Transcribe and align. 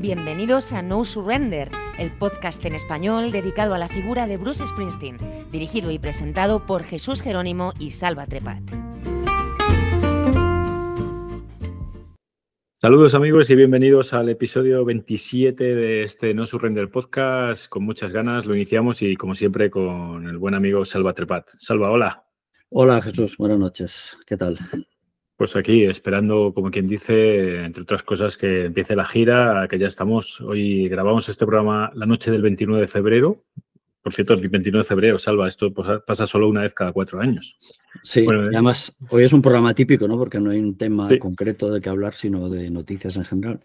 Bienvenidos 0.00 0.72
a 0.72 0.80
No 0.80 1.04
Surrender, 1.04 1.68
el 1.98 2.10
podcast 2.10 2.64
en 2.64 2.74
español 2.74 3.32
dedicado 3.32 3.74
a 3.74 3.78
la 3.78 3.86
figura 3.86 4.26
de 4.26 4.38
Bruce 4.38 4.66
Springsteen, 4.66 5.18
dirigido 5.52 5.90
y 5.90 5.98
presentado 5.98 6.64
por 6.64 6.84
Jesús 6.84 7.20
Jerónimo 7.20 7.74
y 7.78 7.90
Salva 7.90 8.24
Trepat. 8.24 8.62
Saludos 12.80 13.12
amigos 13.14 13.50
y 13.50 13.56
bienvenidos 13.56 14.14
al 14.14 14.30
episodio 14.30 14.86
27 14.86 15.74
de 15.74 16.02
este 16.04 16.32
No 16.32 16.46
Surrender 16.46 16.90
podcast. 16.90 17.68
Con 17.68 17.84
muchas 17.84 18.10
ganas 18.10 18.46
lo 18.46 18.54
iniciamos 18.54 19.02
y 19.02 19.16
como 19.16 19.34
siempre 19.34 19.70
con 19.70 20.26
el 20.26 20.38
buen 20.38 20.54
amigo 20.54 20.86
Salva 20.86 21.12
Trepat. 21.12 21.46
Salva, 21.46 21.90
hola. 21.90 22.24
Hola 22.70 23.02
Jesús, 23.02 23.36
buenas 23.36 23.58
noches. 23.58 24.16
¿Qué 24.24 24.38
tal? 24.38 24.58
Pues 25.40 25.56
aquí 25.56 25.86
esperando, 25.86 26.52
como 26.54 26.70
quien 26.70 26.86
dice, 26.86 27.64
entre 27.64 27.84
otras 27.84 28.02
cosas, 28.02 28.36
que 28.36 28.66
empiece 28.66 28.94
la 28.94 29.06
gira, 29.06 29.66
que 29.70 29.78
ya 29.78 29.86
estamos. 29.86 30.38
Hoy 30.42 30.86
grabamos 30.86 31.30
este 31.30 31.46
programa 31.46 31.90
la 31.94 32.04
noche 32.04 32.30
del 32.30 32.42
29 32.42 32.82
de 32.82 32.86
febrero. 32.86 33.42
Por 34.02 34.12
cierto, 34.12 34.34
el 34.34 34.46
29 34.46 34.82
de 34.82 34.86
febrero, 34.86 35.18
Salva, 35.18 35.48
esto 35.48 35.72
pasa 35.72 36.26
solo 36.26 36.46
una 36.46 36.60
vez 36.60 36.74
cada 36.74 36.92
cuatro 36.92 37.22
años. 37.22 37.56
Sí, 38.02 38.22
bueno, 38.26 38.50
además 38.52 38.94
hoy 39.08 39.24
es 39.24 39.32
un 39.32 39.40
programa 39.40 39.72
típico, 39.72 40.06
¿no? 40.06 40.18
Porque 40.18 40.38
no 40.38 40.50
hay 40.50 40.58
un 40.58 40.76
tema 40.76 41.08
concreto 41.18 41.70
de 41.70 41.80
que 41.80 41.88
hablar, 41.88 42.12
sino 42.12 42.50
de 42.50 42.70
noticias 42.70 43.16
en 43.16 43.24
general. 43.24 43.60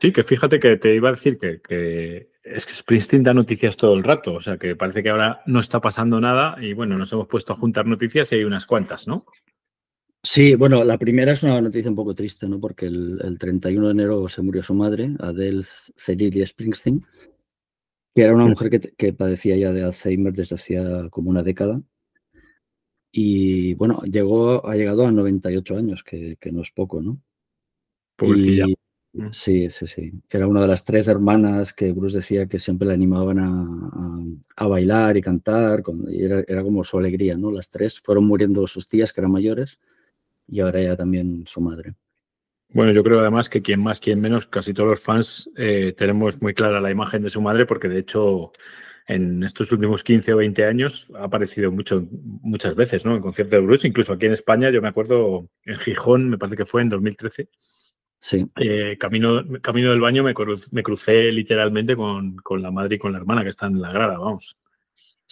Sí, 0.00 0.10
que 0.10 0.24
fíjate 0.24 0.58
que 0.58 0.76
te 0.76 0.92
iba 0.92 1.10
a 1.10 1.12
decir 1.12 1.38
que, 1.38 1.60
que, 1.60 2.30
es 2.42 2.66
que 2.66 2.74
Springsteen 2.74 3.22
da 3.22 3.32
noticias 3.32 3.76
todo 3.76 3.94
el 3.94 4.02
rato, 4.02 4.34
o 4.34 4.40
sea 4.40 4.58
que 4.58 4.74
parece 4.74 5.04
que 5.04 5.10
ahora 5.10 5.42
no 5.46 5.60
está 5.60 5.80
pasando 5.80 6.20
nada 6.20 6.56
y 6.60 6.72
bueno, 6.72 6.98
nos 6.98 7.12
hemos 7.12 7.28
puesto 7.28 7.52
a 7.52 7.56
juntar 7.56 7.86
noticias 7.86 8.32
y 8.32 8.34
hay 8.34 8.42
unas 8.42 8.66
cuantas, 8.66 9.06
¿no? 9.06 9.24
Sí, 10.24 10.54
bueno, 10.54 10.84
la 10.84 10.98
primera 10.98 11.32
es 11.32 11.42
una 11.42 11.60
noticia 11.60 11.90
un 11.90 11.96
poco 11.96 12.14
triste, 12.14 12.48
¿no? 12.48 12.60
Porque 12.60 12.86
el, 12.86 13.36
31 13.40 13.86
de 13.86 13.92
enero 13.92 14.28
se 14.28 14.40
murió 14.40 14.62
su 14.62 14.72
madre, 14.72 15.16
Adele 15.18 15.64
Cerilia 15.96 16.46
Springsteen, 16.46 17.04
que 18.14 18.22
era 18.22 18.34
una 18.34 18.46
mujer 18.46 18.70
que, 18.96 19.12
padecía 19.12 19.56
ya 19.56 19.72
de 19.72 19.82
Alzheimer 19.82 20.32
desde 20.32 20.54
hacía 20.54 21.08
como 21.10 21.30
una 21.30 21.42
década. 21.42 21.82
Y 23.10 23.74
bueno, 23.74 24.00
llegó, 24.04 24.64
ha 24.66 24.76
llegado 24.76 25.06
a 25.06 25.10
98 25.10 25.76
años, 25.76 26.04
que, 26.04 26.38
no 26.52 26.62
es 26.62 26.70
poco, 26.70 27.02
¿no? 27.02 27.20
Pobrecilla. 28.14 28.66
Mm. 29.14 29.28
sí, 29.32 29.68
sí, 29.70 29.86
sí. 29.88 30.12
Era 30.30 30.46
una 30.46 30.60
de 30.60 30.68
las 30.68 30.84
tres 30.84 31.08
hermanas 31.08 31.74
que 31.74 31.90
Bruce 31.92 32.18
decía 32.18 32.46
que 32.46 32.60
siempre 32.60 32.86
le 32.86 32.94
animaban 32.94 33.40
a, 34.56 34.66
bailar 34.68 35.16
y 35.16 35.20
cantar, 35.20 35.82
y 36.08 36.24
era, 36.24 36.44
era, 36.46 36.62
como 36.62 36.84
su 36.84 36.96
alegría, 36.96 37.36
¿no? 37.36 37.50
Las 37.50 37.70
tres 37.70 38.00
fueron 38.00 38.24
muriendo 38.24 38.64
sus 38.68 38.88
tías, 38.88 39.12
que 39.12 39.20
eran 39.20 39.32
mayores, 39.32 39.80
y 40.52 40.60
ahora 40.60 40.82
ya 40.82 40.96
también 40.96 41.44
su 41.46 41.62
madre. 41.62 41.94
Bueno, 42.68 42.92
yo 42.92 43.02
creo 43.02 43.20
además 43.20 43.48
que 43.48 43.62
quien 43.62 43.82
más, 43.82 44.00
quien 44.00 44.20
menos, 44.20 44.46
casi 44.46 44.74
todos 44.74 44.90
los 44.90 45.00
fans 45.00 45.50
eh, 45.56 45.94
tenemos 45.96 46.40
muy 46.42 46.52
clara 46.52 46.80
la 46.80 46.90
imagen 46.90 47.22
de 47.22 47.30
su 47.30 47.40
madre, 47.40 47.64
porque 47.64 47.88
de 47.88 47.98
hecho 47.98 48.52
en 49.06 49.42
estos 49.42 49.72
últimos 49.72 50.04
15 50.04 50.34
o 50.34 50.36
20 50.36 50.64
años 50.66 51.08
ha 51.14 51.24
aparecido 51.24 51.72
mucho, 51.72 52.06
muchas 52.42 52.74
veces, 52.74 53.06
¿no? 53.06 53.16
En 53.16 53.22
concierto 53.22 53.56
de 53.56 53.62
Bruce, 53.62 53.88
incluso 53.88 54.12
aquí 54.12 54.26
en 54.26 54.32
España, 54.32 54.70
yo 54.70 54.82
me 54.82 54.88
acuerdo 54.88 55.48
en 55.64 55.78
Gijón, 55.78 56.28
me 56.28 56.36
parece 56.36 56.56
que 56.56 56.66
fue 56.66 56.82
en 56.82 56.90
2013. 56.90 57.48
Sí. 58.20 58.46
Eh, 58.56 58.96
camino, 59.00 59.42
camino 59.62 59.90
del 59.90 60.00
baño 60.00 60.22
me, 60.22 60.34
me 60.70 60.82
crucé 60.82 61.32
literalmente 61.32 61.96
con, 61.96 62.36
con, 62.36 62.62
la 62.62 62.70
madre 62.70 62.96
y 62.96 62.98
con 62.98 63.12
la 63.12 63.18
hermana 63.18 63.42
que 63.42 63.48
están 63.48 63.72
en 63.72 63.80
la 63.80 63.90
grada, 63.90 64.18
vamos. 64.18 64.58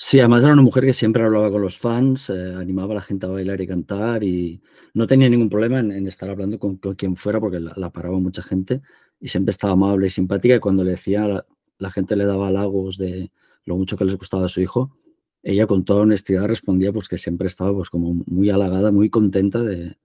Sí, 0.02 0.18
además 0.18 0.42
era 0.42 0.54
una 0.54 0.62
mujer 0.62 0.86
que 0.86 0.94
siempre 0.94 1.22
hablaba 1.22 1.50
con 1.50 1.60
los 1.60 1.76
fans, 1.76 2.30
eh, 2.30 2.54
animaba 2.56 2.92
a 2.92 2.96
la 2.96 3.02
gente 3.02 3.26
a 3.26 3.28
bailar 3.28 3.60
y 3.60 3.66
cantar 3.66 4.24
y 4.24 4.62
no 4.94 5.06
tenía 5.06 5.28
ningún 5.28 5.50
problema 5.50 5.80
en, 5.80 6.06
estar 6.06 6.30
hablando 6.30 6.58
con, 6.58 6.78
quien 6.78 7.16
fuera 7.16 7.38
porque 7.38 7.60
la, 7.60 7.90
paraba 7.90 8.18
mucha 8.18 8.42
gente 8.42 8.80
y 9.20 9.28
siempre 9.28 9.50
estaba 9.50 9.74
amable 9.74 10.06
y 10.06 10.10
simpática 10.10 10.54
y 10.54 10.58
cuando 10.58 10.84
le 10.84 10.92
decía, 10.92 11.44
la, 11.78 11.90
gente 11.90 12.16
le 12.16 12.24
daba 12.24 12.48
halagos 12.48 12.96
de 12.96 13.30
lo 13.66 13.76
mucho 13.76 13.98
que 13.98 14.06
les 14.06 14.16
gustaba 14.16 14.46
a 14.46 14.48
su 14.48 14.62
hijo, 14.62 14.96
ella 15.42 15.66
con 15.66 15.84
toda 15.84 16.00
honestidad 16.02 16.46
respondía 16.46 16.92
pues 16.94 17.06
que 17.06 17.18
siempre 17.18 17.46
estaba 17.46 17.74
pues 17.74 17.90
como 17.90 18.14
muy 18.26 18.48
halagada, 18.48 18.92
muy 18.92 19.10
contenta 19.10 19.62
de, 19.62 19.96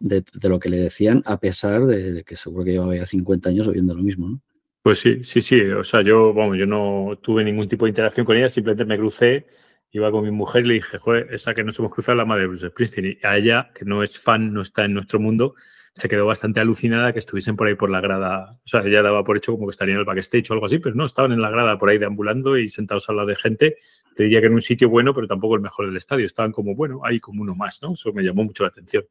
lo 0.00 0.58
que 0.58 0.70
le 0.70 0.78
decían 0.78 1.22
a 1.26 1.38
pesar 1.38 1.84
de, 1.84 2.12
de, 2.12 2.24
que 2.24 2.36
seguro 2.36 2.64
que 2.64 2.72
llevaba 2.72 2.96
ya 2.96 3.06
50 3.06 3.50
años 3.50 3.66
oyendo 3.68 3.94
lo 3.94 4.02
mismo, 4.02 4.28
¿no? 4.30 4.40
Pues 4.84 4.98
sí, 4.98 5.24
sí, 5.24 5.40
sí. 5.40 5.62
O 5.62 5.82
sea, 5.82 6.02
yo, 6.02 6.34
vamos, 6.34 6.58
yo 6.58 6.66
no 6.66 7.18
tuve 7.22 7.42
ningún 7.42 7.66
tipo 7.66 7.86
de 7.86 7.88
interacción 7.88 8.26
con 8.26 8.36
ella, 8.36 8.50
simplemente 8.50 8.84
me 8.84 8.98
crucé, 8.98 9.46
iba 9.92 10.10
con 10.10 10.24
mi 10.24 10.30
mujer 10.30 10.66
y 10.66 10.68
le 10.68 10.74
dije, 10.74 10.98
joder, 10.98 11.28
esa 11.32 11.54
que 11.54 11.64
nos 11.64 11.78
hemos 11.78 11.90
cruzado 11.90 12.16
la 12.18 12.26
madre 12.26 12.42
de 12.42 12.48
Bruce 12.48 12.68
Springsteen. 12.68 13.18
Y 13.22 13.26
a 13.26 13.34
ella, 13.38 13.70
que 13.74 13.86
no 13.86 14.02
es 14.02 14.20
fan, 14.20 14.52
no 14.52 14.60
está 14.60 14.84
en 14.84 14.92
nuestro 14.92 15.18
mundo, 15.18 15.54
se 15.94 16.06
quedó 16.06 16.26
bastante 16.26 16.60
alucinada 16.60 17.14
que 17.14 17.18
estuviesen 17.18 17.56
por 17.56 17.66
ahí 17.66 17.76
por 17.76 17.88
la 17.88 18.02
grada. 18.02 18.60
O 18.62 18.68
sea, 18.68 18.82
ella 18.82 19.00
daba 19.00 19.24
por 19.24 19.38
hecho 19.38 19.52
como 19.52 19.68
que 19.68 19.70
estarían 19.70 19.94
en 19.96 20.00
el 20.00 20.04
backstage 20.04 20.50
o 20.50 20.52
algo 20.52 20.66
así, 20.66 20.78
pero 20.80 20.94
no, 20.94 21.06
estaban 21.06 21.32
en 21.32 21.40
la 21.40 21.48
grada 21.48 21.78
por 21.78 21.88
ahí 21.88 21.96
deambulando 21.96 22.58
y 22.58 22.68
sentados 22.68 23.08
al 23.08 23.16
lado 23.16 23.28
de 23.28 23.36
gente. 23.36 23.78
Te 24.14 24.24
diría 24.24 24.42
que 24.42 24.48
en 24.48 24.54
un 24.54 24.62
sitio 24.62 24.90
bueno, 24.90 25.14
pero 25.14 25.26
tampoco 25.26 25.54
el 25.54 25.62
mejor 25.62 25.86
del 25.86 25.96
estadio. 25.96 26.26
Estaban 26.26 26.52
como, 26.52 26.74
bueno, 26.74 27.00
ahí 27.04 27.20
como 27.20 27.40
uno 27.40 27.54
más, 27.54 27.80
¿no? 27.80 27.94
Eso 27.94 28.12
me 28.12 28.22
llamó 28.22 28.44
mucho 28.44 28.64
la 28.64 28.68
atención. 28.68 29.04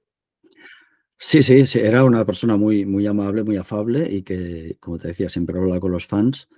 Sí, 1.25 1.41
sí, 1.41 1.65
sí, 1.65 1.79
era 1.79 2.03
una 2.03 2.25
persona 2.25 2.57
muy, 2.57 2.85
muy 2.85 3.07
amable, 3.07 3.43
muy 3.43 3.55
afable 3.55 4.11
y 4.11 4.23
que, 4.23 4.75
como 4.81 4.97
te 4.97 5.07
decía, 5.07 5.29
siempre 5.29 5.57
hablaba 5.57 5.79
con 5.79 5.93
los 5.93 6.05
fans. 6.05 6.49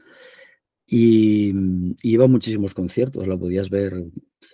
Y, 0.88 1.54
iba 2.02 2.26
a 2.26 2.28
muchísimos 2.28 2.74
conciertos, 2.74 3.28
la 3.28 3.38
podías 3.38 3.70
ver 3.70 3.94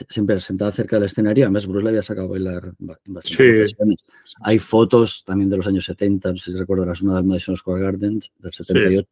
siempre 0.10 0.38
sentada 0.42 0.74
cerca 0.74 0.98
del 0.98 1.06
escenario. 1.06 1.46
Además, 1.46 1.66
Bruce 1.66 1.84
le 1.84 1.90
había 1.92 2.04
sacado 2.04 2.28
a 2.28 2.32
bailar 2.32 2.74
en 2.78 2.88
bastantes 2.88 3.36
ocasiones. 3.36 4.04
Hay 4.42 4.60
fotos 4.60 5.24
también 5.26 5.50
de 5.50 5.58
los 5.58 5.68
años 5.68 5.86
70, 5.86 6.32
no 6.34 6.38
sé 6.38 6.52
si 6.52 6.58
recordarás 6.58 7.02
una 7.02 7.16
del 7.16 7.24
Madison 7.24 7.56
Square 7.56 7.82
Garden 7.82 8.20
del 8.40 8.52
78, 8.52 9.08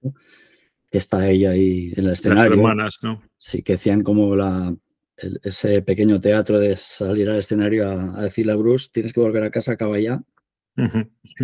que 0.92 0.98
está 0.98 1.30
ella 1.30 1.52
ahí 1.52 1.94
en 1.96 2.08
el 2.08 2.12
escenario. 2.12 2.44
Las 2.44 2.58
hermanas, 2.58 3.00
¿no? 3.04 3.24
Sí, 3.38 3.64
que 3.64 3.74
decían 3.74 4.04
como 4.04 4.36
la, 4.36 4.76
ese 5.44 5.82
pequeño 5.82 6.20
teatro 6.20 6.60
de 6.60 6.76
salir 6.76 7.30
al 7.30 7.40
escenario 7.40 7.90
a, 7.90 8.22
decirle 8.22 8.52
a 8.52 8.58
Bruce, 8.58 8.90
tienes 8.92 9.14
que 9.14 9.22
volver 9.22 9.44
a 9.44 9.50
casa, 9.50 9.72
acaba 9.72 9.98
ya, 9.98 10.22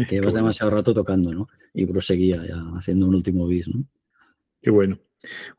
que 0.08 0.16
llevas 0.16 0.34
demasiado 0.34 0.72
rato 0.72 0.94
tocando, 0.94 1.34
¿no? 1.34 1.48
Y 1.74 1.86
proseguía 1.86 2.46
ya 2.46 2.64
haciendo 2.78 3.08
un 3.08 3.16
último 3.16 3.48
bis, 3.48 3.68
¿no? 3.68 3.84
Qué 4.62 4.70
bueno. 4.72 5.00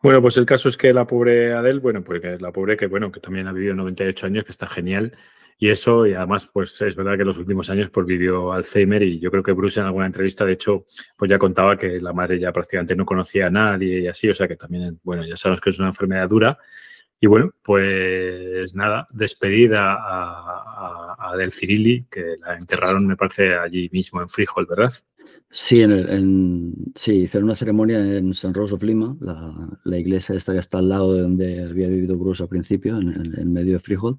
Bueno, 0.03 0.23
pues 0.23 0.37
el 0.37 0.47
caso 0.47 0.69
es 0.69 0.77
que 0.77 0.93
la 0.93 1.07
pobre 1.07 1.53
Adele, 1.53 1.81
bueno, 1.81 2.03
pues 2.05 2.23
la 2.41 2.53
pobre 2.53 2.77
que, 2.77 2.87
bueno, 2.87 3.11
que 3.11 3.21
también 3.21 3.49
ha 3.49 3.53
vivido 3.53 3.75
98 3.75 4.27
años, 4.27 4.45
que 4.45 4.53
está 4.53 4.67
genial. 4.67 5.17
Y 5.59 5.71
eso, 5.71 6.07
y 6.07 6.13
además, 6.13 6.47
pues 6.53 6.81
es 6.83 6.95
verdad 6.97 7.15
que 7.15 7.23
en 7.23 7.29
los 7.29 7.39
últimos 7.39 7.71
años 7.71 7.89
pues 7.91 8.07
vivió 8.07 8.53
Alzheimer 8.53 9.03
y 9.03 9.19
yo 9.19 9.31
creo 9.31 9.43
que 9.43 9.53
Bruce 9.53 9.81
en 9.81 9.87
alguna 9.87 10.05
entrevista, 10.05 10.45
de 10.45 10.53
hecho, 10.53 10.85
pues 11.17 11.31
ya 11.31 11.39
contaba 11.39 11.79
que 11.79 11.99
la 11.99 12.13
madre 12.13 12.39
ya 12.39 12.53
prácticamente 12.53 12.95
no 12.95 13.07
conocía 13.07 13.47
a 13.47 13.51
nadie 13.51 14.01
y 14.01 14.07
así, 14.07 14.29
o 14.29 14.35
sea 14.35 14.47
que 14.47 14.57
también, 14.57 15.01
bueno, 15.03 15.25
ya 15.27 15.35
sabemos 15.35 15.63
que 15.63 15.71
es 15.71 15.79
una 15.79 15.89
enfermedad 15.89 16.29
dura 16.29 16.59
y 17.21 17.27
bueno, 17.27 17.51
pues 17.63 18.75
nada, 18.75 19.09
despedida 19.11 19.97
a, 19.99 21.37
Del 21.37 21.53
Cirilli, 21.53 22.07
que 22.11 22.37
la 22.41 22.55
enterraron, 22.55 23.07
me 23.07 23.17
parece, 23.17 23.55
allí 23.55 23.91
mismo 23.93 24.23
en 24.23 24.29
Frijol, 24.29 24.67
¿verdad? 24.67 24.93
Sí, 25.51 25.83
en, 25.83 26.75
sí, 26.95 27.13
hicieron 27.23 27.45
una 27.45 27.57
ceremonia 27.57 27.99
en 27.99 28.33
San 28.35 28.55
Rose 28.55 28.75
of 28.75 28.83
Lima, 28.83 29.17
la, 29.21 29.99
iglesia 29.99 30.35
esta 30.35 30.53
que 30.53 30.61
está 30.61 30.79
al 30.79 30.89
lado 30.89 31.15
de 31.15 31.23
donde 31.23 31.63
había 31.63 31.89
vivido 31.89 32.17
Bruce 32.17 32.43
al 32.43 32.49
principio, 32.49 32.99
en, 32.99 33.35
en 33.37 33.53
medio 33.53 33.75
de 33.75 33.81
Frijol. 33.81 34.19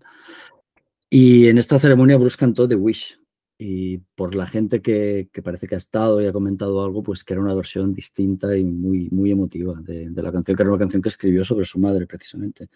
Y 1.09 1.47
en 1.47 1.58
esta 1.58 1.79
ceremonia 1.79 2.18
Bruce 2.18 2.38
cantó 2.38 2.68
The 2.68 2.75
Wish, 2.75 3.18
y 3.59 3.97
por 4.16 4.35
la 4.35 4.45
gente 4.45 4.81
que, 4.81 5.29
parece 5.44 5.68
que 5.68 5.75
ha 5.75 5.79
estado 5.79 6.22
y 6.22 6.28
ha 6.28 6.31
comentado 6.31 6.84
algo, 6.84 7.01
pues 7.01 7.23
que 7.23 7.34
era 7.34 7.41
una 7.41 7.56
versión 7.56 7.94
distinta 7.94 8.56
y 8.56 8.63
muy, 8.63 9.09
muy 9.09 9.31
emotiva 9.31 9.73
de, 9.81 10.12
la 10.13 10.31
canción, 10.31 10.56
que 10.56 10.63
era 10.63 10.69
una 10.69 10.79
canción 10.79 11.01
que 11.01 11.09
escribió 11.09 11.44
sobre 11.44 11.66
su 11.66 11.79
madre 11.79 12.06
precisamente, 12.06 12.67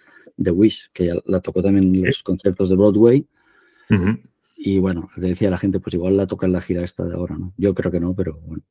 The 0.41 0.51
Wish, 0.51 0.89
que 0.91 1.07
ya 1.07 1.13
la 1.25 1.39
tocó 1.39 1.61
también 1.61 1.93
en 1.93 2.05
los 2.05 2.23
conciertos 2.23 2.69
de 2.69 2.75
Broadway. 2.75 3.25
Y 4.57 4.79
bueno, 4.79 5.09
le 5.17 5.29
decía 5.29 5.49
a 5.49 5.51
la 5.51 5.57
gente, 5.57 5.79
pues 5.79 5.93
igual 5.93 6.17
la 6.17 6.27
toca 6.27 6.45
en 6.45 6.53
la 6.53 6.61
gira 6.61 6.83
esta 6.83 7.03
de 7.03 7.13
ahora, 7.13 7.35
¿no? 7.37 7.53
Yo 7.57 7.73
creo 7.75 7.91
que 7.91 7.99
no, 7.99 8.15
pero 8.15 8.39
bueno. 8.45 8.63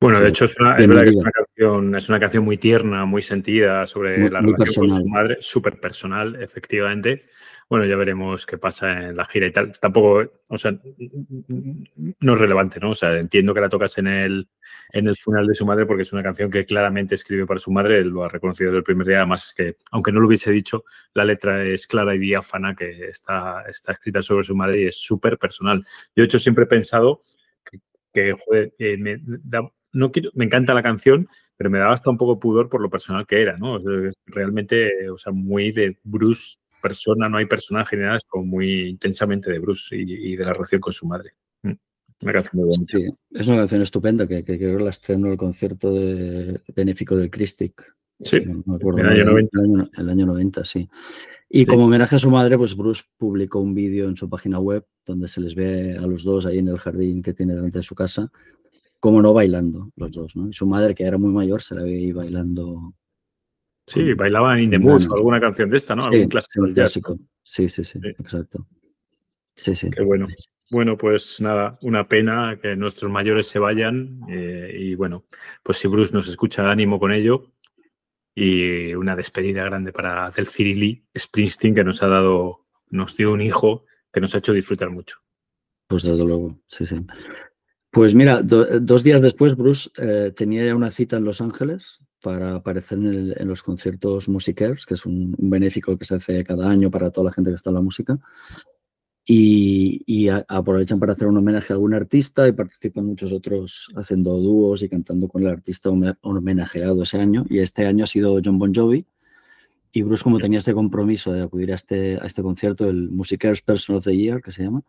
Bueno, 0.00 0.20
de 0.20 0.28
hecho 0.28 0.44
es 0.44 0.56
una, 0.60 0.76
canción, 0.76 1.96
es 1.96 2.08
una 2.08 2.20
canción 2.20 2.44
muy 2.44 2.56
tierna, 2.56 3.04
muy 3.04 3.20
sentida 3.20 3.84
sobre 3.84 4.30
la 4.30 4.40
relación 4.40 4.88
con 4.88 4.96
su 4.96 5.08
madre, 5.08 5.38
súper 5.40 5.80
personal, 5.80 6.40
efectivamente 6.40 7.24
bueno, 7.68 7.84
ya 7.84 7.96
veremos 7.96 8.46
qué 8.46 8.56
pasa 8.56 9.08
en 9.08 9.16
la 9.16 9.26
gira 9.26 9.46
y 9.46 9.52
tal. 9.52 9.78
Tampoco, 9.78 10.30
o 10.48 10.58
sea, 10.58 10.72
no 12.20 12.34
es 12.34 12.40
relevante, 12.40 12.80
¿no? 12.80 12.90
O 12.90 12.94
sea, 12.94 13.18
entiendo 13.18 13.52
que 13.52 13.60
la 13.60 13.68
tocas 13.68 13.98
en 13.98 14.06
el, 14.06 14.48
en 14.92 15.06
el 15.06 15.16
funeral 15.16 15.46
de 15.46 15.54
su 15.54 15.66
madre 15.66 15.84
porque 15.84 16.02
es 16.02 16.12
una 16.12 16.22
canción 16.22 16.50
que 16.50 16.64
claramente 16.64 17.14
escribe 17.14 17.46
para 17.46 17.60
su 17.60 17.70
madre, 17.70 18.02
lo 18.04 18.24
ha 18.24 18.28
reconocido 18.28 18.70
desde 18.70 18.78
el 18.78 18.84
primer 18.84 19.06
día, 19.06 19.18
además 19.18 19.52
que, 19.54 19.76
aunque 19.90 20.12
no 20.12 20.20
lo 20.20 20.28
hubiese 20.28 20.50
dicho, 20.50 20.84
la 21.12 21.26
letra 21.26 21.62
es 21.62 21.86
clara 21.86 22.14
y 22.14 22.18
diáfana, 22.18 22.74
que 22.74 23.08
está, 23.08 23.62
está 23.68 23.92
escrita 23.92 24.22
sobre 24.22 24.44
su 24.44 24.56
madre 24.56 24.82
y 24.82 24.86
es 24.86 24.96
súper 24.96 25.36
personal. 25.36 25.84
Yo, 26.16 26.22
de 26.22 26.24
hecho, 26.24 26.38
siempre 26.38 26.64
he 26.64 26.68
pensado 26.68 27.20
que, 28.14 28.32
joder, 28.32 28.72
me, 28.98 29.20
no 29.92 30.10
quiero, 30.10 30.30
me 30.34 30.46
encanta 30.46 30.72
la 30.72 30.82
canción, 30.82 31.28
pero 31.56 31.68
me 31.68 31.78
daba 31.78 31.92
hasta 31.92 32.08
un 32.08 32.16
poco 32.16 32.38
pudor 32.40 32.70
por 32.70 32.80
lo 32.80 32.88
personal 32.88 33.26
que 33.26 33.42
era, 33.42 33.56
¿no? 33.58 33.78
realmente, 34.26 35.10
o 35.10 35.18
sea, 35.18 35.32
muy 35.32 35.70
de 35.72 35.98
Bruce 36.02 36.56
persona, 36.80 37.28
no 37.28 37.38
hay 37.38 37.46
personaje 37.46 37.96
ni 37.96 38.02
nada, 38.02 38.16
es 38.16 38.24
como 38.24 38.44
muy 38.44 38.88
intensamente 38.88 39.50
de 39.50 39.58
Bruce 39.58 39.96
y, 39.96 40.36
de 40.36 40.44
la 40.44 40.52
relación 40.52 40.80
con 40.80 40.92
su 40.92 41.06
madre. 41.06 41.32
Mm. 41.62 41.72
Una 42.22 42.32
canción 42.32 42.66
muy 42.66 42.72
Sí, 42.88 43.06
es 43.30 43.46
una 43.46 43.56
canción 43.58 43.82
estupenda 43.82 44.26
que, 44.26 44.44
creo 44.44 44.78
que 44.78 44.84
la 44.84 44.90
estrenó 44.90 45.26
en 45.26 45.32
el 45.32 45.38
concierto 45.38 45.92
de 45.92 46.60
benéfico 46.74 47.16
del 47.16 47.30
Christic. 47.30 47.94
Sí, 48.20 48.42
no, 48.44 48.62
me 48.66 48.76
acuerdo, 48.76 49.00
el 49.00 49.08
año 49.08 49.24
90. 49.26 49.58
El 49.98 50.08
año, 50.08 50.26
90, 50.26 50.64
sí. 50.64 50.88
Y 51.48 51.64
como 51.64 51.84
homenaje 51.84 52.16
a 52.16 52.18
su 52.18 52.30
madre, 52.30 52.58
pues 52.58 52.76
Bruce 52.76 53.04
publicó 53.16 53.60
un 53.60 53.74
vídeo 53.74 54.08
en 54.08 54.16
su 54.16 54.28
página 54.28 54.58
web 54.58 54.84
donde 55.06 55.28
se 55.28 55.40
les 55.40 55.54
ve 55.54 55.96
a 55.96 56.06
los 56.06 56.24
dos 56.24 56.44
ahí 56.44 56.58
en 56.58 56.68
el 56.68 56.78
jardín 56.78 57.22
que 57.22 57.32
tiene 57.32 57.54
delante 57.54 57.78
de 57.78 57.82
su 57.84 57.94
casa, 57.94 58.30
como 59.00 59.22
no 59.22 59.32
bailando 59.32 59.90
los 59.96 60.10
dos, 60.10 60.36
¿no? 60.36 60.48
Y 60.48 60.52
su 60.52 60.66
madre, 60.66 60.94
que 60.94 61.04
era 61.04 61.16
muy 61.16 61.32
mayor, 61.32 61.62
se 61.62 61.74
la 61.74 61.82
ve 61.82 61.96
ahí 61.96 62.12
bailando. 62.12 62.94
Sí, 63.88 64.12
bailaban 64.12 64.60
In 64.60 64.70
the 64.70 64.78
Mood 64.78 65.10
o 65.10 65.14
alguna 65.14 65.40
canción 65.40 65.70
de 65.70 65.78
esta, 65.78 65.96
¿no? 65.96 66.02
Sí, 66.12 66.26
clásico. 66.28 67.18
Sí, 67.42 67.70
sí, 67.70 67.84
sí, 67.84 67.98
exacto. 68.04 68.66
Sí, 69.56 69.74
sí. 69.74 69.88
Qué 69.90 70.02
bueno. 70.02 70.26
Bueno, 70.70 70.98
pues 70.98 71.40
nada, 71.40 71.78
una 71.80 72.06
pena 72.06 72.58
que 72.60 72.76
nuestros 72.76 73.10
mayores 73.10 73.46
se 73.46 73.58
vayan 73.58 74.20
eh, 74.28 74.76
y 74.78 74.94
bueno, 74.94 75.24
pues 75.62 75.78
si 75.78 75.88
Bruce 75.88 76.12
nos 76.12 76.28
escucha, 76.28 76.70
ánimo 76.70 77.00
con 77.00 77.12
ello 77.12 77.54
y 78.34 78.92
una 78.94 79.16
despedida 79.16 79.64
grande 79.64 79.92
para 79.92 80.30
del 80.30 80.46
Cirili 80.46 81.06
Springsteen 81.16 81.74
que 81.74 81.84
nos 81.84 82.02
ha 82.02 82.08
dado, 82.08 82.66
nos 82.90 83.16
dio 83.16 83.32
un 83.32 83.40
hijo 83.40 83.86
que 84.12 84.20
nos 84.20 84.34
ha 84.34 84.38
hecho 84.38 84.52
disfrutar 84.52 84.90
mucho. 84.90 85.16
Pues 85.86 86.02
desde 86.02 86.22
luego, 86.22 86.60
sí, 86.66 86.84
sí. 86.84 87.06
Pues 87.90 88.14
mira, 88.14 88.42
dos 88.42 89.02
días 89.02 89.22
después 89.22 89.56
Bruce 89.56 89.88
eh, 89.96 90.32
tenía 90.36 90.66
ya 90.66 90.74
una 90.74 90.90
cita 90.90 91.16
en 91.16 91.24
Los 91.24 91.40
Ángeles 91.40 91.98
para 92.22 92.56
aparecer 92.56 92.98
en, 92.98 93.48
los 93.48 93.62
conciertos 93.62 94.28
Musicaires, 94.28 94.86
que 94.86 94.94
es 94.94 95.06
un, 95.06 95.34
un, 95.38 95.50
benéfico 95.50 95.96
que 95.96 96.04
se 96.04 96.16
hace 96.16 96.44
cada 96.44 96.68
año 96.68 96.90
para 96.90 97.10
toda 97.10 97.26
la 97.26 97.32
gente 97.32 97.50
que 97.50 97.56
está 97.56 97.70
en 97.70 97.74
la 97.74 97.82
música 97.82 98.18
y, 99.30 100.28
aprovechan 100.48 100.98
para 100.98 101.12
hacer 101.12 101.28
un 101.28 101.36
homenaje 101.36 101.72
a 101.72 101.76
algún 101.76 101.92
artista 101.92 102.48
y 102.48 102.52
participan 102.52 103.04
muchos 103.04 103.30
otros 103.32 103.90
haciendo 103.94 104.32
dúos 104.38 104.82
y 104.82 104.88
cantando 104.88 105.28
con 105.28 105.42
el 105.42 105.48
artista 105.48 105.90
homenajeado 105.90 107.02
ese 107.02 107.18
año. 107.18 107.44
Y 107.50 107.58
este 107.58 107.86
año 107.86 108.04
ha 108.04 108.06
sido 108.06 108.40
John 108.42 108.58
Bon 108.58 108.74
Jovi. 108.74 109.04
Y 109.92 110.02
Bruce, 110.02 110.24
como 110.24 110.38
tenía 110.38 110.58
este 110.58 110.72
compromiso 110.72 111.32
de 111.32 111.42
acudir 111.42 111.72
a 111.72 111.74
este, 111.74 112.16
a 112.16 112.24
este 112.24 112.42
concierto, 112.42 112.88
el 112.88 113.10
Musicares 113.10 113.60
Person 113.60 113.96
of 113.96 114.04
the 114.04 114.16
Year, 114.16 114.40
que 114.40 114.52
se 114.52 114.62
llama, 114.62 114.82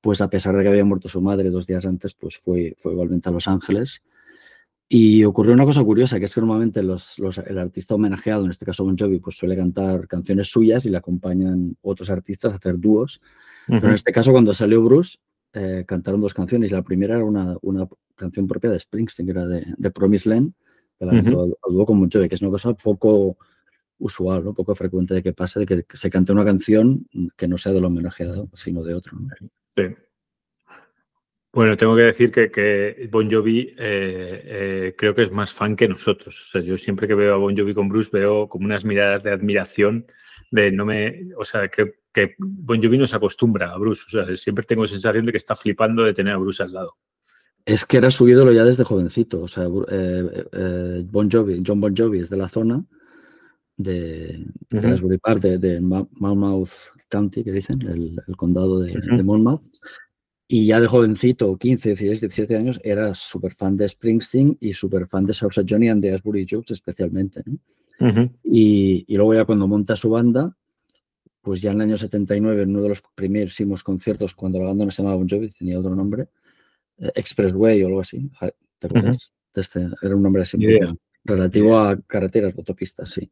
pues 0.00 0.22
a 0.22 0.30
pesar 0.30 0.56
de 0.56 0.62
que 0.62 0.68
había 0.68 0.84
muerto 0.84 1.10
su 1.10 1.20
madre 1.20 1.50
dos 1.50 1.66
días 1.66 1.84
antes, 1.84 2.14
pues 2.14 2.38
fue, 2.38 2.74
fue 2.78 2.92
igualmente 2.92 3.28
a 3.28 3.32
Los 3.32 3.46
Ángeles. 3.46 4.00
Y 4.92 5.22
ocurrió 5.22 5.52
una 5.52 5.64
cosa 5.64 5.84
curiosa, 5.84 6.18
que 6.18 6.24
es 6.24 6.34
que 6.34 6.40
normalmente 6.40 6.82
los, 6.82 7.16
el 7.46 7.58
artista 7.58 7.94
homenajeado, 7.94 8.44
en 8.44 8.50
este 8.50 8.66
caso 8.66 8.82
Bon 8.82 8.98
Jovi, 8.98 9.20
pues 9.20 9.36
suele 9.36 9.54
cantar 9.54 10.08
canciones 10.08 10.48
suyas 10.48 10.84
y 10.84 10.90
le 10.90 10.96
acompañan 10.96 11.76
otros 11.80 12.10
artistas 12.10 12.52
a 12.52 12.56
hacer 12.56 12.76
dúos. 12.76 13.20
Pero 13.68 13.86
en 13.86 13.94
este 13.94 14.10
caso, 14.10 14.32
cuando 14.32 14.52
salió 14.52 14.82
Bruce, 14.82 15.18
eh, 15.52 15.84
cantaron 15.86 16.20
dos 16.20 16.34
canciones. 16.34 16.72
La 16.72 16.82
primera 16.82 17.14
era 17.14 17.24
una, 17.24 17.56
una, 17.62 17.86
canción 18.16 18.48
propia 18.48 18.72
de 18.72 18.80
Springsteen, 18.80 19.26
que 19.26 19.30
era 19.30 19.46
de, 19.46 19.64
de 19.78 19.90
Promise 19.92 20.28
Land, 20.28 20.54
que 20.98 21.06
la 21.06 21.12
cantó 21.12 21.56
dúo 21.68 21.86
con 21.86 22.00
Bon 22.00 22.10
Jovi, 22.10 22.28
que 22.28 22.34
es 22.34 22.42
una 22.42 22.50
cosa 22.50 22.74
poco 22.74 23.38
usual, 24.00 24.42
¿no? 24.42 24.54
poco 24.54 24.74
frecuente 24.74 25.14
de 25.14 25.22
que 25.22 25.32
pase, 25.32 25.60
de 25.60 25.66
que 25.66 25.84
se 25.94 26.10
cante 26.10 26.32
una 26.32 26.44
canción 26.44 27.06
que 27.36 27.46
no 27.46 27.58
sea 27.58 27.72
del 27.72 27.84
homenajeado, 27.84 28.48
sino 28.54 28.82
de 28.82 28.94
otro. 28.94 29.16
Sí. 29.76 29.84
Bueno, 31.52 31.76
tengo 31.76 31.96
que 31.96 32.02
decir 32.02 32.30
que, 32.30 32.50
que 32.50 33.08
Bon 33.10 33.28
Jovi 33.28 33.74
eh, 33.76 34.42
eh, 34.44 34.94
creo 34.96 35.14
que 35.14 35.22
es 35.22 35.32
más 35.32 35.52
fan 35.52 35.74
que 35.74 35.88
nosotros. 35.88 36.40
O 36.46 36.50
sea, 36.50 36.60
yo 36.60 36.78
siempre 36.78 37.08
que 37.08 37.14
veo 37.14 37.34
a 37.34 37.38
Bon 37.38 37.56
Jovi 37.56 37.74
con 37.74 37.88
Bruce 37.88 38.10
veo 38.12 38.48
como 38.48 38.66
unas 38.66 38.84
miradas 38.84 39.24
de 39.24 39.32
admiración 39.32 40.06
de 40.52 40.70
no 40.70 40.84
me, 40.84 41.28
o 41.36 41.44
sea, 41.44 41.68
creo 41.68 41.90
que 42.12 42.36
Bon 42.38 42.80
Jovi 42.80 42.98
no 42.98 43.06
se 43.06 43.16
acostumbra 43.16 43.72
a 43.72 43.78
Bruce. 43.78 44.04
O 44.06 44.10
sea, 44.10 44.36
siempre 44.36 44.64
tengo 44.64 44.82
la 44.82 44.88
sensación 44.88 45.26
de 45.26 45.32
que 45.32 45.38
está 45.38 45.56
flipando 45.56 46.04
de 46.04 46.14
tener 46.14 46.34
a 46.34 46.38
Bruce 46.38 46.62
al 46.62 46.72
lado. 46.72 46.96
Es 47.64 47.84
que 47.84 47.96
era 47.96 48.12
su 48.12 48.28
ídolo 48.28 48.52
ya 48.52 48.64
desde 48.64 48.84
jovencito. 48.84 49.42
O 49.42 49.48
sea, 49.48 49.64
eh, 49.90 51.04
bon 51.10 51.28
Jovi, 51.28 51.62
John 51.66 51.80
Bon 51.80 51.94
Jovi 51.96 52.20
es 52.20 52.30
de 52.30 52.36
la 52.36 52.48
zona 52.48 52.84
de, 53.76 54.46
Raspberry 54.70 55.18
Park, 55.18 55.40
de, 55.40 55.80
Monmouth 55.80 56.70
County, 57.08 57.42
que 57.42 57.50
dicen, 57.50 57.82
el, 57.82 58.36
condado 58.36 58.80
de, 58.80 58.92
de 58.92 59.22
Monmouth. 59.24 59.62
Y 60.52 60.66
ya 60.66 60.80
de 60.80 60.88
jovencito, 60.88 61.56
15, 61.56 61.90
16, 61.90 62.22
17 62.22 62.56
años, 62.56 62.80
era 62.82 63.14
súper 63.14 63.54
fan 63.54 63.76
de 63.76 63.88
Springsteen 63.88 64.58
y 64.60 64.72
súper 64.72 65.06
fan 65.06 65.24
de 65.24 65.32
Sousa 65.32 65.62
Johnny 65.64 65.88
and 65.88 66.02
the 66.02 66.12
Asbury 66.12 66.44
Jokes 66.44 66.72
especialmente. 66.72 67.44
y, 68.42 69.04
y, 69.06 69.16
luego 69.16 69.32
ya 69.34 69.44
cuando 69.44 69.68
monta 69.68 69.94
su 69.94 70.10
banda, 70.10 70.52
pues 71.40 71.62
ya 71.62 71.70
en 71.70 71.76
el 71.76 71.82
año 71.82 71.96
79, 71.96 72.62
en 72.62 72.70
uno 72.70 72.82
de 72.82 72.88
los 72.88 73.00
primeros 73.14 73.84
conciertos, 73.84 74.34
cuando 74.34 74.58
la 74.58 74.64
banda 74.64 74.86
no 74.86 74.90
se 74.90 75.02
llamaba 75.02 75.18
Bon 75.18 75.28
Jovi, 75.28 75.50
tenía 75.50 75.78
otro 75.78 75.94
nombre, 75.94 76.26
eh, 76.98 77.12
Expressway 77.14 77.84
o 77.84 77.86
algo 77.86 78.00
así, 78.00 78.28
¿te 78.80 78.88
acuerdas? 78.88 79.32
este, 79.54 79.88
era 80.02 80.16
un 80.16 80.22
nombre 80.24 80.42
así, 80.42 80.58
relativo 81.24 81.78
a 81.78 81.96
carreteras, 82.08 82.56
autopistas, 82.56 83.08
sí 83.08 83.30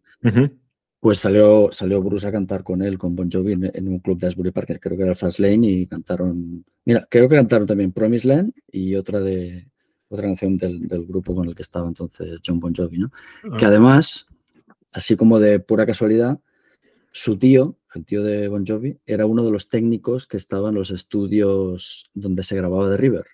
pues 1.00 1.18
salió, 1.18 1.68
salió 1.70 2.02
Bruce 2.02 2.26
a 2.26 2.32
cantar 2.32 2.64
con 2.64 2.82
él, 2.82 2.98
con 2.98 3.14
Bon 3.14 3.30
Jovi, 3.30 3.52
en, 3.52 3.88
un 3.88 4.00
club 4.00 4.18
de 4.18 4.26
Asbury 4.26 4.50
Park, 4.50 4.78
creo 4.80 4.96
que 4.96 5.02
era 5.02 5.12
el 5.12 5.16
Fast 5.16 5.38
Lane, 5.38 5.66
y 5.66 5.86
cantaron, 5.86 6.64
mira, 6.84 7.06
creo 7.08 7.28
que 7.28 7.36
cantaron 7.36 7.66
también 7.66 7.92
Promise 7.92 8.26
Land 8.26 8.52
y 8.72 8.94
otra 8.94 9.20
de 9.20 9.68
otra 10.10 10.26
canción 10.26 10.56
del, 10.56 10.88
grupo 11.06 11.34
con 11.34 11.48
el 11.48 11.54
que 11.54 11.62
estaba 11.62 11.86
entonces 11.86 12.40
John 12.44 12.60
Bon 12.60 12.74
Jovi, 12.74 12.98
¿no? 12.98 13.10
Que 13.58 13.66
ah. 13.66 13.68
además, 13.68 14.26
así 14.92 15.16
como 15.16 15.38
de 15.38 15.60
pura 15.60 15.86
casualidad, 15.86 16.40
su 17.12 17.36
tío, 17.38 17.76
el 17.94 18.04
tío 18.04 18.22
de 18.22 18.48
Bon 18.48 18.66
Jovi, 18.66 18.98
era 19.06 19.26
uno 19.26 19.44
de 19.44 19.50
los 19.50 19.68
técnicos 19.68 20.26
que 20.26 20.36
estaba 20.36 20.70
en 20.70 20.76
los 20.76 20.90
estudios 20.90 22.10
donde 22.14 22.42
se 22.42 22.56
grababa 22.56 22.90
The 22.90 22.96
River. 22.96 23.26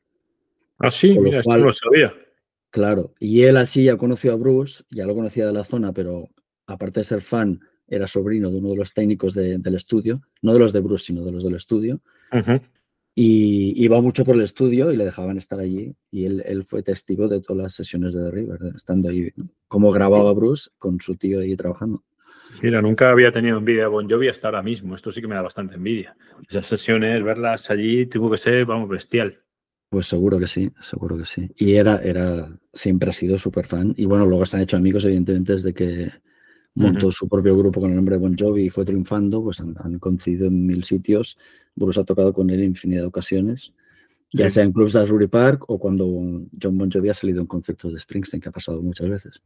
Ah, 0.78 0.90
sí, 0.90 1.16
mira, 1.18 1.38
esto 1.38 1.56
no 1.56 1.64
lo 1.64 1.72
sabía. 1.72 2.12
Claro, 2.70 3.14
y 3.20 3.42
él 3.42 3.56
así 3.56 3.84
ya 3.84 3.96
conoció 3.96 4.32
a 4.32 4.36
Bruce, 4.36 4.82
ya 4.90 5.06
lo 5.06 5.14
conocía 5.14 5.46
de 5.46 5.52
la 5.52 5.64
zona, 5.64 5.92
pero 5.92 6.28
aparte 6.66 7.00
de 7.00 7.04
ser 7.04 7.20
fan, 7.20 7.60
era 7.86 8.06
sobrino 8.06 8.50
de 8.50 8.58
uno 8.58 8.70
de 8.70 8.76
los 8.76 8.94
técnicos 8.94 9.34
del 9.34 9.74
estudio, 9.74 10.22
no 10.42 10.52
de 10.52 10.58
los 10.58 10.72
de 10.72 10.80
Bruce, 10.80 11.06
sino 11.06 11.24
de 11.24 11.32
los 11.32 11.44
del 11.44 11.54
estudio. 11.54 12.00
Y 13.16 13.80
iba 13.84 14.00
mucho 14.00 14.24
por 14.24 14.34
el 14.34 14.42
estudio 14.42 14.90
y 14.90 14.96
le 14.96 15.04
dejaban 15.04 15.36
estar 15.36 15.60
allí. 15.60 15.94
Y 16.10 16.24
él, 16.24 16.64
fue 16.64 16.82
testigo 16.82 17.28
de 17.28 17.40
todas 17.40 17.62
las 17.62 17.74
sesiones 17.74 18.12
de 18.12 18.24
The 18.24 18.30
River, 18.30 18.58
estando 18.74 19.08
ahí, 19.08 19.30
como 19.68 19.92
grababa 19.92 20.32
Bruce 20.32 20.70
con 20.78 21.00
su 21.00 21.14
tío 21.14 21.40
ahí 21.40 21.56
trabajando. 21.56 22.02
Mira, 22.62 22.80
nunca 22.82 23.10
había 23.10 23.32
tenido 23.32 23.58
envidia 23.58 23.86
a 23.86 23.88
Bon 23.88 24.08
Jovi 24.08 24.28
hasta 24.28 24.48
ahora 24.48 24.62
mismo. 24.62 24.94
Esto 24.94 25.12
sí 25.12 25.20
que 25.20 25.28
me 25.28 25.34
da 25.34 25.42
bastante 25.42 25.74
envidia. 25.74 26.16
Esas 26.48 26.66
sesiones, 26.66 27.22
verlas 27.22 27.70
allí, 27.70 28.06
tuvo 28.06 28.30
que 28.30 28.36
ser, 28.36 28.64
vamos, 28.64 28.88
bestial. 28.88 29.38
Pues 29.90 30.06
seguro 30.06 30.38
que 30.38 30.46
sí, 30.46 30.72
seguro 30.80 31.16
que 31.16 31.24
sí. 31.24 31.50
Y 31.56 31.74
era, 31.74 31.98
era, 31.98 32.48
siempre 32.72 33.10
ha 33.10 33.12
sido 33.12 33.38
súper 33.38 33.66
fan. 33.66 33.94
Y 33.96 34.06
bueno, 34.06 34.26
luego 34.26 34.44
se 34.44 34.56
han 34.56 34.62
hecho 34.62 34.76
amigos, 34.76 35.04
evidentemente, 35.04 35.52
desde 35.52 35.72
que 35.72 36.10
montó 36.74 37.10
su 37.10 37.28
propio 37.28 37.56
grupo 37.56 37.80
con 37.80 37.90
el 37.90 37.96
nombre 37.96 38.16
de 38.16 38.20
Bon 38.20 38.36
Jovi 38.36 38.64
y 38.64 38.70
fue 38.70 38.84
triunfando, 38.84 39.42
pues 39.42 39.60
han, 39.60 39.98
coincidido 39.98 40.46
en 40.46 40.66
mil 40.66 40.84
sitios. 40.84 41.38
Bruce 41.74 42.00
ha 42.00 42.04
tocado 42.04 42.32
con 42.32 42.50
él 42.50 42.60
en 42.60 42.66
infinidad 42.66 43.02
de 43.02 43.08
ocasiones, 43.08 43.72
ya 44.32 44.48
sea 44.48 44.64
en 44.64 44.72
clubs 44.72 44.92
de 44.92 45.00
Asbury 45.00 45.28
Park 45.28 45.64
o 45.68 45.78
cuando 45.78 46.06
John 46.60 46.78
Bon 46.78 46.90
Jovi 46.90 47.08
ha 47.08 47.14
salido 47.14 47.40
en 47.40 47.46
conciertos 47.46 47.92
de 47.92 48.00
Springsteen, 48.00 48.40
que 48.40 48.48
ha 48.48 48.52
pasado 48.52 48.82
muchas 48.82 49.08
veces. 49.08 49.40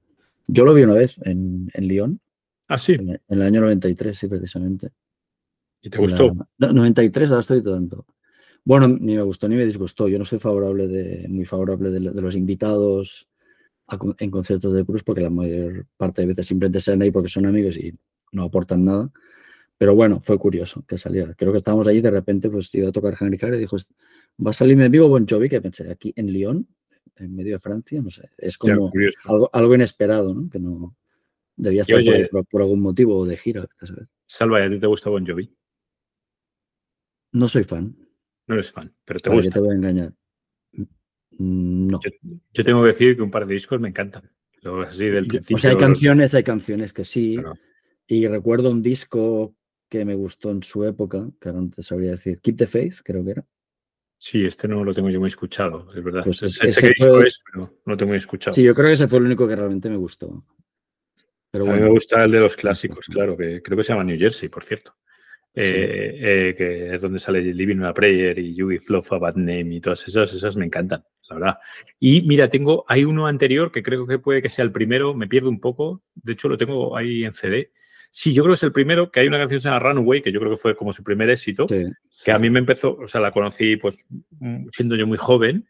Yo 0.46 0.64
lo 0.64 0.72
vi 0.72 0.82
una 0.82 0.94
vez 0.94 1.16
en, 1.22 1.70
en 1.74 1.86
Lyon. 1.86 2.20
Ah, 2.68 2.78
sí. 2.78 2.92
En, 2.94 3.20
el 3.28 3.42
año 3.42 3.60
93, 3.60 4.16
sí, 4.16 4.26
precisamente. 4.28 4.90
¿Y 5.82 5.90
te 5.90 5.98
gustó? 5.98 6.34
93, 6.58 7.30
ahora 7.30 7.40
estoy 7.40 7.62
tanto. 7.62 8.06
Bueno, 8.64 8.88
ni 8.88 9.16
me 9.16 9.22
gustó 9.22 9.48
ni 9.48 9.56
me 9.56 9.64
disgustó. 9.64 10.08
Yo 10.08 10.18
no 10.18 10.24
soy 10.24 10.38
favorable 10.38 10.88
de, 10.88 11.26
muy 11.28 11.44
favorable 11.44 11.90
de 11.90 12.00
los 12.00 12.34
invitados 12.34 13.27
en 14.18 14.30
conciertos 14.30 14.72
de 14.72 14.82
Bruce 14.82 15.04
porque 15.04 15.22
la 15.22 15.30
mayor 15.30 15.86
parte 15.96 16.22
de 16.22 16.28
veces 16.28 16.46
simplemente 16.46 16.80
salen 16.80 17.02
ahí 17.02 17.10
porque 17.10 17.28
son 17.28 17.46
amigos 17.46 17.76
y 17.76 17.94
no 18.32 18.44
aportan 18.44 18.84
nada. 18.84 19.10
Pero 19.78 19.94
bueno, 19.94 20.20
fue 20.20 20.38
curioso 20.38 20.84
que 20.86 20.98
saliera. 20.98 21.34
Creo 21.34 21.52
que 21.52 21.58
estábamos 21.58 21.86
ahí 21.86 22.00
de 22.00 22.10
repente 22.10 22.50
pues 22.50 22.74
iba 22.74 22.88
a 22.88 22.92
tocar 22.92 23.16
Henry 23.18 23.38
Carey 23.38 23.58
y 23.58 23.60
dijo, 23.60 23.76
va 24.44 24.50
a 24.50 24.52
salirme 24.52 24.88
vivo 24.88 25.08
Bon 25.08 25.26
Jovi, 25.26 25.48
que 25.48 25.60
pensé, 25.60 25.90
aquí 25.90 26.12
en 26.16 26.32
Lyon, 26.32 26.66
en 27.16 27.34
medio 27.34 27.54
de 27.54 27.60
Francia, 27.60 28.02
no 28.02 28.10
sé, 28.10 28.28
es 28.36 28.58
como 28.58 28.90
algo, 29.52 29.74
inesperado, 29.74 30.34
¿no? 30.34 30.50
Que 30.50 30.58
no 30.58 30.96
debía 31.56 31.82
estar 31.82 32.00
por, 32.50 32.62
algún 32.62 32.80
motivo 32.80 33.24
de 33.24 33.36
gira. 33.36 33.66
Salva, 34.24 34.64
¿a 34.64 34.68
ti 34.68 34.78
te 34.78 34.86
gusta 34.86 35.10
Bon 35.10 35.26
Jovi? 35.26 35.50
No 37.32 37.48
soy 37.48 37.64
fan. 37.64 37.96
No 38.46 38.54
eres 38.54 38.72
fan, 38.72 38.92
pero 39.04 39.20
te 39.20 39.30
gusta. 39.30 39.50
te 39.52 39.60
voy 39.60 39.70
a 39.70 39.74
engañar. 39.74 40.12
No. 41.38 42.00
Yo, 42.52 42.64
tengo 42.64 42.82
que 42.82 42.88
decir 42.88 43.16
que 43.16 43.22
un 43.22 43.30
par 43.30 43.46
de 43.46 43.54
discos 43.54 43.80
me 43.80 43.88
encantan. 43.88 44.30
Así 44.86 45.06
del 45.06 45.28
o 45.54 45.58
sea, 45.58 45.70
hay 45.70 45.76
canciones, 45.76 46.34
hay 46.34 46.42
canciones 46.42 46.92
que 46.92 47.04
sí. 47.04 47.38
Y 48.06 48.26
recuerdo 48.26 48.70
un 48.70 48.82
disco 48.82 49.54
que 49.88 50.04
me 50.04 50.14
gustó 50.14 50.50
en 50.50 50.62
su 50.62 50.84
época, 50.84 51.28
que 51.40 51.48
ahora 51.48 51.62
no 51.62 51.70
te 51.70 51.82
sabría 51.82 52.12
decir. 52.12 52.40
Keep 52.40 52.56
the 52.56 52.66
Faith, 52.66 52.96
creo 53.04 53.24
que 53.24 53.30
era. 53.30 53.46
Sí, 54.16 54.44
este 54.44 54.66
no 54.66 54.82
lo 54.82 54.92
tengo 54.92 55.10
yo 55.10 55.20
muy 55.20 55.28
escuchado, 55.28 55.88
es 55.94 56.02
verdad. 56.02 56.22
Pues 56.24 56.42
ese, 56.42 56.66
disco 56.66 57.22
es, 57.22 57.40
pero 57.44 57.78
no 57.84 57.92
lo 57.92 57.96
tengo 57.96 58.08
muy 58.08 58.18
escuchado. 58.18 58.52
Sí, 58.52 58.64
yo 58.64 58.74
creo 58.74 58.88
que 58.88 58.94
ese 58.94 59.06
fue 59.06 59.18
el 59.20 59.26
único 59.26 59.46
que 59.46 59.54
realmente 59.54 59.88
me 59.88 59.96
gustó. 59.96 60.44
Pero 61.50 61.64
bueno. 61.64 61.78
A 61.78 61.80
mí 61.80 61.88
me 61.88 61.94
gusta 61.94 62.24
el 62.24 62.32
de 62.32 62.40
los 62.40 62.56
clásicos, 62.56 63.06
claro, 63.06 63.36
que 63.36 63.62
creo 63.62 63.76
que 63.76 63.84
se 63.84 63.92
llama 63.92 64.04
New 64.04 64.18
Jersey, 64.18 64.48
por 64.48 64.64
cierto. 64.64 64.96
eh, 65.54 66.54
que 66.56 66.94
es 66.94 67.00
donde 67.00 67.20
sale 67.20 67.40
Living 67.40 67.80
a 67.82 67.94
Prayer 67.94 68.38
y 68.38 68.54
You 68.54 68.70
Give 68.70 68.84
Love 68.88 69.12
a 69.12 69.18
Bad 69.18 69.36
Name 69.36 69.76
y 69.76 69.80
todas 69.80 70.06
esas, 70.06 70.32
esas 70.34 70.56
me 70.56 70.66
encantan, 70.66 71.04
la 71.28 71.36
verdad. 71.36 71.58
Y 71.98 72.22
mira, 72.22 72.48
tengo, 72.48 72.84
hay 72.88 73.04
uno 73.04 73.26
anterior 73.26 73.72
que 73.72 73.82
creo 73.82 74.06
que 74.06 74.18
puede 74.18 74.42
que 74.42 74.48
sea 74.48 74.64
el 74.64 74.72
primero, 74.72 75.14
me 75.14 75.28
pierdo 75.28 75.48
un 75.48 75.60
poco, 75.60 76.02
de 76.14 76.32
hecho 76.32 76.48
lo 76.48 76.56
tengo 76.56 76.96
ahí 76.96 77.24
en 77.24 77.32
CD. 77.32 77.72
Sí, 78.10 78.32
yo 78.32 78.42
creo 78.42 78.52
que 78.54 78.58
es 78.58 78.62
el 78.62 78.72
primero, 78.72 79.10
que 79.10 79.20
hay 79.20 79.28
una 79.28 79.38
canción 79.38 79.58
que 79.58 79.62
se 79.62 79.68
llama 79.68 79.80
Runaway, 79.80 80.22
que 80.22 80.32
yo 80.32 80.40
creo 80.40 80.52
que 80.52 80.56
fue 80.56 80.74
como 80.74 80.92
su 80.92 81.04
primer 81.04 81.28
éxito, 81.28 81.66
que 81.66 82.32
a 82.32 82.38
mí 82.38 82.48
me 82.48 82.58
empezó, 82.58 82.96
o 82.96 83.06
sea, 83.06 83.20
la 83.20 83.32
conocí 83.32 83.76
pues 83.76 84.06
siendo 84.74 84.96
yo 84.96 85.06
muy 85.06 85.18
joven 85.18 85.66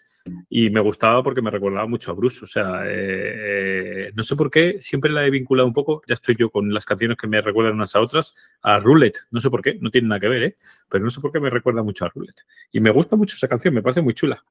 y 0.48 0.70
me 0.70 0.80
gustaba 0.80 1.22
porque 1.22 1.42
me 1.42 1.50
recordaba 1.50 1.86
mucho 1.86 2.10
a 2.10 2.14
Bruce. 2.14 2.44
O 2.44 2.46
sea, 2.46 2.82
eh, 2.86 4.10
no 4.14 4.22
sé 4.22 4.36
por 4.36 4.50
qué, 4.50 4.80
siempre 4.80 5.10
la 5.10 5.26
he 5.26 5.30
vinculado 5.30 5.66
un 5.66 5.74
poco, 5.74 6.02
ya 6.06 6.14
estoy 6.14 6.36
yo 6.36 6.50
con 6.50 6.72
las 6.72 6.84
canciones 6.84 7.16
que 7.16 7.26
me 7.26 7.40
recuerdan 7.40 7.74
unas 7.74 7.94
a 7.94 8.00
otras, 8.00 8.34
a 8.62 8.78
Roulette. 8.78 9.18
No 9.30 9.40
sé 9.40 9.50
por 9.50 9.62
qué, 9.62 9.78
no 9.80 9.90
tiene 9.90 10.08
nada 10.08 10.20
que 10.20 10.28
ver, 10.28 10.42
¿eh? 10.42 10.56
pero 10.88 11.04
no 11.04 11.10
sé 11.10 11.20
por 11.20 11.32
qué 11.32 11.40
me 11.40 11.50
recuerda 11.50 11.82
mucho 11.82 12.04
a 12.04 12.08
Roulette. 12.08 12.42
Y 12.72 12.80
me 12.80 12.90
gusta 12.90 13.16
mucho 13.16 13.36
esa 13.36 13.48
canción, 13.48 13.74
me 13.74 13.82
parece 13.82 14.00
muy 14.00 14.14
chula. 14.14 14.44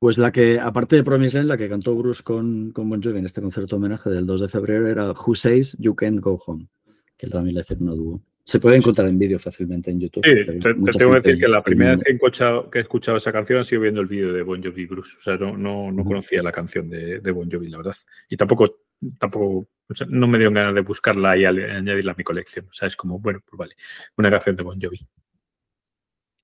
Pues 0.00 0.16
la 0.16 0.32
que, 0.32 0.58
aparte 0.58 0.96
de 0.96 1.04
Promise 1.04 1.36
Land, 1.36 1.48
la 1.50 1.58
que 1.58 1.68
cantó 1.68 1.94
Bruce 1.94 2.22
con, 2.22 2.70
con 2.70 2.88
Bon 2.88 3.02
Jovi 3.02 3.18
en 3.18 3.26
este 3.26 3.42
concierto 3.42 3.76
homenaje 3.76 4.08
del 4.08 4.24
2 4.24 4.40
de 4.40 4.48
febrero 4.48 4.88
era 4.88 5.12
Who 5.12 5.34
Says 5.34 5.76
You 5.78 5.94
Can't 5.94 6.20
Go 6.20 6.42
Home, 6.46 6.68
que 7.18 7.26
también 7.26 7.54
le 7.54 7.60
hace 7.60 7.76
una 7.78 7.92
dúo. 7.92 8.22
Se 8.42 8.58
puede 8.58 8.78
encontrar 8.78 9.08
en 9.08 9.18
vídeo 9.18 9.38
fácilmente 9.38 9.90
en 9.90 10.00
YouTube. 10.00 10.24
Sí, 10.24 10.32
te, 10.46 10.98
tengo 10.98 11.12
que 11.12 11.16
decir 11.16 11.38
que 11.38 11.48
la 11.48 11.62
primera 11.62 11.90
vez 11.90 12.02
que 12.02 12.12
he, 12.12 12.80
escuchado, 12.80 13.18
esa 13.18 13.30
canción 13.30 13.58
ha 13.60 13.62
sido 13.62 13.82
viendo 13.82 14.00
el 14.00 14.06
vídeo 14.06 14.32
de 14.32 14.42
Bon 14.42 14.62
Jovi 14.64 14.86
Bruce. 14.86 15.18
O 15.18 15.20
sea, 15.20 15.36
no, 15.36 15.92
no, 15.92 16.02
conocía 16.02 16.42
la 16.42 16.50
canción 16.50 16.88
de, 16.88 17.30
Bon 17.30 17.50
Jovi, 17.50 17.68
la 17.68 17.76
verdad. 17.76 17.94
Y 18.30 18.38
tampoco, 18.38 18.78
tampoco 19.18 19.68
no 20.08 20.26
me 20.26 20.38
dieron 20.38 20.54
ganas 20.54 20.74
de 20.74 20.80
buscarla 20.80 21.36
y 21.36 21.44
añadirla 21.44 22.12
a 22.12 22.16
mi 22.16 22.24
colección. 22.24 22.66
O 22.70 22.72
sea, 22.72 22.88
es 22.88 22.96
como, 22.96 23.18
bueno, 23.18 23.40
pues 23.44 23.58
vale, 23.58 23.74
una 24.16 24.30
canción 24.30 24.56
de 24.56 24.62
Bon 24.62 24.80
Jovi. 24.80 24.98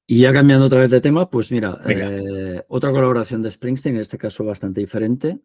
Y 0.06 0.20
ya 0.20 0.32
cambiando 0.32 0.66
otra 0.66 0.80
vez 0.80 0.90
de 0.90 1.00
tema, 1.00 1.28
pues 1.28 1.50
mira, 1.50 1.80
eh, 1.86 2.62
otra 2.68 2.92
colaboración 2.92 3.42
de 3.42 3.50
Springsteen, 3.50 3.96
en 3.96 4.02
este 4.02 4.18
caso 4.18 4.44
bastante 4.44 4.80
diferente, 4.80 5.40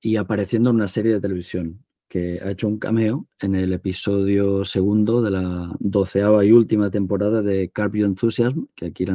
y 0.00 0.16
apareciendo 0.16 0.70
en 0.70 0.76
una 0.76 0.88
serie 0.88 1.14
de 1.14 1.20
televisión 1.20 1.82
que 2.06 2.38
ha 2.42 2.50
hecho 2.50 2.68
un 2.68 2.78
cameo 2.78 3.26
en 3.40 3.54
el 3.54 3.72
episodio 3.72 4.66
segundo 4.66 5.22
de 5.22 5.30
la 5.30 5.74
doceava 5.80 6.44
y 6.44 6.52
última 6.52 6.90
temporada 6.90 7.40
de 7.40 7.70
Carb 7.70 7.96
Enthusiasm, 7.96 8.66
que 8.74 8.86
aquí 8.86 9.06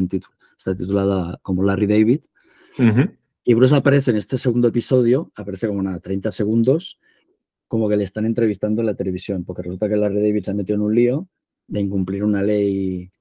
está 0.57 0.75
titulada 0.75 1.39
como 1.43 1.61
Larry 1.61 1.85
David. 1.85 2.21
Y 3.43 3.53
Bruce 3.53 3.75
aparece 3.75 4.09
en 4.09 4.17
este 4.17 4.39
segundo 4.39 4.69
episodio, 4.69 5.31
aparece 5.35 5.67
como 5.67 5.87
a 5.87 5.99
30 5.99 6.31
segundos, 6.31 6.99
como 7.67 7.87
que 7.87 7.97
le 7.97 8.03
están 8.03 8.25
entrevistando 8.25 8.81
en 8.81 8.87
la 8.87 8.95
televisión, 8.95 9.45
porque 9.45 9.61
resulta 9.61 9.87
que 9.87 9.97
Larry 9.97 10.19
David 10.19 10.43
se 10.43 10.51
ha 10.51 10.55
metido 10.55 10.77
en 10.77 10.81
un 10.81 10.95
lío 10.95 11.27
de 11.67 11.81
incumplir 11.81 12.23
una 12.23 12.41
ley 12.41 13.11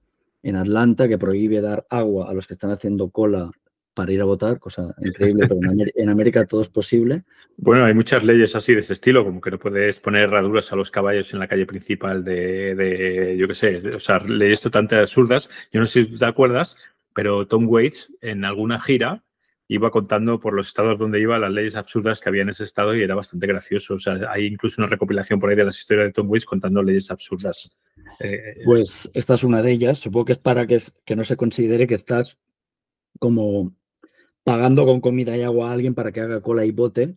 en 0.46 0.54
Atlanta 0.54 1.08
que 1.08 1.18
prohíbe 1.18 1.60
dar 1.60 1.86
agua 1.90 2.30
a 2.30 2.32
los 2.32 2.46
que 2.46 2.54
están 2.54 2.70
haciendo 2.70 3.10
cola 3.10 3.50
para 3.94 4.12
ir 4.12 4.20
a 4.20 4.24
votar, 4.24 4.60
cosa 4.60 4.94
increíble, 5.00 5.48
pero 5.48 5.58
en, 5.94 6.08
América, 6.08 6.46
todo 6.46 6.62
es 6.62 6.68
posible. 6.68 7.24
Bueno, 7.56 7.84
hay 7.84 7.94
muchas 7.94 8.22
leyes 8.22 8.54
así 8.54 8.72
de 8.72 8.80
ese 8.80 8.92
estilo, 8.92 9.24
como 9.24 9.40
que 9.40 9.50
no 9.50 9.58
puedes 9.58 9.98
poner 9.98 10.24
herraduras 10.24 10.70
a 10.70 10.76
los 10.76 10.92
caballos 10.92 11.32
en 11.32 11.40
la 11.40 11.48
calle 11.48 11.66
principal 11.66 12.22
de, 12.22 13.36
yo 13.36 13.48
qué 13.48 13.54
sé, 13.54 13.78
o 13.94 13.98
sea, 13.98 14.18
leyes 14.20 14.60
totalmente 14.60 14.96
absurdas. 14.96 15.50
Yo 15.72 15.80
no 15.80 15.86
sé 15.86 16.04
si 16.04 16.16
te 16.16 16.26
acuerdas, 16.26 16.76
pero 17.12 17.48
Tom 17.48 17.66
Waits 17.68 18.12
en 18.20 18.44
alguna 18.44 18.78
gira 18.78 19.24
iba 19.66 19.90
contando 19.90 20.38
por 20.38 20.54
los 20.54 20.68
estados 20.68 20.96
donde 20.96 21.20
iba 21.20 21.40
las 21.40 21.50
leyes 21.50 21.74
absurdas 21.74 22.20
que 22.20 22.28
había 22.28 22.42
en 22.42 22.50
ese 22.50 22.62
estado 22.62 22.94
y 22.94 23.02
era 23.02 23.16
bastante 23.16 23.48
gracioso. 23.48 23.94
O 23.94 23.98
sea, 23.98 24.30
hay 24.30 24.46
incluso 24.46 24.80
una 24.80 24.88
recopilación 24.88 25.40
por 25.40 25.50
ahí 25.50 25.56
de 25.56 25.64
las 25.64 25.78
historias 25.78 26.06
de 26.06 26.12
Tom 26.12 26.30
Waits 26.30 26.46
contando 26.46 26.84
leyes 26.84 27.10
absurdas. 27.10 27.76
Eh, 28.20 28.62
pues 28.64 29.10
esta 29.14 29.34
es 29.34 29.44
una 29.44 29.62
de 29.62 29.72
ellas. 29.72 29.98
Supongo 29.98 30.26
que 30.26 30.32
es 30.32 30.38
para 30.38 30.66
que, 30.66 30.80
que 31.04 31.16
no 31.16 31.24
se 31.24 31.36
considere 31.36 31.86
que 31.86 31.94
estás 31.94 32.38
como 33.18 33.74
pagando 34.46 34.84
con 34.84 35.00
comida 35.00 35.36
y 35.36 35.42
agua 35.42 35.70
a 35.70 35.72
alguien 35.72 35.94
para 35.94 36.12
que 36.12 36.20
haga 36.20 36.40
cola 36.40 36.64
y 36.64 36.70
vote, 36.70 37.16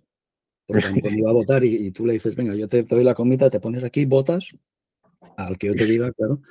porque 0.66 1.00
cuando 1.02 1.24
va 1.26 1.30
a 1.30 1.34
votar 1.34 1.64
y, 1.64 1.92
tú 1.92 2.06
le 2.06 2.14
dices, 2.14 2.36
venga, 2.36 2.56
yo 2.56 2.68
te 2.68 2.84
doy 2.84 3.04
la 3.04 3.14
comida, 3.14 3.50
te 3.50 3.60
pones 3.60 3.84
aquí, 3.84 4.06
votas, 4.06 4.56
al 5.38 5.58
que 5.58 5.68
yo 5.68 5.76
te 5.76 5.86
diga, 5.86 6.12
claro. 6.12 6.42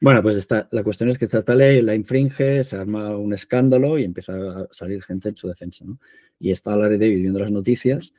Bueno, 0.00 0.22
pues 0.22 0.36
está, 0.36 0.68
la 0.72 0.82
cuestión 0.82 1.10
es 1.10 1.18
que 1.18 1.26
esta, 1.26 1.38
esta 1.38 1.54
ley 1.54 1.80
la 1.80 1.94
infringe, 1.94 2.64
se 2.64 2.76
arma 2.76 3.16
un 3.16 3.32
escándalo 3.34 3.98
y 3.98 4.04
empieza 4.04 4.32
a 4.34 4.68
salir 4.72 5.02
gente 5.02 5.28
en 5.28 5.36
su 5.36 5.46
defensa, 5.46 5.84
¿no? 5.84 6.00
Y 6.40 6.50
está 6.50 6.74
Larry 6.76 6.98
David 6.98 7.20
viendo 7.20 7.38
las 7.38 7.52
noticias 7.52 8.12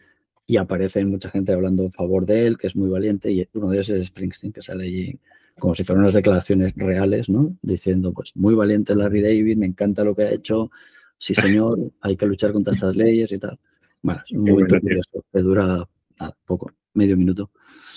y 0.46 0.56
aparece 0.56 1.04
mucha 1.04 1.30
gente 1.30 1.52
hablando 1.52 1.84
en 1.84 1.92
favor 1.92 2.26
de 2.26 2.48
él, 2.48 2.58
que 2.58 2.68
es 2.68 2.76
muy 2.78 2.90
valiente, 2.90 3.30
y 3.30 3.48
uno 3.54 3.70
de 3.70 3.76
ellos 3.76 3.90
es 3.90 4.08
Springsteen, 4.08 4.54
que 4.54 4.62
sale 4.62 4.86
allí 4.86 5.20
como 5.60 5.76
si 5.76 5.84
fueran 5.84 6.04
unas 6.04 6.14
declaraciones 6.14 6.74
reales, 6.76 7.30
¿no? 7.30 7.56
Diciendo, 7.62 8.14
pues, 8.14 8.36
muy 8.36 8.56
valiente 8.56 8.96
Larry 8.96 9.22
David, 9.22 9.58
me 9.58 9.66
encanta 9.66 10.04
lo 10.04 10.16
que 10.16 10.24
ha 10.24 10.32
hecho, 10.32 10.72
sí 11.18 11.34
señor, 11.34 11.80
hay 12.02 12.16
que 12.16 12.26
luchar 12.26 12.52
contra 12.52 12.74
estas 12.74 12.96
leyes 12.96 13.32
y 13.32 13.40
tal. 13.40 13.60
Bueno, 14.02 14.22
es 14.26 14.32
un 14.32 14.44
momento 14.46 14.80
curioso 14.80 15.26
que 15.34 15.42
dura 15.42 15.88
poco, 16.46 16.72
medio 16.94 17.18
minuto. 17.18 17.52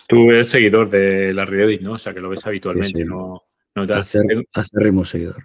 Tú 0.09 0.31
eres 0.31 0.49
seguidor 0.49 0.91
de 0.91 1.33
la 1.33 1.45
David, 1.45 1.81
¿no? 1.83 1.93
O 1.93 1.99
sea, 1.99 2.13
que 2.13 2.21
lo 2.21 2.29
ves 2.29 2.45
habitualmente, 2.47 3.05
¿no? 3.05 3.43
no 3.75 3.87
te 3.87 3.95
Hacer, 3.95 4.25
seguidor. 5.05 5.43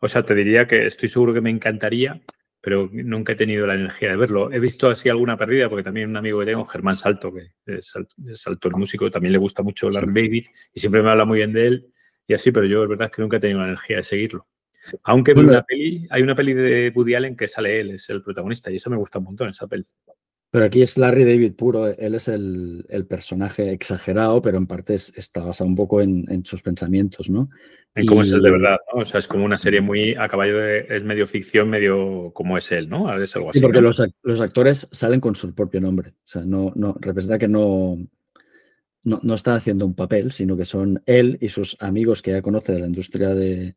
O 0.00 0.08
sea, 0.08 0.22
te 0.22 0.34
diría 0.34 0.66
que 0.66 0.86
estoy 0.86 1.08
seguro 1.08 1.32
que 1.32 1.40
me 1.40 1.50
encantaría, 1.50 2.20
pero 2.62 2.88
nunca 2.92 3.32
he 3.32 3.36
tenido 3.36 3.66
la 3.66 3.74
energía 3.74 4.10
de 4.10 4.16
verlo. 4.16 4.52
He 4.52 4.60
visto 4.60 4.88
así 4.88 5.08
alguna 5.08 5.36
pérdida, 5.36 5.68
porque 5.68 5.82
también 5.82 6.08
un 6.08 6.16
amigo 6.16 6.38
que 6.38 6.46
tengo, 6.46 6.64
Germán 6.64 6.96
Salto, 6.96 7.34
que 7.34 7.48
es, 7.66 7.92
Salto 8.34 8.68
el 8.68 8.74
músico, 8.74 9.10
también 9.10 9.32
le 9.32 9.38
gusta 9.38 9.64
mucho 9.64 9.90
Larry 9.90 10.12
David 10.12 10.46
y 10.72 10.80
siempre 10.80 11.02
me 11.02 11.10
habla 11.10 11.24
muy 11.24 11.38
bien 11.38 11.52
de 11.52 11.66
él 11.66 11.92
y 12.26 12.34
así, 12.34 12.52
pero 12.52 12.64
yo 12.64 12.84
es 12.84 12.88
verdad 12.88 13.10
que 13.10 13.20
nunca 13.20 13.38
he 13.38 13.40
tenido 13.40 13.58
la 13.60 13.66
energía 13.66 13.96
de 13.96 14.04
seguirlo. 14.04 14.46
Aunque 15.02 15.32
una 15.32 15.62
peli, 15.62 16.06
hay 16.08 16.22
una 16.22 16.34
peli 16.34 16.54
de 16.54 16.92
Woody 16.94 17.14
Allen 17.14 17.36
que 17.36 17.48
sale 17.48 17.80
él, 17.80 17.90
es 17.90 18.08
el 18.10 18.22
protagonista, 18.22 18.70
y 18.70 18.76
eso 18.76 18.90
me 18.90 18.96
gusta 18.96 19.18
un 19.18 19.24
montón, 19.24 19.50
esa 19.50 19.66
peli. 19.66 19.84
Pero 20.52 20.66
aquí 20.66 20.82
es 20.82 20.98
Larry 20.98 21.24
David 21.24 21.54
puro, 21.54 21.86
él 21.86 22.14
es 22.14 22.28
el, 22.28 22.84
personaje 23.08 23.72
exagerado, 23.72 24.42
pero 24.42 24.58
en 24.58 24.66
parte 24.66 24.94
está 24.94 25.40
basado 25.40 25.66
un 25.66 25.74
poco 25.74 26.02
en, 26.02 26.44
sus 26.44 26.60
pensamientos, 26.60 27.30
¿no? 27.30 27.48
En 27.94 28.04
cómo 28.04 28.20
es 28.20 28.32
él 28.32 28.42
de 28.42 28.50
verdad, 28.50 28.76
¿no? 28.92 29.00
O 29.00 29.06
sea, 29.06 29.18
es 29.18 29.26
como 29.26 29.46
una 29.46 29.56
serie 29.56 29.80
muy 29.80 30.14
a 30.14 30.28
caballo 30.28 30.58
de. 30.58 30.86
es 30.90 31.04
medio 31.04 31.26
ficción, 31.26 31.70
medio 31.70 32.32
como 32.34 32.58
es 32.58 32.70
él, 32.70 32.90
¿no? 32.90 33.18
Es 33.18 33.34
algo 33.34 33.48
así. 33.48 33.60
Sí, 33.60 33.64
porque 33.64 33.80
los, 33.80 33.98
actores 34.42 34.88
salen 34.92 35.20
con 35.20 35.34
su 35.36 35.54
propio 35.54 35.80
nombre. 35.80 36.10
O 36.10 36.26
sea, 36.26 36.42
no, 36.42 36.70
no 36.76 36.98
representa 37.00 37.38
que 37.38 37.48
no, 37.48 37.96
no, 39.04 39.20
no 39.22 39.34
está 39.34 39.54
haciendo 39.54 39.86
un 39.86 39.94
papel, 39.94 40.32
sino 40.32 40.54
que 40.54 40.66
son 40.66 41.02
él 41.06 41.38
y 41.40 41.48
sus 41.48 41.78
amigos 41.80 42.20
que 42.20 42.32
ya 42.32 42.42
conoce 42.42 42.72
de 42.72 42.80
la 42.80 42.86
industria 42.88 43.34
de, 43.34 43.74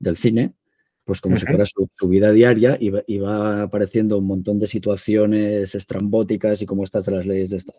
del 0.00 0.16
cine, 0.16 0.54
pues 1.08 1.22
como 1.22 1.38
si 1.38 1.46
fuera 1.46 1.64
su, 1.64 1.88
vida 2.06 2.32
diaria 2.32 2.76
y 2.78 3.16
va, 3.16 3.62
apareciendo 3.62 4.18
un 4.18 4.26
montón 4.26 4.58
de 4.58 4.66
situaciones 4.66 5.74
estrambóticas 5.74 6.60
y 6.60 6.66
como 6.66 6.84
estas 6.84 7.06
de 7.06 7.12
las 7.12 7.24
leyes 7.24 7.48
de 7.48 7.56
Estado. 7.56 7.78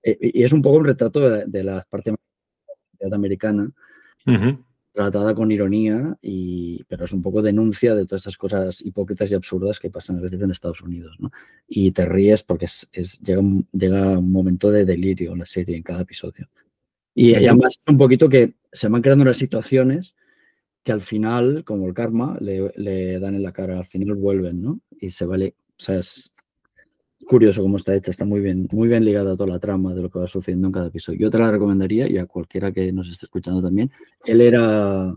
E, 0.00 0.16
y 0.20 0.44
es 0.44 0.52
un 0.52 0.62
poco 0.62 0.76
un 0.76 0.84
retrato 0.84 1.28
de, 1.28 1.64
la 1.64 1.84
parte 1.90 2.12
de 2.12 2.16
la 2.16 2.74
sociedad 2.84 3.14
americana, 3.14 3.72
tratada 4.92 5.34
con 5.34 5.50
ironía, 5.50 6.16
y, 6.22 6.84
pero 6.84 7.04
es 7.04 7.12
un 7.12 7.20
poco 7.20 7.42
denuncia 7.42 7.96
de 7.96 8.06
todas 8.06 8.20
estas 8.20 8.36
cosas 8.36 8.80
hipócritas 8.80 9.32
y 9.32 9.34
absurdas 9.34 9.80
que 9.80 9.90
pasan 9.90 10.18
a 10.18 10.20
veces 10.20 10.40
en 10.40 10.52
Estados 10.52 10.82
Unidos. 10.82 11.16
¿no? 11.18 11.32
Y 11.66 11.90
te 11.90 12.04
ríes 12.04 12.44
porque 12.44 12.66
es, 12.66 13.20
llega, 13.22 13.40
un, 13.40 13.66
llega 13.72 14.20
un 14.20 14.30
momento 14.30 14.70
de 14.70 14.84
delirio 14.84 15.32
en 15.32 15.40
la 15.40 15.46
serie, 15.46 15.76
en 15.76 15.82
cada 15.82 16.02
episodio. 16.02 16.48
Y, 17.12 17.30
y 17.30 17.46
además 17.46 17.74
un 17.88 17.98
poquito 17.98 18.28
que 18.28 18.54
se 18.70 18.86
van 18.86 19.02
creando 19.02 19.22
unas 19.22 19.36
situaciones 19.36 20.14
que 20.82 20.92
al 20.92 21.00
final, 21.00 21.64
como 21.64 21.86
el 21.86 21.94
karma, 21.94 22.36
le, 22.40 23.20
dan 23.20 23.34
en 23.34 23.42
la 23.42 23.52
cara, 23.52 23.78
al 23.78 23.84
final 23.84 24.14
vuelven, 24.14 24.62
¿no? 24.62 24.80
Y 25.00 25.10
se 25.10 25.26
vale, 25.26 25.54
o 25.78 25.82
sea, 25.82 25.98
es 25.98 26.32
curioso 27.26 27.62
cómo 27.62 27.76
está 27.76 27.94
hecha, 27.94 28.10
está 28.10 28.24
muy 28.24 28.40
bien, 28.40 28.66
muy 28.72 28.88
bien 28.88 29.04
ligada 29.04 29.32
a 29.32 29.36
toda 29.36 29.50
la 29.50 29.58
trama 29.58 29.94
de 29.94 30.02
lo 30.02 30.10
que 30.10 30.18
va 30.18 30.26
sucediendo 30.26 30.68
en 30.68 30.72
cada 30.72 30.86
episodio. 30.88 31.20
Yo 31.20 31.30
te 31.30 31.38
la 31.38 31.50
recomendaría 31.50 32.08
y 32.08 32.16
a 32.16 32.26
cualquiera 32.26 32.72
que 32.72 32.92
nos 32.92 33.08
esté 33.08 33.26
escuchando 33.26 33.62
también. 33.62 33.90
Él 34.24 34.40
era 34.40 35.14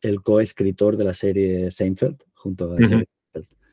el 0.00 0.22
coescritor 0.22 0.96
de 0.96 1.04
la 1.04 1.14
serie 1.14 1.70
Seinfeld, 1.70 2.16
junto 2.34 2.72
a 2.72 2.78
Seinfeld. 2.78 3.06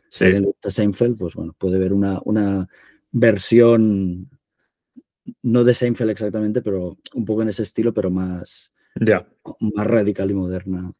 Si 0.09 0.25
Seinfeld, 0.69 1.17
pues 1.17 1.33
bueno, 1.35 1.55
puede 1.57 1.79
ver 1.79 1.93
una, 1.93 2.19
una 2.25 2.67
versión, 3.11 4.29
no 5.41 5.63
de 5.63 5.73
Seinfeld 5.73 6.11
exactamente, 6.11 6.61
pero 6.61 6.97
un 7.15 7.25
poco 7.25 7.41
en 7.41 7.49
ese 7.49 7.63
estilo, 7.63 7.93
pero 7.93 8.11
más, 8.11 8.71
más 9.59 9.87
radical 9.87 10.29
y 10.29 10.33
moderna. 10.33 10.93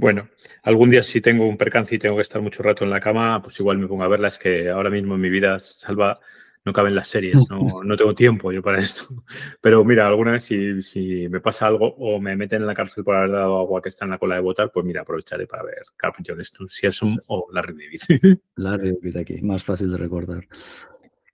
Bueno, 0.00 0.30
algún 0.62 0.88
día 0.88 1.02
si 1.02 1.20
tengo 1.20 1.46
un 1.46 1.58
percance 1.58 1.94
y 1.94 1.98
tengo 1.98 2.16
que 2.16 2.22
estar 2.22 2.40
mucho 2.40 2.62
rato 2.62 2.84
en 2.84 2.90
la 2.90 3.00
cama, 3.00 3.42
pues 3.42 3.60
igual 3.60 3.76
me 3.76 3.86
pongo 3.86 4.02
a 4.02 4.08
verla. 4.08 4.28
Es 4.28 4.38
que 4.38 4.70
ahora 4.70 4.88
mismo 4.88 5.14
en 5.16 5.20
mi 5.20 5.28
vida, 5.28 5.58
Salva, 5.58 6.18
no 6.64 6.72
caben 6.72 6.94
las 6.94 7.06
series, 7.06 7.36
no, 7.50 7.82
no 7.84 7.96
tengo 7.96 8.14
tiempo 8.14 8.50
yo 8.50 8.62
para 8.62 8.78
esto. 8.78 9.02
Pero 9.60 9.84
mira, 9.84 10.08
alguna 10.08 10.32
vez 10.32 10.44
si, 10.44 10.80
si, 10.80 11.28
me 11.28 11.40
pasa 11.40 11.66
algo 11.66 11.94
o 11.98 12.18
me 12.18 12.34
meten 12.34 12.62
en 12.62 12.66
la 12.66 12.74
cárcel 12.74 13.04
por 13.04 13.14
haber 13.14 13.32
dado 13.32 13.58
agua 13.58 13.82
que 13.82 13.90
está 13.90 14.06
en 14.06 14.12
la 14.12 14.18
cola 14.18 14.36
de 14.36 14.40
votar, 14.40 14.72
pues 14.72 14.86
mira, 14.86 15.02
aprovecharé 15.02 15.46
para 15.46 15.64
ver 15.64 15.82
Carpenter 15.98 16.34
si 16.44 16.86
es 16.86 17.02
un 17.02 17.20
o 17.26 17.48
Larry 17.52 17.74
David. 17.74 18.38
Larry 18.56 18.92
David 18.92 19.16
aquí, 19.18 19.42
más 19.42 19.62
fácil 19.62 19.90
de 19.90 19.98
recordar. 19.98 20.48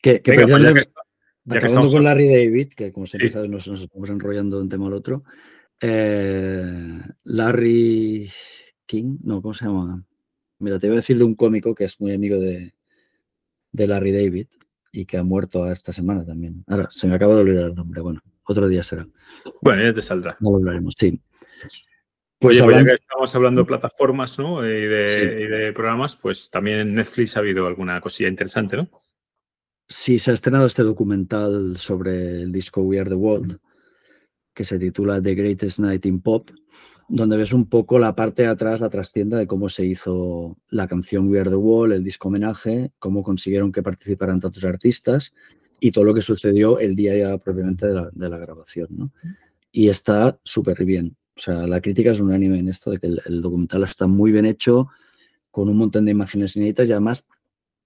Que, 0.03 0.21
que 0.23 0.33
Venga, 0.33 0.47
pues 0.49 0.91
ya 1.45 1.61
que, 1.61 1.73
con 1.73 2.03
Larry 2.03 2.29
David, 2.29 2.73
que 2.77 2.91
como 2.91 3.07
siempre 3.07 3.29
sabes, 3.29 3.49
nos, 3.49 3.69
nos 3.69 3.81
estamos 3.81 4.11
enrollando 4.11 4.57
de 4.57 4.65
un 4.65 4.69
tema 4.69 4.89
al 4.89 4.95
otro, 4.95 5.23
Eh, 5.81 7.01
Larry 7.25 8.31
King, 8.87 9.19
no, 9.23 9.43
¿cómo 9.43 9.55
se 9.55 9.67
llama? 9.67 10.05
Mira, 10.59 10.79
te 10.79 10.87
voy 10.87 10.97
a 10.97 11.01
decir 11.01 11.19
de 11.19 11.25
un 11.25 11.35
cómico 11.35 11.75
que 11.75 11.85
es 11.85 12.01
muy 12.01 12.13
amigo 12.13 12.39
de, 12.39 12.75
de 13.73 13.87
Larry 13.87 14.13
David 14.13 14.47
y 14.93 15.05
que 15.05 15.19
ha 15.19 15.23
muerto 15.23 15.71
esta 15.71 15.93
semana 15.93 16.25
también. 16.25 16.65
Ahora, 16.67 16.89
se 16.91 17.07
me 17.07 17.15
acaba 17.15 17.35
de 17.35 17.43
olvidar 17.43 17.65
el 17.65 17.75
nombre. 17.75 18.01
Bueno, 18.01 18.21
otro 18.45 18.69
día 18.69 18.83
será. 18.83 19.07
Bueno, 19.61 19.83
ya 19.83 19.93
te 19.93 20.03
saldrá. 20.03 20.37
No 20.41 20.57
hablaremos, 20.57 20.95
sí. 20.97 21.21
Pues, 22.39 22.59
pues 22.59 22.59
ya 22.59 22.85
que 22.85 22.95
estamos 22.95 23.35
hablando 23.35 23.63
de 23.63 23.67
plataformas 23.67 24.39
¿no? 24.39 24.67
y, 24.67 24.87
de, 24.87 25.73
programas, 25.75 26.17
pues 26.17 26.51
también 26.51 26.81
en 26.81 26.95
Netflix 26.95 27.37
ha 27.37 27.41
habido 27.41 27.67
alguna 27.67 28.01
cosilla 28.01 28.29
interesante, 28.29 28.77
¿no? 28.77 28.89
Sí, 29.89 30.19
se 30.19 30.33
ha 30.33 30.35
estrenado 30.35 30.67
este 30.67 30.83
documental 30.83 31.77
sobre 31.79 32.43
el 32.43 32.53
disco 32.53 32.83
We 32.83 32.99
Are 32.99 33.09
the 33.09 33.17
World, 33.17 33.59
que 34.57 34.65
se 34.65 34.79
titula 34.79 35.21
The 35.21 35.35
Greatest 35.35 35.81
Night 35.81 36.07
in 36.07 36.23
Pop, 36.23 36.51
donde 37.09 37.37
ves 37.37 37.53
un 37.53 37.67
poco 37.67 37.99
la 37.99 38.17
parte 38.17 38.43
de 38.43 38.49
atrás, 38.49 38.81
la 38.81 38.89
trastienda 38.89 39.37
de 39.37 39.47
cómo 39.47 39.69
se 39.69 39.85
hizo 39.85 40.57
la 40.71 40.89
canción 40.89 41.29
We 41.29 41.39
Are 41.39 41.51
the 41.51 41.57
World, 41.57 41.93
el 41.93 42.03
disco 42.03 42.29
homenaje, 42.29 42.91
cómo 42.99 43.23
consiguieron 43.23 43.71
que 43.71 43.83
participaran 43.83 44.41
tantos 44.41 44.65
artistas 44.65 45.35
y 45.79 45.93
todo 45.93 46.05
lo 46.05 46.15
que 46.15 46.23
sucedió 46.23 46.79
el 46.79 46.97
día 46.97 47.15
ya 47.15 47.37
propiamente 47.37 47.87
de 47.87 47.93
la, 47.93 48.11
de 48.11 48.29
la 48.31 48.39
grabación. 48.39 48.89
¿no? 48.91 49.13
Y 49.71 49.91
está 49.91 50.41
súper 50.43 50.87
bien. 50.87 51.19
O 51.37 51.41
sea, 51.41 51.67
la 51.67 51.83
crítica 51.83 52.13
es 52.13 52.21
unánime 52.21 52.59
en 52.59 52.71
esto 52.71 52.91
de 52.91 52.99
que 52.99 53.09
el, 53.09 53.43
documental 53.43 53.85
está 53.85 54.07
muy 54.07 54.33
bien 54.33 54.47
hecho, 54.47 54.89
con 55.51 55.69
un 55.69 55.77
montón 55.77 56.07
de 56.07 56.13
imágenes 56.13 56.57
inéditas 56.57 56.89
y 56.89 56.93
además, 56.93 57.27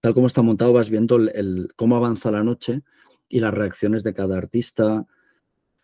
tal 0.01 0.15
como 0.15 0.29
está 0.29 0.41
montado, 0.41 0.73
vas 0.73 0.89
viendo 0.89 1.17
el, 1.17 1.69
cómo 1.75 1.97
avanza 1.97 2.31
la 2.31 2.45
noche 2.45 2.83
y 3.29 3.41
las 3.41 3.53
reacciones 3.53 4.05
de 4.05 4.15
cada 4.15 4.39
artista, 4.39 5.05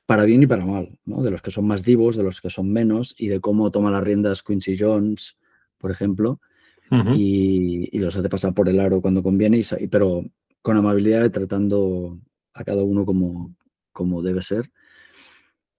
para 0.06 0.24
bien 0.24 0.42
y 0.44 0.46
para 0.46 0.64
mal, 0.64 0.98
¿no? 1.04 1.22
de 1.22 1.30
los 1.30 1.42
que 1.42 1.50
son 1.50 1.66
más 1.66 1.84
divos, 1.84 2.16
de 2.16 2.22
los 2.22 2.40
que 2.40 2.48
son 2.48 2.72
menos, 2.72 3.14
y 3.18 3.28
de 3.28 3.40
cómo 3.40 3.70
toma 3.70 3.90
las 3.90 4.04
riendas 4.04 4.42
Quincy 4.42 4.76
Jones, 4.78 5.36
por 5.78 5.90
ejemplo, 5.90 6.40
y, 7.16 7.98
los 7.98 8.16
hace 8.16 8.28
pasar 8.28 8.54
por 8.54 8.68
el 8.68 8.78
aro 8.78 9.00
cuando 9.00 9.22
conviene, 9.22 9.58
y, 9.58 9.86
pero 9.88 10.24
con 10.62 10.76
amabilidad 10.76 11.24
y 11.24 11.30
tratando 11.30 12.20
a 12.54 12.64
cada 12.64 12.84
uno 12.84 13.04
como, 13.04 13.56
como 13.92 14.22
debe 14.22 14.42
ser. 14.42 14.70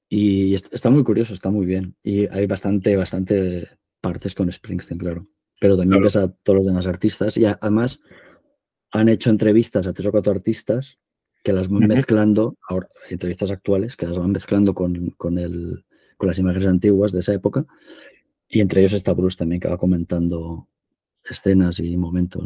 Y 0.09 0.53
está 0.53 0.89
muy 0.89 1.03
curioso, 1.03 1.33
está 1.33 1.49
muy 1.49 1.65
bien. 1.65 1.95
Y 2.03 2.27
hay 2.27 2.45
bastante, 2.45 2.95
bastante 2.95 3.69
partes 3.99 4.35
con 4.35 4.51
Springsteen, 4.51 4.99
claro. 4.99 5.27
Pero 5.59 5.77
también 5.77 6.01
ves 6.01 6.15
a 6.15 6.31
todos 6.31 6.59
los 6.59 6.67
demás 6.67 6.87
artistas. 6.87 7.35
Y 7.37 7.45
además 7.45 7.99
han 8.91 9.09
hecho 9.09 9.29
entrevistas 9.29 9.87
a 9.87 9.93
tres 9.93 10.07
o 10.07 10.11
cuatro 10.11 10.31
artistas 10.31 10.99
que 11.47 11.53
las 11.53 11.69
van 11.69 11.87
mezclando, 11.87 12.57
ahora, 12.67 12.89
entrevistas 13.09 13.51
actuales, 13.51 13.95
que 13.95 14.05
las 14.05 14.17
van 14.17 14.33
mezclando 14.33 14.73
con, 14.73 15.11
con, 15.11 15.37
el, 15.37 15.85
con 16.17 16.27
las 16.27 16.37
imágenes 16.39 16.67
antiguas 16.67 17.13
de 17.13 17.21
esa 17.21 17.33
época. 17.33 17.65
Y 18.49 18.59
entre 18.59 18.81
ellos 18.81 18.91
está 18.91 19.13
Bruce 19.13 19.37
también, 19.37 19.61
que 19.61 19.69
va 19.69 19.77
comentando 19.77 20.67
escenas 21.23 21.79
y 21.79 21.95
momentos. 21.95 22.43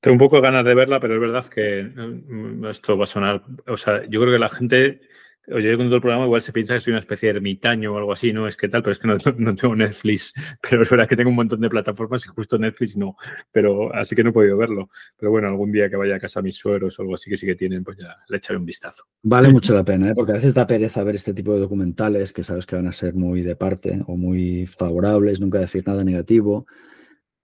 Tengo 0.00 0.14
un 0.14 0.18
poco 0.18 0.34
de 0.34 0.42
ganas 0.42 0.64
de 0.64 0.74
verla, 0.74 0.98
pero 0.98 1.14
es 1.14 1.20
verdad 1.20 1.44
que 1.44 1.84
mm, 1.84 2.66
esto 2.66 2.98
va 2.98 3.04
a 3.04 3.06
sonar. 3.06 3.44
O 3.68 3.76
sea, 3.76 4.04
yo 4.06 4.20
creo 4.20 4.32
que 4.32 4.40
la 4.40 4.48
gente 4.48 5.02
Oye, 5.48 5.76
con 5.76 5.86
todo 5.86 5.96
el 5.96 6.00
programa 6.00 6.24
igual 6.24 6.40
se 6.40 6.52
piensa 6.52 6.74
que 6.74 6.80
soy 6.80 6.92
una 6.92 7.00
especie 7.00 7.28
de 7.28 7.36
ermitaño 7.38 7.92
o 7.92 7.98
algo 7.98 8.12
así, 8.12 8.32
¿no? 8.32 8.46
Es 8.46 8.56
que 8.56 8.68
tal, 8.68 8.82
pero 8.82 8.92
es 8.92 8.98
que 8.98 9.08
no, 9.38 9.54
tengo 9.56 9.74
Netflix. 9.74 10.32
Pero 10.62 10.82
es 10.82 10.90
verdad 10.90 11.08
que 11.08 11.16
tengo 11.16 11.30
un 11.30 11.36
montón 11.36 11.60
de 11.60 11.68
plataformas 11.68 12.24
y 12.24 12.28
justo 12.28 12.58
Netflix 12.58 12.96
no. 12.96 13.16
Pero 13.50 13.92
así 13.94 14.14
que 14.14 14.22
no 14.22 14.30
he 14.30 14.32
podido 14.32 14.56
verlo. 14.56 14.90
Pero 15.16 15.32
bueno, 15.32 15.48
algún 15.48 15.72
día 15.72 15.90
que 15.90 15.96
vaya 15.96 16.16
a 16.16 16.20
casa 16.20 16.40
a 16.40 16.42
mis 16.42 16.56
sueros 16.56 16.98
o 16.98 17.02
algo 17.02 17.14
así 17.14 17.28
que 17.28 17.36
sí 17.36 17.46
que 17.46 17.56
tienen, 17.56 17.82
pues 17.82 17.98
ya 17.98 18.14
le 18.28 18.36
echaré 18.36 18.56
un 18.58 18.64
vistazo. 18.64 19.04
Vale 19.22 19.48
mucho 19.48 19.74
la 19.74 19.84
pena, 19.84 20.10
¿eh? 20.10 20.12
porque 20.14 20.32
a 20.32 20.36
veces 20.36 20.54
da 20.54 20.66
pereza 20.66 21.02
ver 21.02 21.16
este 21.16 21.34
tipo 21.34 21.52
de 21.54 21.60
documentales 21.60 22.32
que 22.32 22.44
sabes 22.44 22.64
que 22.64 22.76
van 22.76 22.86
a 22.86 22.92
ser 22.92 23.14
muy 23.14 23.42
de 23.42 23.56
parte 23.56 24.00
o 24.06 24.16
muy 24.16 24.66
favorables, 24.66 25.40
nunca 25.40 25.58
decir 25.58 25.82
nada 25.86 26.04
negativo. 26.04 26.66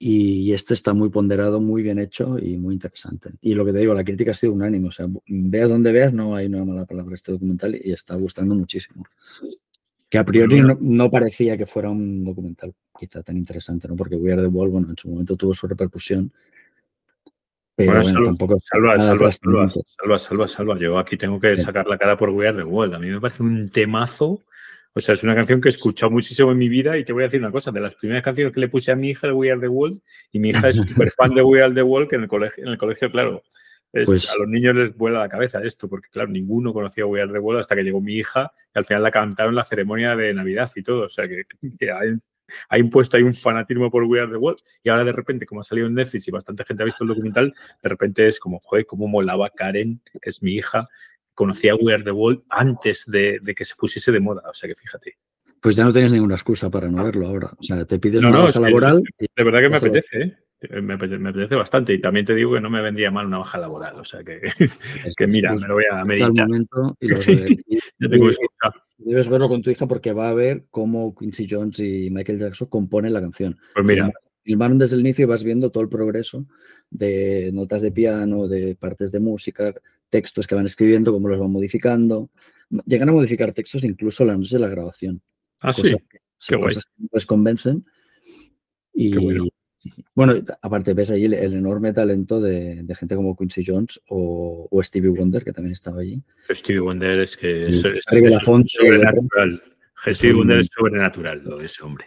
Y 0.00 0.52
este 0.52 0.74
está 0.74 0.94
muy 0.94 1.08
ponderado, 1.08 1.60
muy 1.60 1.82
bien 1.82 1.98
hecho 1.98 2.38
y 2.38 2.56
muy 2.56 2.74
interesante. 2.74 3.30
Y 3.40 3.54
lo 3.54 3.64
que 3.64 3.72
te 3.72 3.78
digo, 3.78 3.94
la 3.94 4.04
crítica 4.04 4.30
ha 4.30 4.34
sido 4.34 4.52
unánime. 4.52 4.88
O 4.88 4.92
sea, 4.92 5.06
veas 5.26 5.68
donde 5.68 5.90
veas, 5.90 6.12
no 6.12 6.36
hay 6.36 6.46
una 6.46 6.64
mala 6.64 6.84
palabra 6.84 7.16
este 7.16 7.32
documental 7.32 7.74
y 7.74 7.90
está 7.90 8.14
gustando 8.14 8.54
muchísimo. 8.54 9.04
Que 10.08 10.18
a 10.18 10.24
priori 10.24 10.62
no, 10.80 11.10
parecía 11.10 11.56
que 11.56 11.66
fuera 11.66 11.90
un 11.90 12.24
documental 12.24 12.72
quizá 12.98 13.22
tan 13.22 13.36
interesante, 13.36 13.88
¿no? 13.88 13.96
Porque 13.96 14.14
We 14.14 14.32
Are 14.32 14.40
the 14.40 14.48
Wall, 14.48 14.68
bueno, 14.68 14.88
en 14.90 14.96
su 14.96 15.08
momento 15.08 15.36
tuvo 15.36 15.52
su 15.52 15.66
repercusión. 15.66 16.32
Pero 17.74 17.92
bueno, 17.92 18.04
salva, 18.04 18.24
tampoco. 18.24 18.58
Salva, 18.60 18.98
salva, 18.98 19.32
salva, 19.32 19.68
salva, 19.70 20.18
salva, 20.18 20.48
salva. 20.48 20.78
Yo 20.78 20.98
aquí 20.98 21.16
tengo 21.16 21.40
que 21.40 21.56
sacar 21.56 21.88
la 21.88 21.98
cara 21.98 22.16
por 22.16 22.30
We 22.30 22.46
Are 22.46 22.56
the 22.56 22.62
World. 22.62 22.94
A 22.94 22.98
mí 23.00 23.08
me 23.08 23.20
parece 23.20 23.42
un 23.42 23.68
temazo 23.68 24.42
o 24.98 25.00
sea, 25.00 25.14
es 25.14 25.22
una 25.22 25.36
canción 25.36 25.60
que 25.60 25.68
he 25.68 25.70
escuchado 25.70 26.10
muchísimo 26.10 26.50
en 26.50 26.58
mi 26.58 26.68
vida 26.68 26.98
y 26.98 27.04
te 27.04 27.12
voy 27.12 27.22
a 27.22 27.26
decir 27.26 27.40
una 27.40 27.52
cosa, 27.52 27.70
de 27.70 27.80
las 27.80 27.94
primeras 27.94 28.24
canciones 28.24 28.52
que 28.52 28.58
le 28.58 28.68
puse 28.68 28.90
a 28.90 28.96
mi 28.96 29.10
hija, 29.10 29.32
We 29.32 29.50
Are 29.50 29.60
the 29.60 29.68
World, 29.68 30.00
y 30.32 30.40
mi 30.40 30.50
hija 30.50 30.68
es 30.68 30.76
súper 30.88 31.10
fan 31.10 31.34
de 31.34 31.42
We 31.42 31.62
Are 31.62 31.72
the 31.72 31.82
World, 31.82 32.08
que 32.08 32.16
en 32.16 32.22
el 32.22 32.28
colegio, 32.28 32.64
en 32.64 32.70
el 32.70 32.78
colegio 32.78 33.08
claro, 33.08 33.44
pues, 33.92 34.28
a 34.30 34.38
los 34.38 34.48
niños 34.48 34.74
les 34.74 34.96
vuela 34.96 35.20
la 35.20 35.28
cabeza 35.28 35.62
esto, 35.62 35.88
porque 35.88 36.08
claro, 36.10 36.28
ninguno 36.28 36.72
conocía 36.72 37.06
We 37.06 37.22
Are 37.22 37.32
the 37.32 37.38
World 37.38 37.60
hasta 37.60 37.76
que 37.76 37.84
llegó 37.84 38.00
mi 38.00 38.16
hija 38.16 38.50
y 38.74 38.78
al 38.78 38.84
final 38.84 39.04
la 39.04 39.12
cantaron 39.12 39.52
en 39.52 39.56
la 39.56 39.64
ceremonia 39.64 40.16
de 40.16 40.34
Navidad 40.34 40.68
y 40.74 40.82
todo. 40.82 41.04
O 41.04 41.08
sea, 41.08 41.26
que, 41.28 41.44
ha, 42.68 42.78
impuesto 42.78 43.16
ahí 43.16 43.22
un 43.22 43.34
fanatismo 43.34 43.90
por 43.90 44.02
We 44.02 44.20
Are 44.20 44.30
the 44.30 44.36
World 44.36 44.58
y 44.82 44.88
ahora 44.88 45.04
de 45.04 45.12
repente, 45.12 45.46
como 45.46 45.60
ha 45.60 45.64
salido 45.64 45.86
en 45.86 45.94
Netflix 45.94 46.26
y 46.26 46.32
bastante 46.32 46.64
gente 46.64 46.82
ha 46.82 46.86
visto 46.86 47.04
el 47.04 47.08
documental, 47.08 47.54
de 47.82 47.88
repente 47.88 48.26
es 48.26 48.40
como, 48.40 48.58
joder, 48.58 48.84
cómo 48.84 49.06
molaba 49.06 49.48
Karen, 49.50 50.00
que 50.20 50.30
es 50.30 50.42
mi 50.42 50.56
hija, 50.56 50.88
conocía 51.38 51.76
We 51.76 51.94
Are 51.94 52.02
the 52.02 52.10
World 52.10 52.42
antes 52.48 53.04
de, 53.06 53.38
de 53.40 53.54
que 53.54 53.64
se 53.64 53.76
pusiese 53.76 54.10
de 54.10 54.18
moda. 54.18 54.42
O 54.50 54.54
sea, 54.54 54.68
que 54.68 54.74
fíjate. 54.74 55.18
Pues 55.60 55.76
ya 55.76 55.84
no 55.84 55.92
tienes 55.92 56.10
ninguna 56.10 56.34
excusa 56.34 56.68
para 56.68 56.88
no 56.88 57.04
verlo 57.04 57.28
ahora. 57.28 57.52
O 57.56 57.62
sea, 57.62 57.84
te 57.84 58.00
pides 58.00 58.24
una 58.24 58.40
baja 58.40 58.58
laboral. 58.58 59.00
de 59.18 59.44
verdad 59.44 59.60
que 59.60 59.68
me 59.68 59.76
apetece, 59.76 60.20
¿eh? 60.20 60.80
Me 60.82 60.94
apetece, 60.94 61.54
bastante. 61.54 61.94
Y 61.94 62.00
también 62.00 62.26
te 62.26 62.34
digo 62.34 62.54
que 62.54 62.60
no 62.60 62.68
me 62.70 62.82
vendría 62.82 63.12
mal 63.12 63.26
una 63.26 63.38
baja 63.38 63.56
laboral. 63.56 64.00
O 64.00 64.04
sea, 64.04 64.24
que, 64.24 64.40
que 65.16 65.26
mira, 65.28 65.54
me 65.54 65.68
lo 65.68 65.74
voy 65.74 65.84
a 65.88 66.04
meditar. 66.04 66.48
Momento 66.48 66.96
y 66.98 67.08
debes 68.98 69.28
verlo 69.28 69.48
con 69.48 69.62
tu 69.62 69.70
hija 69.70 69.86
porque 69.86 70.12
va 70.12 70.30
a 70.30 70.34
ver 70.34 70.64
cómo 70.72 71.14
Quincy 71.14 71.46
Jones 71.48 71.78
y 71.78 72.10
Michael 72.10 72.40
Jackson 72.40 72.66
componen 72.66 73.12
la 73.12 73.20
canción. 73.20 73.56
Pues 73.74 73.86
mira. 73.86 74.10
Filmaron 74.42 74.78
desde 74.78 74.96
el 74.96 75.02
inicio 75.02 75.24
y 75.24 75.28
vas 75.28 75.44
viendo 75.44 75.70
todo 75.70 75.82
el 75.84 75.90
progreso 75.90 76.46
de 76.90 77.50
notas 77.52 77.82
de 77.82 77.92
piano, 77.92 78.48
de 78.48 78.74
partes 78.76 79.12
de 79.12 79.20
música, 79.20 79.74
textos 80.10 80.46
que 80.46 80.54
van 80.54 80.66
escribiendo, 80.66 81.12
cómo 81.12 81.28
los 81.28 81.38
van 81.38 81.50
modificando. 81.50 82.30
Llegan 82.86 83.08
a 83.08 83.12
modificar 83.12 83.54
textos 83.54 83.84
incluso 83.84 84.24
la 84.24 84.36
noche 84.36 84.56
de 84.56 84.60
la 84.60 84.68
grabación. 84.68 85.20
Ah, 85.60 85.72
sí. 85.72 85.94
Qué 86.46 86.56
cosas 86.56 86.84
que 86.84 87.08
les 87.12 87.26
convencen. 87.26 87.84
Y 88.94 89.14
bueno. 90.14 90.34
aparte 90.60 90.92
ves 90.92 91.10
ahí 91.10 91.24
el, 91.24 91.34
enorme 91.34 91.92
talento 91.92 92.40
de, 92.40 92.84
gente 92.98 93.14
como 93.14 93.36
Quincy 93.36 93.64
Jones 93.64 94.00
o, 94.08 94.68
Stevie 94.82 95.10
Wonder, 95.10 95.44
que 95.44 95.52
también 95.52 95.72
estaba 95.72 96.00
allí. 96.00 96.22
Stevie 96.50 96.80
Wonder 96.80 97.20
es 97.20 97.36
que 97.36 97.68
es, 97.68 97.80
sobrenatural. 97.80 99.62
Stevie 100.06 100.34
Wonder 100.34 100.60
es 100.60 100.68
sobrenatural, 100.74 101.42
lo 101.44 101.58
de 101.58 101.66
ese 101.66 101.82
hombre. 101.82 102.06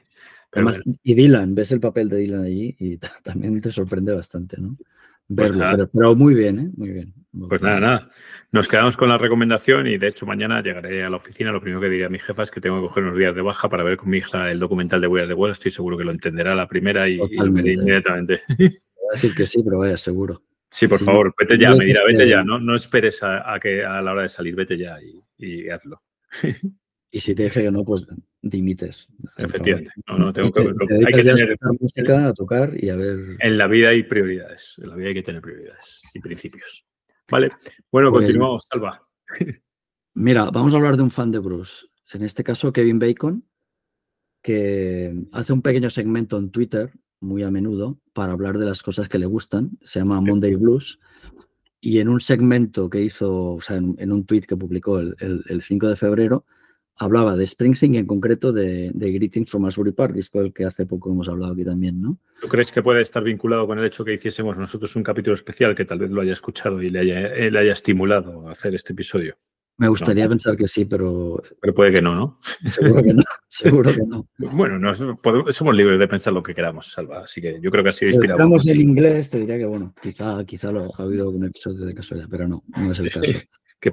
Y 1.03 1.13
Dylan, 1.13 1.55
ves 1.55 1.71
el 1.71 1.79
papel 1.79 2.09
de 2.09 2.17
Dylan 2.17 2.43
allí 2.43 2.75
y 2.79 2.97
también 3.23 3.61
te 3.61 3.71
sorprende 3.71 4.13
bastante, 4.13 4.57
¿no? 4.59 4.77
Pues 5.35 5.55
Verlo, 5.55 5.89
pero, 5.93 6.15
muy 6.15 6.33
bien, 6.33 6.59
¿eh? 6.59 6.69
Muy 6.75 6.89
bien. 6.89 7.13
pues 7.47 7.61
nada, 7.61 7.79
nada. 7.79 8.09
Nos 8.51 8.67
quedamos 8.67 8.97
con 8.97 9.09
la 9.09 9.17
recomendación 9.17 9.87
y 9.87 9.97
de 9.97 10.07
hecho 10.07 10.25
mañana 10.25 10.61
llegaré 10.61 11.03
a 11.03 11.09
la 11.09 11.17
oficina. 11.17 11.51
Lo 11.51 11.61
primero 11.61 11.79
que 11.79 11.89
diré 11.89 12.05
a 12.05 12.09
mi 12.09 12.19
jefa 12.19 12.43
es 12.43 12.51
que 12.51 12.59
tengo 12.59 12.81
que 12.81 12.87
coger 12.87 13.03
unos 13.03 13.17
días 13.17 13.33
de 13.33 13.41
baja 13.41 13.69
para 13.69 13.83
ver 13.83 13.97
con 13.97 14.09
mi 14.09 14.17
hija 14.17 14.51
el 14.51 14.59
documental 14.59 14.99
de 14.99 15.07
We 15.07 15.21
Are 15.21 15.27
the 15.27 15.33
World. 15.33 15.53
Estoy 15.53 15.71
seguro 15.71 15.97
que 15.97 16.03
lo 16.03 16.11
entenderá 16.11 16.53
la 16.53 16.67
primera 16.67 17.07
y, 17.07 17.17
lo 17.17 17.51
veré 17.51 17.73
inmediatamente. 17.73 18.41
Voy 18.57 18.67
a 18.67 19.13
decir 19.13 19.33
que 19.33 19.45
sí, 19.45 19.61
pero 19.63 19.77
vaya, 19.77 19.95
seguro. 19.95 20.43
Sí, 20.69 20.87
por 20.87 20.99
favor, 20.99 21.33
vete 21.37 21.57
ya, 21.57 21.75
me 21.75 21.85
dirá, 21.85 21.99
vete 22.07 22.29
ya, 22.29 22.43
no, 22.45 22.57
no 22.57 22.75
esperes 22.75 23.21
a, 23.23 23.57
que 23.61 23.83
a 23.83 24.01
la 24.01 24.13
hora 24.13 24.21
de 24.21 24.29
salir, 24.29 24.55
vete 24.55 24.77
ya 24.77 24.97
y 25.37 25.69
hazlo. 25.69 26.01
Y 27.13 27.19
si 27.19 27.35
te 27.35 27.43
dije 27.43 27.63
que 27.63 27.71
no, 27.71 27.83
pues 27.83 28.07
dimites. 28.41 29.07
Efectivamente. 29.37 29.91
No, 30.07 30.17
no, 30.17 30.31
tengo 30.31 30.49
que, 30.49 30.61
hay 30.61 31.13
que 31.13 31.23
tener 31.23 31.57
música, 31.79 32.27
a 32.27 32.33
tocar 32.33 32.73
y 32.81 32.89
a 32.89 32.95
ver. 32.95 33.35
En 33.39 33.57
la 33.57 33.67
vida 33.67 33.89
hay 33.89 34.03
prioridades. 34.03 34.79
En 34.81 34.89
la 34.89 34.95
vida 34.95 35.09
hay 35.09 35.13
que 35.15 35.23
tener 35.23 35.41
prioridades 35.41 36.01
y 36.13 36.21
principios. 36.21 36.85
Vale. 37.29 37.51
Bueno, 37.91 38.11
pues 38.11 38.23
continuamos, 38.23 38.65
Salva. 38.69 39.05
Mira, 40.13 40.49
vamos 40.51 40.73
a 40.73 40.77
hablar 40.77 40.95
de 40.95 41.03
un 41.03 41.11
fan 41.11 41.31
de 41.31 41.39
Bruce. 41.39 41.85
En 42.13 42.23
este 42.23 42.45
caso, 42.45 42.71
Kevin 42.71 42.99
Bacon, 42.99 43.45
que 44.41 45.13
hace 45.33 45.51
un 45.51 45.61
pequeño 45.61 45.89
segmento 45.89 46.37
en 46.37 46.49
Twitter 46.49 46.91
muy 47.19 47.43
a 47.43 47.51
menudo 47.51 47.99
para 48.13 48.31
hablar 48.31 48.57
de 48.57 48.65
las 48.65 48.81
cosas 48.83 49.09
que 49.09 49.19
le 49.19 49.25
gustan. 49.25 49.77
Se 49.81 49.99
llama 49.99 50.21
Monday 50.21 50.55
Blues. 50.55 50.99
Y 51.81 51.99
en 51.99 52.07
un 52.07 52.21
segmento 52.21 52.89
que 52.89 53.01
hizo, 53.01 53.55
o 53.55 53.61
sea, 53.61 53.77
en, 53.77 54.11
un 54.11 54.25
tweet 54.25 54.41
que 54.41 54.55
publicó 54.55 54.99
el, 54.99 55.15
el 55.19 55.61
5 55.61 55.89
de 55.89 55.95
febrero, 55.95 56.45
hablaba 56.97 57.35
de 57.35 57.47
Springsteen 57.47 57.95
y 57.95 57.97
en 57.97 58.05
concreto 58.05 58.51
de, 58.51 58.91
Greetings 58.93 59.49
from 59.49 59.65
Asbury 59.65 59.91
Park, 59.91 60.13
disco 60.13 60.41
del 60.41 60.53
que 60.53 60.65
hace 60.65 60.85
poco 60.85 61.11
hemos 61.11 61.27
hablado 61.27 61.53
aquí 61.53 61.65
también, 61.65 62.01
¿no? 62.01 62.17
¿Tú 62.41 62.47
crees 62.47 62.71
que 62.71 62.81
puede 62.81 63.01
estar 63.01 63.23
vinculado 63.23 63.67
con 63.67 63.79
el 63.79 63.85
hecho 63.85 64.05
que 64.05 64.13
hiciésemos 64.13 64.57
nosotros 64.57 64.95
un 64.95 65.03
capítulo 65.03 65.35
especial 65.35 65.75
que 65.75 65.85
tal 65.85 65.99
vez 65.99 66.11
lo 66.11 66.21
haya 66.21 66.33
escuchado 66.33 66.81
y 66.81 66.89
le 66.89 66.99
haya, 66.99 67.49
le 67.49 67.59
haya 67.59 67.73
estimulado 67.73 68.47
a 68.47 68.51
hacer 68.51 68.75
este 68.75 68.93
episodio? 68.93 69.35
Me 69.81 69.87
gustaría 69.87 70.29
pensar 70.29 70.55
que 70.55 70.67
sí, 70.67 70.85
pero. 70.85 71.41
Pero 71.59 71.73
puede 71.73 71.91
que 71.91 72.03
no, 72.03 72.13
¿no? 72.13 72.37
Seguro 72.65 73.01
que 73.01 73.13
no. 73.15 73.23
Seguro 73.47 73.91
que 73.91 74.03
no. 74.05 74.27
bueno, 74.37 74.77
no, 74.77 74.93
somos 75.51 75.75
libres 75.75 75.97
de 75.97 76.07
pensar 76.07 76.33
lo 76.33 76.43
que 76.43 76.53
queramos, 76.53 76.91
Salva. 76.91 77.23
Así 77.23 77.41
que 77.41 77.59
yo 77.59 77.71
creo 77.71 77.83
que 77.83 77.89
ha 77.89 77.93
sido 77.93 78.11
inspirado. 78.11 78.59
Si 78.59 78.69
el 78.69 78.79
inglés, 78.79 79.31
te 79.31 79.39
diría 79.39 79.57
que, 79.57 79.65
bueno, 79.65 79.95
quizá, 79.99 80.45
quizá 80.45 80.71
lo 80.71 80.91
ha 80.95 81.01
habido 81.01 81.23
algún 81.23 81.45
episodio 81.45 81.83
de 81.83 81.95
casualidad, 81.95 82.27
pero 82.29 82.47
no, 82.47 82.63
no 82.77 82.91
es 82.91 82.99
el 82.99 83.11
caso. 83.11 83.39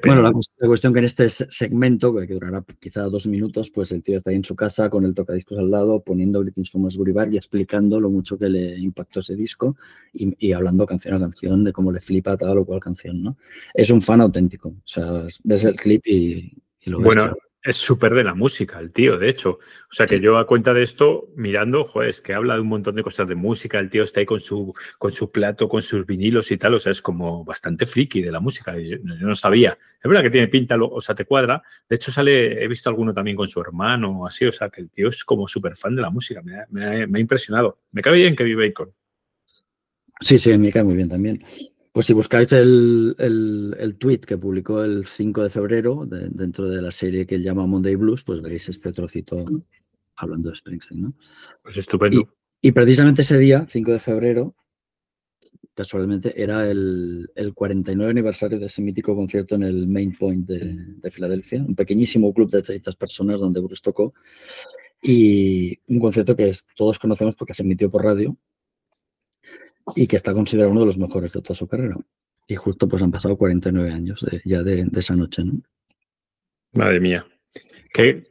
Bueno, 0.04 0.20
la, 0.20 0.32
cuestión 0.32 0.92
que 0.92 0.98
en 0.98 1.04
este 1.06 1.30
segmento, 1.30 2.14
que 2.14 2.26
durará 2.26 2.62
quizá 2.78 3.02
dos 3.04 3.26
minutos, 3.26 3.70
pues 3.70 3.90
el 3.92 4.02
tío 4.02 4.18
está 4.18 4.30
ahí 4.30 4.36
en 4.36 4.44
su 4.44 4.54
casa 4.54 4.90
con 4.90 5.06
el 5.06 5.14
tocadiscos 5.14 5.58
al 5.58 5.70
lado, 5.70 6.00
poniendo 6.00 6.40
Greetings 6.40 6.70
from 6.70 6.86
Bar 7.14 7.32
y 7.32 7.38
explicando 7.38 7.98
lo 7.98 8.10
mucho 8.10 8.38
que 8.38 8.50
le 8.50 8.78
impactó 8.78 9.20
ese 9.20 9.34
disco 9.34 9.76
y, 10.12 10.52
hablando 10.52 10.84
canción 10.86 11.14
a 11.14 11.20
canción 11.20 11.64
de 11.64 11.72
cómo 11.72 11.90
le 11.90 12.00
flipa 12.00 12.36
tal 12.36 12.58
o 12.58 12.66
cual 12.66 12.80
canción, 12.80 13.22
¿no? 13.22 13.38
Es 13.72 13.88
un 13.90 14.02
fan 14.02 14.20
auténtico. 14.20 14.68
O 14.68 14.82
sea, 14.84 15.24
ves 15.44 15.64
el 15.64 15.76
clip 15.76 16.06
y, 16.06 16.52
lo 16.84 16.98
ves. 16.98 17.06
Bueno, 17.06 17.34
es 17.68 17.76
súper 17.76 18.14
de 18.14 18.24
la 18.24 18.34
música, 18.34 18.78
el 18.78 18.92
tío, 18.92 19.18
de 19.18 19.28
hecho. 19.28 19.58
O 19.90 19.94
sea, 19.94 20.06
que 20.06 20.20
yo 20.20 20.38
a 20.38 20.46
cuenta 20.46 20.72
de 20.72 20.82
esto, 20.82 21.28
mirando, 21.36 21.84
joder, 21.84 22.08
es 22.08 22.22
que 22.22 22.32
habla 22.32 22.54
de 22.54 22.60
un 22.60 22.68
montón 22.68 22.94
de 22.94 23.02
cosas 23.02 23.28
de 23.28 23.34
música, 23.34 23.78
el 23.78 23.90
tío 23.90 24.04
está 24.04 24.20
ahí 24.20 24.26
con 24.26 24.40
su, 24.40 24.72
con 24.96 25.12
su 25.12 25.30
plato, 25.30 25.68
con 25.68 25.82
sus 25.82 26.06
vinilos 26.06 26.50
y 26.50 26.56
tal, 26.56 26.74
o 26.74 26.80
sea, 26.80 26.92
es 26.92 27.02
como 27.02 27.44
bastante 27.44 27.84
friki 27.84 28.22
de 28.22 28.32
la 28.32 28.40
música, 28.40 28.74
yo, 28.78 28.96
no 29.02 29.34
sabía. 29.34 29.76
Es 30.02 30.08
verdad 30.08 30.22
que 30.22 30.30
tiene 30.30 30.48
pinta, 30.48 30.76
o 30.80 31.00
sea, 31.02 31.14
te 31.14 31.26
cuadra. 31.26 31.62
De 31.86 31.96
hecho, 31.96 32.10
sale, 32.10 32.64
he 32.64 32.68
visto 32.68 32.88
alguno 32.88 33.12
también 33.12 33.36
con 33.36 33.48
su 33.48 33.60
hermano, 33.60 34.24
así, 34.24 34.46
o 34.46 34.52
sea, 34.52 34.70
que 34.70 34.80
el 34.80 34.88
tío 34.90 35.08
es 35.08 35.22
como 35.22 35.46
súper 35.46 35.76
fan 35.76 35.94
de 35.94 36.00
la 36.00 36.10
música, 36.10 36.40
me 36.42 36.84
ha, 36.84 37.18
impresionado. 37.20 37.80
Me 37.92 38.00
cae 38.00 38.14
bien 38.14 38.34
que 38.34 38.44
vive 38.44 38.68
Bacon. 38.68 38.94
Sí, 40.20 40.38
sí, 40.38 40.56
me 40.56 40.72
cae 40.72 40.84
muy 40.84 40.96
bien 40.96 41.10
también. 41.10 41.44
Pues 41.98 42.06
si 42.06 42.12
buscáis 42.12 42.52
el, 42.52 43.16
el, 43.18 43.96
tweet 43.98 44.20
que 44.20 44.38
publicó 44.38 44.84
el 44.84 45.04
5 45.04 45.42
de 45.42 45.50
febrero 45.50 46.06
dentro 46.06 46.68
de 46.68 46.80
la 46.80 46.92
serie 46.92 47.26
que 47.26 47.34
él 47.34 47.42
llama 47.42 47.66
Monday 47.66 47.96
Blues, 47.96 48.22
pues 48.22 48.40
veréis 48.40 48.68
este 48.68 48.92
trocito 48.92 49.44
hablando 50.14 50.48
de 50.48 50.54
Springsteen, 50.54 51.02
¿no? 51.02 51.14
Pues 51.60 51.76
estupendo. 51.76 52.32
Y, 52.62 52.70
precisamente 52.70 53.22
ese 53.22 53.36
día, 53.36 53.66
5 53.68 53.90
de 53.90 53.98
febrero, 53.98 54.54
casualmente 55.74 56.40
era 56.40 56.70
el, 56.70 57.28
49 57.52 58.08
aniversario 58.08 58.60
de 58.60 58.66
ese 58.66 58.80
mítico 58.80 59.16
concierto 59.16 59.56
en 59.56 59.64
el 59.64 59.88
Main 59.88 60.16
Point 60.16 60.46
de, 60.46 61.10
Filadelfia, 61.10 61.64
un 61.64 61.74
pequeñísimo 61.74 62.32
club 62.32 62.48
de 62.48 62.62
300 62.62 62.94
personas 62.94 63.40
donde 63.40 63.58
Bruce 63.58 63.82
tocó. 63.82 64.14
Y 65.02 65.76
un 65.88 65.98
concierto 65.98 66.36
que 66.36 66.54
todos 66.76 66.96
conocemos 67.00 67.34
porque 67.34 67.54
se 67.54 67.64
emitió 67.64 67.90
por 67.90 68.04
radio 68.04 68.36
y 69.94 70.06
que 70.06 70.16
está 70.16 70.32
considerado 70.32 70.72
uno 70.72 70.80
de 70.80 70.86
los 70.86 70.98
mejores 70.98 71.32
de 71.32 71.42
toda 71.42 71.54
su 71.54 71.66
carrera. 71.66 71.96
Y 72.46 72.56
justo 72.56 72.88
pues 72.88 73.02
han 73.02 73.10
pasado 73.10 73.36
49 73.36 73.92
años 73.92 74.26
ya 74.44 74.62
de, 74.62 74.88
esa 74.96 75.14
noche, 75.14 75.44
¿no? 75.44 75.60
Madre 76.72 77.00
mía. 77.00 77.26
Que, 77.92 78.22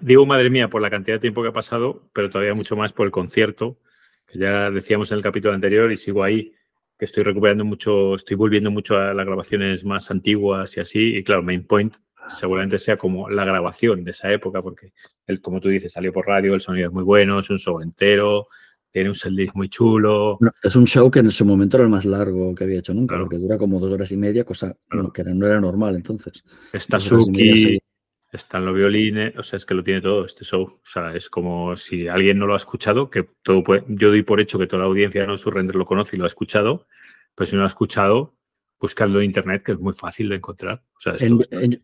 digo 0.00 0.26
madre 0.26 0.50
mía 0.50 0.68
por 0.68 0.82
la 0.82 0.90
cantidad 0.90 1.16
de 1.16 1.20
tiempo 1.20 1.42
que 1.42 1.48
ha 1.48 1.52
pasado, 1.52 2.08
pero 2.12 2.30
todavía 2.30 2.54
mucho 2.54 2.76
más 2.76 2.92
por 2.92 3.06
el 3.06 3.12
concierto, 3.12 3.78
que 4.26 4.38
ya 4.38 4.70
decíamos 4.70 5.10
en 5.10 5.18
el 5.18 5.24
capítulo 5.24 5.54
anterior 5.54 5.90
y 5.90 5.96
sigo 5.96 6.22
ahí, 6.22 6.52
que 6.98 7.06
estoy 7.06 7.24
recuperando 7.24 7.64
mucho, 7.64 8.14
estoy 8.14 8.36
volviendo 8.36 8.70
mucho 8.70 8.96
a 8.96 9.14
las 9.14 9.26
grabaciones 9.26 9.84
más 9.84 10.10
antiguas 10.10 10.76
y 10.76 10.80
así. 10.80 11.16
Y 11.16 11.24
claro, 11.24 11.42
Main 11.42 11.66
Point 11.66 11.96
seguramente 12.28 12.78
sea 12.78 12.96
como 12.96 13.28
la 13.28 13.44
grabación 13.44 14.04
de 14.04 14.12
esa 14.12 14.30
época, 14.30 14.62
porque 14.62 14.92
el, 15.26 15.40
como 15.40 15.60
tú 15.60 15.68
dices, 15.68 15.92
salió 15.92 16.12
por 16.12 16.26
radio, 16.26 16.54
el 16.54 16.60
sonido 16.60 16.88
es 16.88 16.92
muy 16.92 17.02
bueno, 17.02 17.40
es 17.40 17.50
un 17.50 17.58
show 17.58 17.80
entero, 17.80 18.48
tiene 18.92 19.10
un 19.10 19.14
setlist 19.14 19.54
muy 19.54 19.68
chulo. 19.68 20.38
es 20.62 20.76
un 20.76 20.86
show 20.86 21.10
que 21.10 21.20
en 21.20 21.30
su 21.30 21.44
momento 21.44 21.76
era 21.76 21.84
el 21.84 21.90
más 21.90 22.04
largo 22.04 22.54
que 22.54 22.64
había 22.64 22.80
hecho 22.80 22.94
nunca, 22.94 23.18
porque 23.18 23.38
dura 23.38 23.58
como 23.58 23.78
dos 23.78 23.92
horas 23.92 24.10
y 24.12 24.16
media, 24.16 24.44
cosa 24.44 24.76
que 25.14 25.24
no 25.24 25.46
era 25.46 25.60
normal 25.60 25.96
entonces. 25.96 26.44
Está 26.72 26.98
Suki, 26.98 27.78
están 28.32 28.64
los 28.64 28.76
violines, 28.76 29.36
o 29.36 29.42
sea, 29.42 29.56
es 29.56 29.66
que 29.66 29.74
lo 29.74 29.82
tiene 29.82 30.00
todo 30.00 30.24
este 30.24 30.44
show. 30.44 30.62
O 30.62 30.80
sea, 30.84 31.14
es 31.14 31.28
como 31.28 31.76
si 31.76 32.08
alguien 32.08 32.38
no 32.38 32.46
lo 32.46 32.54
ha 32.54 32.58
escuchado, 32.58 33.10
que 33.10 33.28
todo 33.42 33.62
yo 33.88 34.08
doy 34.08 34.22
por 34.22 34.40
hecho 34.40 34.58
que 34.58 34.66
toda 34.66 34.82
la 34.82 34.88
audiencia 34.88 35.26
no 35.26 35.36
su 35.36 35.50
render 35.50 35.76
lo 35.76 35.86
conoce 35.86 36.16
y 36.16 36.18
lo 36.18 36.24
ha 36.24 36.28
escuchado, 36.28 36.86
pero 37.34 37.46
si 37.46 37.56
no 37.56 37.60
lo 37.60 37.66
ha 37.66 37.68
escuchado, 37.68 38.34
buscarlo 38.80 39.18
en 39.20 39.26
internet, 39.26 39.62
que 39.62 39.72
es 39.72 39.78
muy 39.78 39.92
fácil 39.92 40.28
de 40.30 40.36
encontrar. 40.36 40.82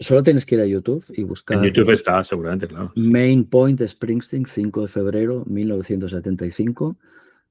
solo 0.00 0.22
tienes 0.22 0.46
que 0.46 0.54
ir 0.54 0.61
a 0.62 0.66
YouTube 0.66 1.04
y 1.14 1.24
buscar. 1.24 1.59
En 1.59 1.64
YouTube 1.64 1.90
está, 1.90 2.24
seguramente, 2.24 2.66
claro. 2.66 2.92
Main 2.96 3.44
Point 3.44 3.82
Springsteen, 3.87 4.46
5 4.46 4.82
de 4.82 4.88
febrero 4.88 5.44
1975, 5.46 6.96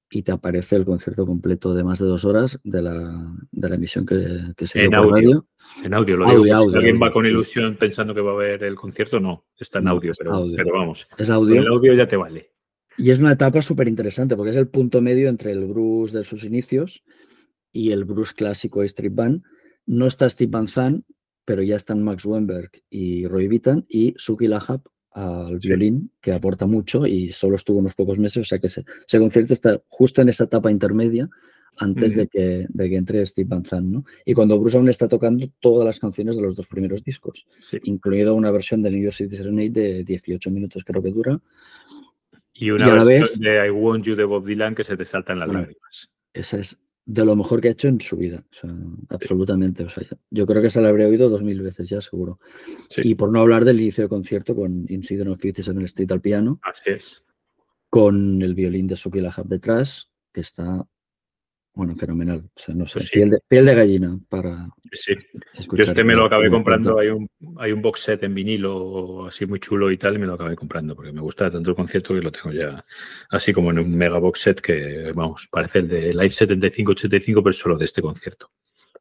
y 0.09 0.23
te 0.23 0.31
aparece 0.31 0.75
el 0.75 0.85
concierto 0.85 1.25
completo 1.25 1.73
de 1.75 1.83
más 1.83 1.99
de 1.99 2.07
dos 2.07 2.25
horas 2.25 2.59
de 2.63 2.81
la, 2.81 3.35
de 3.51 3.69
la 3.69 3.75
emisión 3.75 4.05
que, 4.05 4.53
se 4.65 4.83
en 4.83 4.95
audio. 4.95 5.47
En 5.83 5.93
audio, 5.93 6.17
lo 6.17 6.29
digo. 6.29 6.43
si 6.43 6.75
alguien 6.75 6.99
va 7.01 7.11
con 7.11 7.25
ilusión 7.25 7.75
pensando 7.75 8.13
que 8.13 8.21
va 8.21 8.31
a 8.31 8.35
ver 8.35 8.63
el 8.63 8.75
concierto, 8.75 9.19
no, 9.19 9.45
está 9.57 9.79
en 9.79 9.87
audio, 9.87 10.11
pero, 10.17 10.45
pero, 10.55 10.73
vamos. 10.73 11.07
Es 11.17 11.29
audio. 11.29 11.61
el 11.61 11.67
audio 11.67 11.93
ya 11.93 12.07
te 12.07 12.17
vale. 12.17 12.51
Y 12.97 13.11
es 13.11 13.19
una 13.19 13.33
etapa 13.33 13.61
súper 13.61 13.87
interesante 13.87 14.35
porque 14.35 14.51
es 14.51 14.55
el 14.55 14.69
punto 14.69 15.01
medio 15.01 15.27
entre 15.27 15.51
el 15.51 15.65
Bruce 15.65 16.17
de 16.17 16.23
sus 16.23 16.45
inicios 16.45 17.03
y 17.75 17.91
el 17.91 18.05
Bruce 18.05 18.33
clásico 18.33 18.83
Street 18.83 19.11
Band. 19.13 19.43
No 19.85 20.07
está 20.07 20.29
Steve 20.29 20.49
Van 20.49 20.67
Zandt, 20.67 21.05
pero 21.43 21.61
ya 21.61 21.75
están 21.75 22.01
Max 22.01 22.25
Weinberg 22.25 22.71
y 22.89 23.27
Roy 23.27 23.49
Vitan 23.49 23.85
y 23.89 24.15
Suki 24.17 24.47
Lahab 24.47 24.81
al 25.11 25.59
violín, 25.59 26.09
que 26.21 26.31
aporta 26.31 26.65
mucho 26.65 27.05
y 27.05 27.31
solo 27.31 27.57
estuvo 27.57 27.79
unos 27.79 27.93
pocos 27.93 28.17
meses, 28.17 28.37
o 28.37 28.43
sea 28.43 28.59
que 28.59 28.67
ese, 28.67 28.83
concierto 29.17 29.53
está 29.53 29.81
justo 29.87 30.21
en 30.21 30.29
esa 30.29 30.45
etapa 30.45 30.71
intermedia 30.71 31.29
antes 31.77 32.15
de, 32.15 32.27
que, 32.27 32.65
de 32.69 32.89
que 32.89 32.95
entre 32.95 33.25
Steve 33.25 33.47
Van 33.49 33.65
Zandt, 33.65 33.91
¿no? 33.91 34.05
Y 34.25 34.33
cuando 34.33 34.57
Bruce 34.57 34.77
aún 34.77 34.87
está 34.87 35.09
tocando 35.09 35.45
todas 35.59 35.85
las 35.85 35.99
canciones 35.99 36.37
de 36.37 36.43
los 36.43 36.55
dos 36.55 36.67
primeros 36.67 37.03
discos, 37.03 37.45
incluido 37.83 38.35
una 38.35 38.51
versión 38.51 38.81
de 38.81 38.91
New 38.91 39.03
York 39.03 39.15
City 39.15 39.35
Serenade 39.35 39.69
de 39.69 40.03
18 40.05 40.49
minutos 40.49 40.83
creo 40.85 41.03
que 41.03 41.11
dura. 41.11 41.41
Y 42.53 42.71
una 42.71 43.03
versión 43.03 43.39
de 43.39 43.67
I 43.67 43.69
Want 43.69 44.05
You 44.05 44.15
de 44.15 44.23
Bob 44.23 44.45
Dylan 44.45 44.75
que 44.75 44.85
se 44.85 44.95
te 44.95 45.03
saltan 45.03 45.39
las 45.39 45.49
lágrimas. 45.49 46.09
Esa 46.33 46.57
es 46.57 46.77
de 47.05 47.23
lo 47.23 47.35
mejor 47.35 47.61
que 47.61 47.67
ha 47.67 47.71
hecho 47.71 47.87
en 47.87 48.01
su 48.01 48.17
vida. 48.17 48.43
absolutamente. 49.09 49.83
O 49.83 49.89
sea, 49.89 50.03
yo 50.31 50.45
creo 50.45 50.61
que 50.61 50.69
se 50.69 50.81
la 50.81 50.89
habré 50.89 51.05
oído 51.05 51.29
dos 51.29 51.43
mil 51.43 51.61
veces 51.61 51.87
ya, 51.87 52.01
seguro. 52.01 52.39
Y 52.97 53.15
por 53.15 53.31
no 53.31 53.41
hablar 53.41 53.63
del 53.63 53.79
inicio 53.79 54.03
de 54.03 54.09
concierto 54.09 54.55
con 54.55 54.85
Incident 54.89 55.29
of 55.29 55.39
Pieces 55.39 55.67
en 55.67 55.77
el 55.77 55.85
Street 55.85 56.11
al 56.11 56.21
piano. 56.21 56.59
Así 56.63 56.83
es. 56.85 57.23
Con 57.89 58.41
el 58.41 58.55
violín 58.55 58.87
de 58.87 58.95
Suki 58.95 59.21
Lahab 59.21 59.45
detrás, 59.45 60.09
que 60.33 60.41
está 60.41 60.85
bueno, 61.75 61.95
fenomenal. 61.95 62.49
O 62.55 62.59
sea, 62.59 62.73
no 62.73 62.87
sé, 62.87 62.93
pues 62.99 63.11
piel, 63.11 63.65
de, 63.65 63.75
gallina 63.75 64.17
para. 64.29 64.69
Sí. 64.91 65.13
Yo 65.73 65.83
este 65.83 66.03
me 66.03 66.15
lo 66.15 66.25
acabé 66.25 66.49
comprando. 66.49 66.97
Hay 66.97 67.09
un, 67.09 67.29
hay 67.57 67.73
un 67.73 67.81
box 67.81 67.99
set 68.01 68.23
en 68.23 68.33
vinilo 68.33 69.25
así 69.27 69.45
muy 69.45 69.59
chulo 69.59 69.91
y 69.91 69.97
tal, 69.97 70.15
y 70.15 70.19
me 70.19 70.25
lo 70.25 70.33
acabé 70.33 70.55
comprando 70.55 70.95
porque 70.95 71.11
me 71.11 71.21
gusta 71.21 71.51
tanto 71.51 71.69
el 71.69 71.75
concierto 71.75 72.13
que 72.13 72.21
lo 72.21 72.31
tengo 72.31 72.51
ya 72.51 72.83
así 73.29 73.53
como 73.53 73.71
en 73.71 73.79
un 73.79 73.95
mega 73.95 74.17
box 74.19 74.39
set 74.39 74.61
que, 74.61 75.11
vamos, 75.13 75.47
parece 75.51 75.79
el 75.79 75.87
de 75.89 76.13
Live 76.13 76.29
75-85, 76.29 77.43
pero 77.43 77.53
solo 77.53 77.77
de 77.77 77.85
este 77.85 78.01
concierto. 78.01 78.49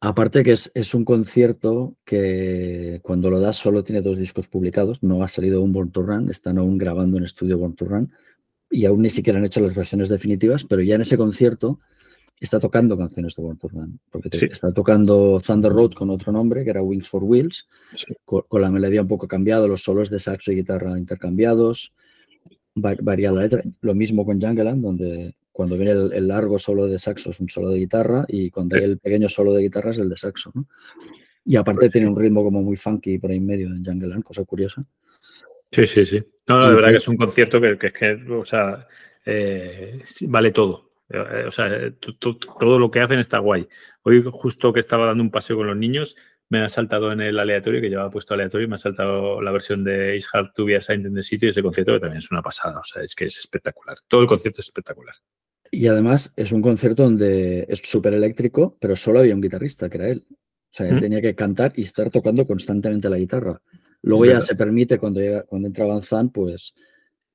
Aparte 0.01 0.43
que 0.43 0.53
es, 0.53 0.71
es, 0.75 0.93
un 0.93 1.05
concierto 1.05 1.97
que 2.05 3.01
cuando 3.03 3.31
lo 3.31 3.41
das 3.41 3.57
solo 3.57 3.85
tiene 3.85 4.03
dos 4.03 4.19
discos 4.19 4.49
publicados, 4.49 5.03
no 5.03 5.23
ha 5.23 5.29
salido 5.29 5.63
un 5.63 5.73
Born 5.73 5.93
to 5.93 6.03
Run, 6.03 6.29
están 6.29 6.59
aún 6.59 6.77
grabando 6.77 7.17
en 7.17 7.25
estudio 7.25 7.57
Born 7.57 7.75
to 7.77 7.85
Run 7.87 8.13
y 8.71 8.87
aún 8.87 9.03
ni 9.03 9.11
siquiera 9.11 9.39
han 9.39 9.45
hecho 9.45 9.61
las 9.61 9.75
versiones 9.75 10.09
definitivas, 10.09 10.65
pero 10.65 10.83
ya 10.83 10.97
en 10.97 11.03
ese 11.03 11.17
concierto 11.17 11.79
está 12.41 12.59
tocando 12.59 12.97
canciones 12.97 13.35
de 13.37 13.43
Born 13.43 13.59
to 13.59 13.69
porque 14.11 14.29
está 14.47 14.73
tocando 14.73 15.41
Thunder 15.45 15.73
Road 15.73 15.93
con 15.93 16.11
otro 16.11 16.33
nombre, 16.33 16.65
que 16.65 16.71
era 16.71 16.83
Wings 16.83 17.09
for 17.09 17.25
Wheels, 17.25 17.69
con, 18.25 18.61
la 18.61 18.71
melodía 18.71 19.03
un 19.03 19.09
poco 19.09 19.27
cambiada, 19.29 19.67
los 19.67 19.83
solos 19.83 20.11
de 20.11 20.19
saxo 20.19 20.53
y 20.53 20.57
guitarra 20.57 20.99
intercambiados, 20.99 21.93
varía 22.75 23.31
la 23.31 23.43
letra. 23.43 23.63
Lo 23.81 23.95
mismo 23.95 24.25
con 24.25 24.41
Jungleland, 24.41 24.83
donde 24.83 25.37
cuando 25.53 25.77
viene 25.77 25.93
el, 25.93 26.29
largo 26.29 26.59
solo 26.59 26.87
de 26.87 26.99
saxo 26.99 27.31
es 27.31 27.41
un 27.41 27.49
solo 27.49 27.69
de 27.69 27.79
guitarra 27.79 28.25
y 28.29 28.51
cuando 28.51 28.77
hay 28.77 28.85
el 28.85 28.99
pequeño 28.99 29.29
solo 29.29 29.53
de 29.53 29.63
guitarra 29.63 29.93
es 29.93 29.99
el 29.99 30.09
de 30.09 30.17
saxo. 30.17 30.53
Y 31.45 31.57
aparte 31.57 31.81
pues 31.81 31.93
tiene 31.93 32.09
un 32.09 32.17
ritmo 32.17 32.43
como 32.43 32.63
muy 32.63 32.77
funky 32.77 33.19
por 33.19 33.31
ahí 33.31 33.37
en 33.37 33.47
medio 33.47 33.69
en 33.69 33.85
Jungleland, 33.85 34.25
cosa 34.25 34.45
curiosa. 34.45 34.85
Sí, 35.71 35.87
sí, 35.87 36.07
sí. 36.07 36.23
No, 36.49 36.69
de 36.69 36.75
verdad 36.75 36.91
que 36.91 36.97
es 36.97 37.09
un 37.09 37.17
concierto 37.17 37.61
que, 37.61 37.87
es 37.87 37.93
que, 37.93 38.13
o 38.31 38.45
sea, 38.45 38.87
eh, 39.25 40.03
vale 40.23 40.51
todo. 40.51 40.94
Eh, 41.09 41.45
o 41.47 41.51
sea, 41.51 41.69
eh, 41.69 41.93
todo 42.01 42.79
lo 42.79 42.91
que 42.91 43.01
hacen 43.01 43.19
está 43.19 43.39
guay. 43.39 43.69
Hoy, 44.03 44.25
justo 44.31 44.73
que 44.73 44.81
estaba 44.81 45.07
dando 45.07 45.23
un 45.23 45.31
paseo 45.31 45.57
con 45.57 45.67
los 45.67 45.77
niños, 45.77 46.17
me 46.49 46.61
ha 46.63 46.69
saltado 46.69 47.13
en 47.13 47.21
el 47.21 47.39
aleatorio, 47.39 47.81
que 47.81 47.89
llevaba 47.89 48.11
puesto 48.11 48.35
aleatorio, 48.35 48.67
y 48.67 48.69
me 48.69 48.77
ha 48.77 48.79
saltado 48.79 49.41
la 49.41 49.51
versión 49.51 49.85
de 49.85 50.17
It's 50.17 50.29
Hard 50.33 50.53
to 50.55 50.65
Be 50.65 50.77
Assigned 50.77 51.07
in 51.07 51.15
the 51.15 51.23
City, 51.23 51.49
ese 51.49 51.63
concierto 51.63 51.93
que 51.93 52.01
también 52.01 52.19
es 52.19 52.31
una 52.31 52.43
pasada. 52.43 52.81
O 52.81 52.85
sea, 52.85 53.03
es 53.03 53.15
que 53.15 53.27
es 53.27 53.39
espectacular. 53.39 53.97
Todo 54.09 54.23
el 54.23 54.27
concierto 54.27 54.61
es 54.61 54.67
espectacular. 54.67 55.15
Y 55.71 55.87
además 55.89 56.33
es 56.37 56.53
un 56.53 56.63
concierto 56.63 57.03
donde 57.03 57.67
es 57.69 57.81
súper 57.81 58.15
eléctrico, 58.15 58.77
pero 58.81 58.95
solo 58.95 59.21
había 59.21 59.35
un 59.35 59.41
guitarrista, 59.41 59.89
que 59.89 59.99
era 59.99 60.09
él. 60.09 60.25
O 60.31 60.77
sea, 60.77 60.89
él 60.89 61.01
tenía 61.01 61.21
que 61.21 61.35
cantar 61.37 61.73
y 61.77 61.83
estar 61.83 62.11
tocando 62.11 62.45
constantemente 62.45 63.09
la 63.09 63.17
guitarra. 63.17 63.61
Luego 64.03 64.27
ya 64.27 64.41
se 64.41 64.57
permite, 64.57 64.99
cuando, 64.99 65.21
cuando 65.47 65.69
entra 65.69 65.87
Van 65.87 66.31
pues 66.31 66.75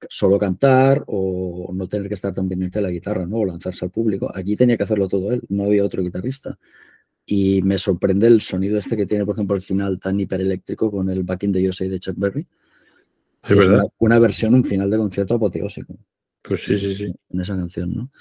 solo 0.10 0.40
cantar 0.40 1.04
o 1.08 1.72
no 1.74 1.88
tener 1.88 2.08
que 2.08 2.14
estar 2.14 2.34
tan 2.34 2.48
pendiente 2.48 2.80
de 2.80 2.84
la 2.84 2.92
guitarra, 2.92 3.26
¿no? 3.26 3.38
O 3.38 3.46
lanzarse 3.46 3.86
al 3.86 3.92
público. 3.92 4.32
Aquí 4.34 4.56
tenía 4.56 4.78
que 4.78 4.84
hacerlo 4.84 5.08
todo 5.08 5.32
él, 5.32 5.42
no 5.50 5.66
había 5.66 5.84
otro 5.84 6.04
guitarrista. 6.04 6.58
Y 7.26 7.62
me 7.62 7.78
sorprende 7.78 8.28
el 8.28 8.42
sonido 8.42 8.78
este 8.78 8.98
que 8.98 9.06
tiene, 9.06 9.26
por 9.26 9.36
ejemplo, 9.36 9.56
el 9.56 9.62
final 9.62 10.00
tan 10.00 10.20
hipereléctrico 10.20 10.90
con 10.90 11.10
el 11.10 11.24
Back 11.24 11.44
in 11.44 11.54
the 11.54 11.70
USA 11.70 11.88
de 11.88 12.00
Chuck 12.00 12.16
Berry. 12.18 12.48
Es, 13.44 13.56
verdad. 13.56 13.84
Una, 14.00 14.20
versión, 14.20 14.54
un 14.54 14.64
final 14.64 14.90
de 14.90 14.98
concierto 14.98 15.36
apoteósico. 15.36 15.96
Pues 16.42 16.64
sí, 16.64 16.78
sí, 16.78 16.96
sí. 16.96 17.14
En 17.30 17.42
esa 17.42 17.56
canción, 17.56 17.94
¿no? 17.94 18.12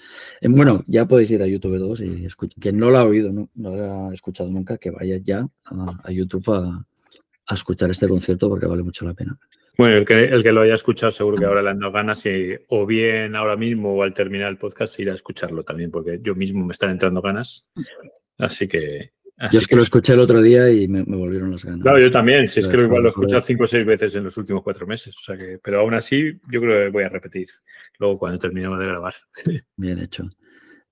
bueno, 0.42 0.84
ya 0.86 1.06
podéis 1.06 1.30
ir 1.30 1.42
a 1.42 1.46
YouTube 1.46 1.78
2 1.78 2.00
y 2.00 2.24
escuchar. 2.24 2.60
Quien 2.60 2.78
no 2.78 2.90
lo 2.90 2.98
ha 2.98 3.04
oído, 3.04 3.32
no, 3.32 3.48
lo 3.54 4.08
ha 4.08 4.14
escuchado 4.14 4.50
nunca, 4.50 4.76
que 4.76 4.90
vaya 4.90 5.16
ya 5.18 5.48
a, 5.64 6.12
YouTube 6.12 6.50
a 6.50 7.54
escuchar 7.54 7.90
este 7.90 8.08
concierto 8.08 8.48
porque 8.48 8.66
vale 8.66 8.82
mucho 8.82 9.04
la 9.04 9.14
pena. 9.14 9.38
Bueno, 9.78 9.96
el 9.96 10.04
que, 10.04 10.24
el 10.24 10.42
que 10.42 10.50
lo 10.50 10.62
haya 10.62 10.74
escuchado 10.74 11.12
seguro 11.12 11.36
que 11.36 11.44
ahora 11.44 11.62
le 11.62 11.70
han 11.70 11.78
dado 11.78 11.92
ganas 11.92 12.26
y 12.26 12.52
o 12.66 12.84
bien 12.84 13.36
ahora 13.36 13.56
mismo 13.56 13.94
o 13.94 14.02
al 14.02 14.12
terminar 14.12 14.48
el 14.48 14.58
podcast 14.58 14.98
ir 14.98 15.08
a 15.08 15.14
escucharlo 15.14 15.62
también, 15.62 15.92
porque 15.92 16.18
yo 16.20 16.34
mismo 16.34 16.66
me 16.66 16.72
están 16.72 16.90
entrando 16.90 17.22
ganas. 17.22 17.68
Así 18.38 18.66
que... 18.66 19.12
yo 19.52 19.60
es 19.60 19.68
que, 19.68 19.76
lo 19.76 19.82
escuché 19.82 20.14
el 20.14 20.20
otro 20.20 20.42
día 20.42 20.68
y 20.68 20.88
me, 20.88 21.04
volvieron 21.04 21.52
las 21.52 21.64
ganas. 21.64 21.82
Claro, 21.82 22.00
yo 22.00 22.10
también. 22.10 22.48
Si 22.48 22.58
es 22.58 22.66
que 22.66 22.76
lo 22.76 22.86
igual 22.86 23.02
lo 23.02 23.08
he 23.08 23.12
escuchado 23.12 23.40
cinco 23.40 23.64
o 23.64 23.66
seis 23.68 23.86
veces 23.86 24.12
en 24.16 24.24
los 24.24 24.36
últimos 24.36 24.64
cuatro 24.64 24.84
meses. 24.84 25.16
O 25.16 25.20
sea 25.20 25.38
que, 25.38 25.60
pero 25.62 25.78
aún 25.78 25.94
así, 25.94 26.32
yo 26.50 26.60
creo 26.60 26.86
que 26.86 26.90
voy 26.90 27.04
a 27.04 27.08
repetir 27.08 27.46
luego 28.00 28.18
cuando 28.18 28.40
terminemos 28.40 28.80
de 28.80 28.86
grabar. 28.86 29.14
Bien 29.76 30.00
hecho. 30.00 30.28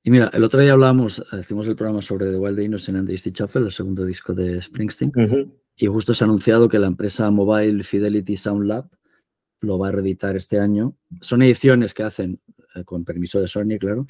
Y 0.04 0.12
mira, 0.12 0.30
el 0.32 0.44
otro 0.44 0.60
día 0.60 0.74
hablábamos, 0.74 1.20
hicimos 1.32 1.66
el 1.66 1.74
programa 1.74 2.02
sobre 2.02 2.26
The 2.26 2.36
Wild 2.36 2.60
Innocent 2.60 2.98
and 2.98 3.08
Daisy 3.08 3.32
Shuffle, 3.32 3.64
el 3.64 3.72
segundo 3.72 4.04
disco 4.04 4.32
de 4.32 4.62
Springsteen. 4.62 5.10
Y 5.76 5.86
justo 5.86 6.14
se 6.14 6.24
ha 6.24 6.26
anunciado 6.26 6.68
que 6.68 6.78
la 6.78 6.86
empresa 6.86 7.30
Mobile 7.30 7.82
Fidelity 7.82 8.36
Sound 8.36 8.66
Lab 8.66 8.88
lo 9.60 9.78
va 9.78 9.88
a 9.88 9.92
reeditar 9.92 10.36
este 10.36 10.58
año. 10.58 10.96
Son 11.20 11.42
ediciones 11.42 11.92
que 11.92 12.02
hacen, 12.02 12.40
eh, 12.74 12.84
con 12.84 13.04
permiso 13.04 13.40
de 13.40 13.48
Sony, 13.48 13.78
claro, 13.78 14.06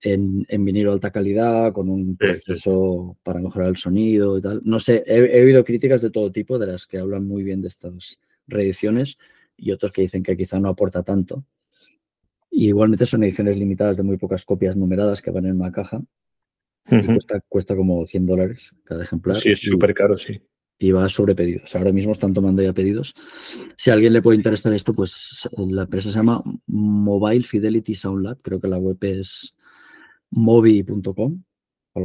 en, 0.00 0.44
vinilo 0.64 0.90
de 0.90 0.94
alta 0.94 1.12
calidad, 1.12 1.72
con 1.72 1.88
un 1.88 2.16
proceso 2.16 3.16
para 3.22 3.40
mejorar 3.40 3.68
el 3.68 3.76
sonido 3.76 4.38
y 4.38 4.40
tal. 4.40 4.62
No 4.64 4.80
sé, 4.80 5.04
he, 5.06 5.42
oído 5.42 5.64
críticas 5.64 6.02
de 6.02 6.10
todo 6.10 6.32
tipo, 6.32 6.58
de 6.58 6.66
las 6.66 6.86
que 6.86 6.98
hablan 6.98 7.26
muy 7.26 7.44
bien 7.44 7.62
de 7.62 7.68
estas 7.68 8.18
reediciones 8.48 9.18
y 9.56 9.70
otros 9.70 9.92
que 9.92 10.02
dicen 10.02 10.22
que 10.22 10.36
quizá 10.36 10.58
no 10.58 10.70
aporta 10.70 11.02
tanto. 11.02 11.44
igualmente 12.50 13.06
son 13.06 13.22
ediciones 13.22 13.56
limitadas 13.56 13.96
de 13.96 14.02
muy 14.02 14.16
pocas 14.16 14.44
copias 14.44 14.74
numeradas 14.74 15.22
que 15.22 15.30
van 15.30 15.46
en 15.46 15.60
una 15.60 15.70
caja. 15.70 16.02
y 16.90 17.06
cuesta, 17.06 17.40
cuesta, 17.48 17.76
como 17.76 18.04
100 18.06 18.26
dólares 18.26 18.74
cada 18.84 19.04
ejemplar. 19.04 19.36
Sí, 19.36 19.50
es 19.50 19.60
súper 19.60 19.94
caro, 19.94 20.18
sí 20.18 20.40
y 20.82 20.92
va 20.92 21.08
sobre 21.10 21.34
pedidos. 21.34 21.76
Ahora 21.76 21.92
mismo 21.92 22.12
están 22.12 22.32
tomando 22.32 22.62
ya 22.62 22.72
pedidos. 22.72 23.14
Si 23.76 23.90
a 23.90 23.92
alguien 23.92 24.14
le 24.14 24.22
puede 24.22 24.38
interesar 24.38 24.72
esto, 24.72 24.94
pues 24.94 25.46
la 25.56 25.82
empresa 25.82 26.10
se 26.10 26.16
llama 26.16 26.42
Mobile 26.66 27.44
Fidelity 27.44 27.94
Sound 27.94 28.24
Lab. 28.24 28.38
Creo 28.40 28.58
que 28.58 28.66
la 28.66 28.78
web 28.78 28.96
es 29.02 29.54
movi.com. 30.30 31.42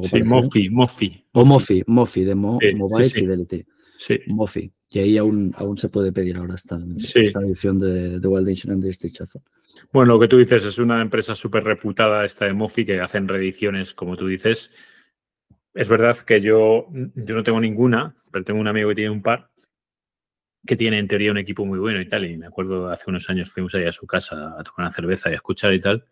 Sí, 0.04 0.24
Mofi, 0.24 0.70
Mofi. 0.70 1.26
O 1.32 1.46
Mofi, 1.46 1.84
Mofi, 1.88 2.24
de 2.26 2.36
Mobile 2.36 3.10
Fidelity. 3.10 3.64
Sí. 3.98 4.20
Mofi. 4.28 4.70
Y 4.90 5.00
ahí 5.00 5.18
aún, 5.18 5.54
aún 5.56 5.78
se 5.78 5.88
puede 5.88 6.12
pedir 6.12 6.36
ahora 6.36 6.56
esta, 6.56 6.78
esta 6.98 7.40
edición 7.40 7.80
de, 7.80 8.20
de 8.20 8.28
Wild 8.28 8.70
and 8.70 8.84
the 8.84 9.40
Bueno, 9.94 10.14
lo 10.14 10.20
que 10.20 10.28
tú 10.28 10.38
dices 10.38 10.66
es 10.66 10.78
una 10.80 11.02
empresa 11.02 11.34
súper 11.34 11.64
reputada, 11.64 12.26
esta 12.26 12.46
de 12.46 12.54
Mofi, 12.54 12.86
que 12.86 13.00
hacen 13.00 13.28
reediciones, 13.30 13.94
como 13.94 14.18
tú 14.18 14.28
dices, 14.28 14.72
es 15.76 15.90
verdad 15.90 16.18
que 16.18 16.40
yo, 16.40 16.88
yo 16.92 17.36
no 17.36 17.44
tengo 17.44 17.60
ninguna, 17.60 18.16
pero 18.36 18.44
tengo 18.44 18.60
un 18.60 18.68
amigo 18.68 18.90
que 18.90 18.96
tiene 18.96 19.12
un 19.12 19.22
par 19.22 19.50
que 20.68 20.76
tiene 20.76 21.00
en 21.00 21.08
teoría 21.08 21.32
un 21.32 21.38
equipo 21.38 21.66
muy 21.66 21.80
bueno 21.80 22.02
y 22.02 22.10
tal. 22.10 22.26
Y 22.26 22.36
me 22.36 22.48
acuerdo 22.48 22.90
hace 22.90 23.10
unos 23.10 23.30
años 23.30 23.50
fuimos 23.50 23.74
ahí 23.76 23.86
a 23.86 23.94
su 23.94 24.06
casa 24.06 24.60
a 24.60 24.62
tomar 24.62 24.80
una 24.80 24.92
cerveza 24.92 25.30
y 25.30 25.34
a 25.34 25.36
escuchar 25.38 25.74
y 25.74 25.80
tal. 25.80 26.04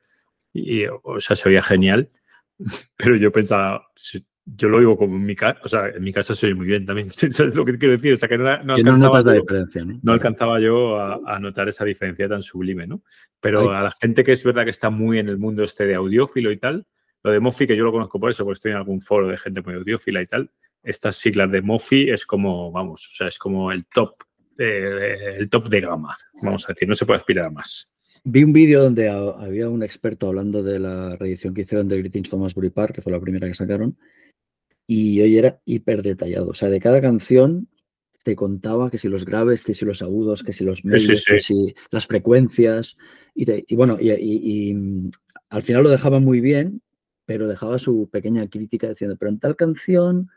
Y, 0.54 0.86
o 0.86 1.20
sea, 1.20 1.36
se 1.36 1.50
oía 1.50 1.62
genial. 1.62 2.10
Pero 2.96 3.18
yo 3.18 3.30
pensaba, 3.30 3.90
yo 4.46 4.70
lo 4.70 4.78
oigo 4.78 4.98
como 4.98 5.18
en 5.18 5.26
mi 5.26 5.36
casa, 5.36 5.60
o 5.66 5.68
sea, 5.68 5.90
en 5.90 6.02
mi 6.02 6.14
casa 6.14 6.34
se 6.34 6.46
oye 6.46 6.56
muy 6.56 6.66
bien 6.66 6.86
también. 6.86 7.08
¿Sabes 7.10 7.56
lo 7.56 7.66
que 7.66 7.78
quiero 7.78 7.92
decir? 7.92 8.14
O 8.14 8.18
sea, 8.18 8.30
que 8.30 8.38
no, 8.38 8.48
alcanzaba, 8.48 9.20
la 9.20 9.34
diferencia, 9.34 9.84
¿no? 9.84 10.00
no 10.02 10.14
alcanzaba 10.14 10.62
yo 10.62 11.02
a, 11.02 11.40
notar 11.40 11.68
esa 11.68 11.84
diferencia 11.84 12.30
tan 12.30 12.42
sublime, 12.42 12.88
¿no? 12.88 13.04
Pero 13.42 13.70
a 13.74 13.82
la 13.82 13.92
gente 13.92 14.24
que 14.24 14.32
es 14.32 14.46
verdad 14.46 14.64
que 14.64 14.70
está 14.70 14.90
muy 14.90 15.20
en 15.20 15.28
el 15.28 15.38
mundo 15.38 15.66
este 15.66 15.86
de 15.86 15.96
audiófilo 15.96 16.54
y 16.54 16.58
tal, 16.58 16.88
lo 17.22 17.32
de 17.32 17.42
Mofi, 17.42 17.68
que 17.68 17.76
yo 17.76 17.84
lo 17.84 17.92
conozco 17.92 18.18
por 18.18 18.32
eso, 18.32 18.46
porque 18.46 18.60
estoy 18.60 18.72
en 18.72 18.78
algún 18.78 19.02
foro 19.02 19.28
de 19.28 19.38
gente 19.38 19.62
muy 19.62 19.74
audiófila 19.74 20.22
y 20.22 20.28
tal, 20.28 20.52
estas 20.84 21.15
siglas 21.15 21.52
de 21.52 21.62
Mofi 21.62 22.10
es 22.10 22.26
como, 22.26 22.72
vamos, 22.72 23.08
o 23.08 23.15
sea, 23.15 23.28
es 23.28 23.38
como 23.38 23.72
el 23.72 23.86
top, 23.88 24.15
el 24.58 25.50
top 25.50 25.69
de 25.69 25.82
gama, 25.82 26.17
vamos 26.41 26.65
a 26.65 26.74
decir, 26.74 26.88
no 26.88 26.96
se 26.96 27.06
puede 27.06 27.19
aspirar 27.19 27.46
a 27.46 27.50
más. 27.50 27.91
Vi 28.26 28.43
un 28.43 28.54
vídeo 28.54 28.84
donde 28.84 29.10
había 29.10 29.69
un 29.69 29.84
experto 29.84 30.28
hablando 30.28 30.63
de 30.63 30.80
la 30.80 31.15
reedición 31.17 31.54
que 31.54 31.62
hicieron 31.62 31.88
de 31.88 31.98
Greetings 31.98 32.30
Thomas 32.30 32.54
Park, 32.74 32.96
que 32.96 33.02
fue 33.02 33.12
la 33.12 33.19
primera 33.19 33.48
que 33.48 33.54
sacaron, 33.54 33.98
y 34.88 35.22
hoy 35.22 35.38
era 35.38 35.60
hiper 35.65 36.02
detallado. 36.02 36.50
O 36.50 36.54
sea, 36.54 36.69
de 36.69 36.80
cada 36.80 37.02
canción 37.02 37.67
te 38.24 38.36
contaba 38.36 38.89
que 38.89 38.98
si 38.98 39.10
los 39.10 39.26
graves, 39.26 39.62
que 39.62 39.74
si 39.74 39.84
los 39.84 40.02
agudos, 40.02 40.43
que 40.43 40.54
si 40.54 40.63
los 40.63 40.86
medios, 40.86 41.26
que 41.26 41.39
si 41.41 41.76
las 41.91 42.08
frecuencias. 42.08 42.96
Y, 43.36 43.76
bueno, 43.76 43.98
y, 44.00 44.74
al 45.50 45.63
final 45.63 45.84
lo 45.84 45.89
dejaba 45.89 46.19
muy 46.19 46.39
bien 46.39 46.82
pero 47.26 47.48
dejaba 47.48 47.80
su 47.80 48.10
pequeña 48.12 48.48
crítica 48.50 48.89
diciendo, 48.89 49.15
pero 49.17 49.32
en 49.32 49.39
tal 49.39 49.56
canción 49.56 50.30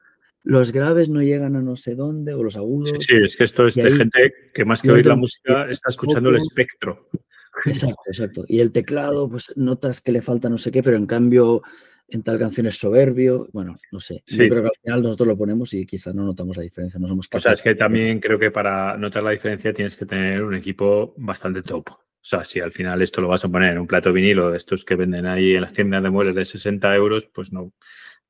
los 0.46 0.70
graves 0.70 1.08
no 1.08 1.22
llegan 1.22 1.56
a 1.56 1.60
no 1.60 1.76
sé 1.76 1.96
dónde 1.96 2.32
o 2.32 2.40
los 2.44 2.56
agudos. 2.56 2.90
Sí, 2.90 2.96
sí 3.00 3.16
es 3.24 3.36
que 3.36 3.42
esto 3.42 3.66
es 3.66 3.74
de 3.74 3.90
gente 3.90 4.32
que 4.54 4.64
más 4.64 4.80
que 4.80 4.92
oír 4.92 5.04
la 5.04 5.16
música 5.16 5.68
está 5.68 5.90
escuchando 5.90 6.30
el 6.30 6.36
espectro. 6.36 7.08
Exacto, 7.64 8.02
exacto. 8.06 8.44
Y 8.46 8.60
el 8.60 8.70
teclado, 8.70 9.28
pues 9.28 9.52
notas 9.56 10.00
que 10.00 10.12
le 10.12 10.22
falta 10.22 10.48
no 10.48 10.56
sé 10.56 10.70
qué, 10.70 10.84
pero 10.84 10.96
en 10.96 11.06
cambio 11.06 11.62
en 12.06 12.22
tal 12.22 12.38
canción 12.38 12.68
es 12.68 12.78
soberbio. 12.78 13.48
Bueno, 13.52 13.76
no 13.90 13.98
sé. 13.98 14.22
Yo 14.24 14.48
creo 14.48 14.62
que 14.62 14.68
al 14.68 14.80
final 14.84 15.02
nosotros 15.02 15.26
lo 15.26 15.36
ponemos 15.36 15.74
y 15.74 15.84
quizás 15.84 16.14
no 16.14 16.22
notamos 16.22 16.56
la 16.56 16.62
diferencia. 16.62 17.00
No 17.00 17.08
somos 17.08 17.28
o 17.32 17.40
sea, 17.40 17.52
es 17.52 17.62
que 17.62 17.74
también 17.74 18.20
creo 18.20 18.38
que 18.38 18.52
para 18.52 18.96
notar 18.96 19.24
la 19.24 19.32
diferencia 19.32 19.72
tienes 19.72 19.96
que 19.96 20.06
tener 20.06 20.44
un 20.44 20.54
equipo 20.54 21.12
bastante 21.16 21.62
top. 21.62 21.88
O 21.90 22.28
sea, 22.28 22.44
si 22.44 22.60
al 22.60 22.70
final 22.70 23.02
esto 23.02 23.20
lo 23.20 23.26
vas 23.26 23.44
a 23.44 23.48
poner 23.48 23.72
en 23.72 23.78
un 23.80 23.88
plato 23.88 24.12
vinilo 24.12 24.52
de 24.52 24.58
estos 24.58 24.84
que 24.84 24.94
venden 24.94 25.26
ahí 25.26 25.56
en 25.56 25.62
las 25.62 25.72
tiendas 25.72 26.04
de 26.04 26.10
muebles 26.10 26.36
de 26.36 26.44
60 26.44 26.94
euros, 26.94 27.26
pues 27.26 27.52
no. 27.52 27.72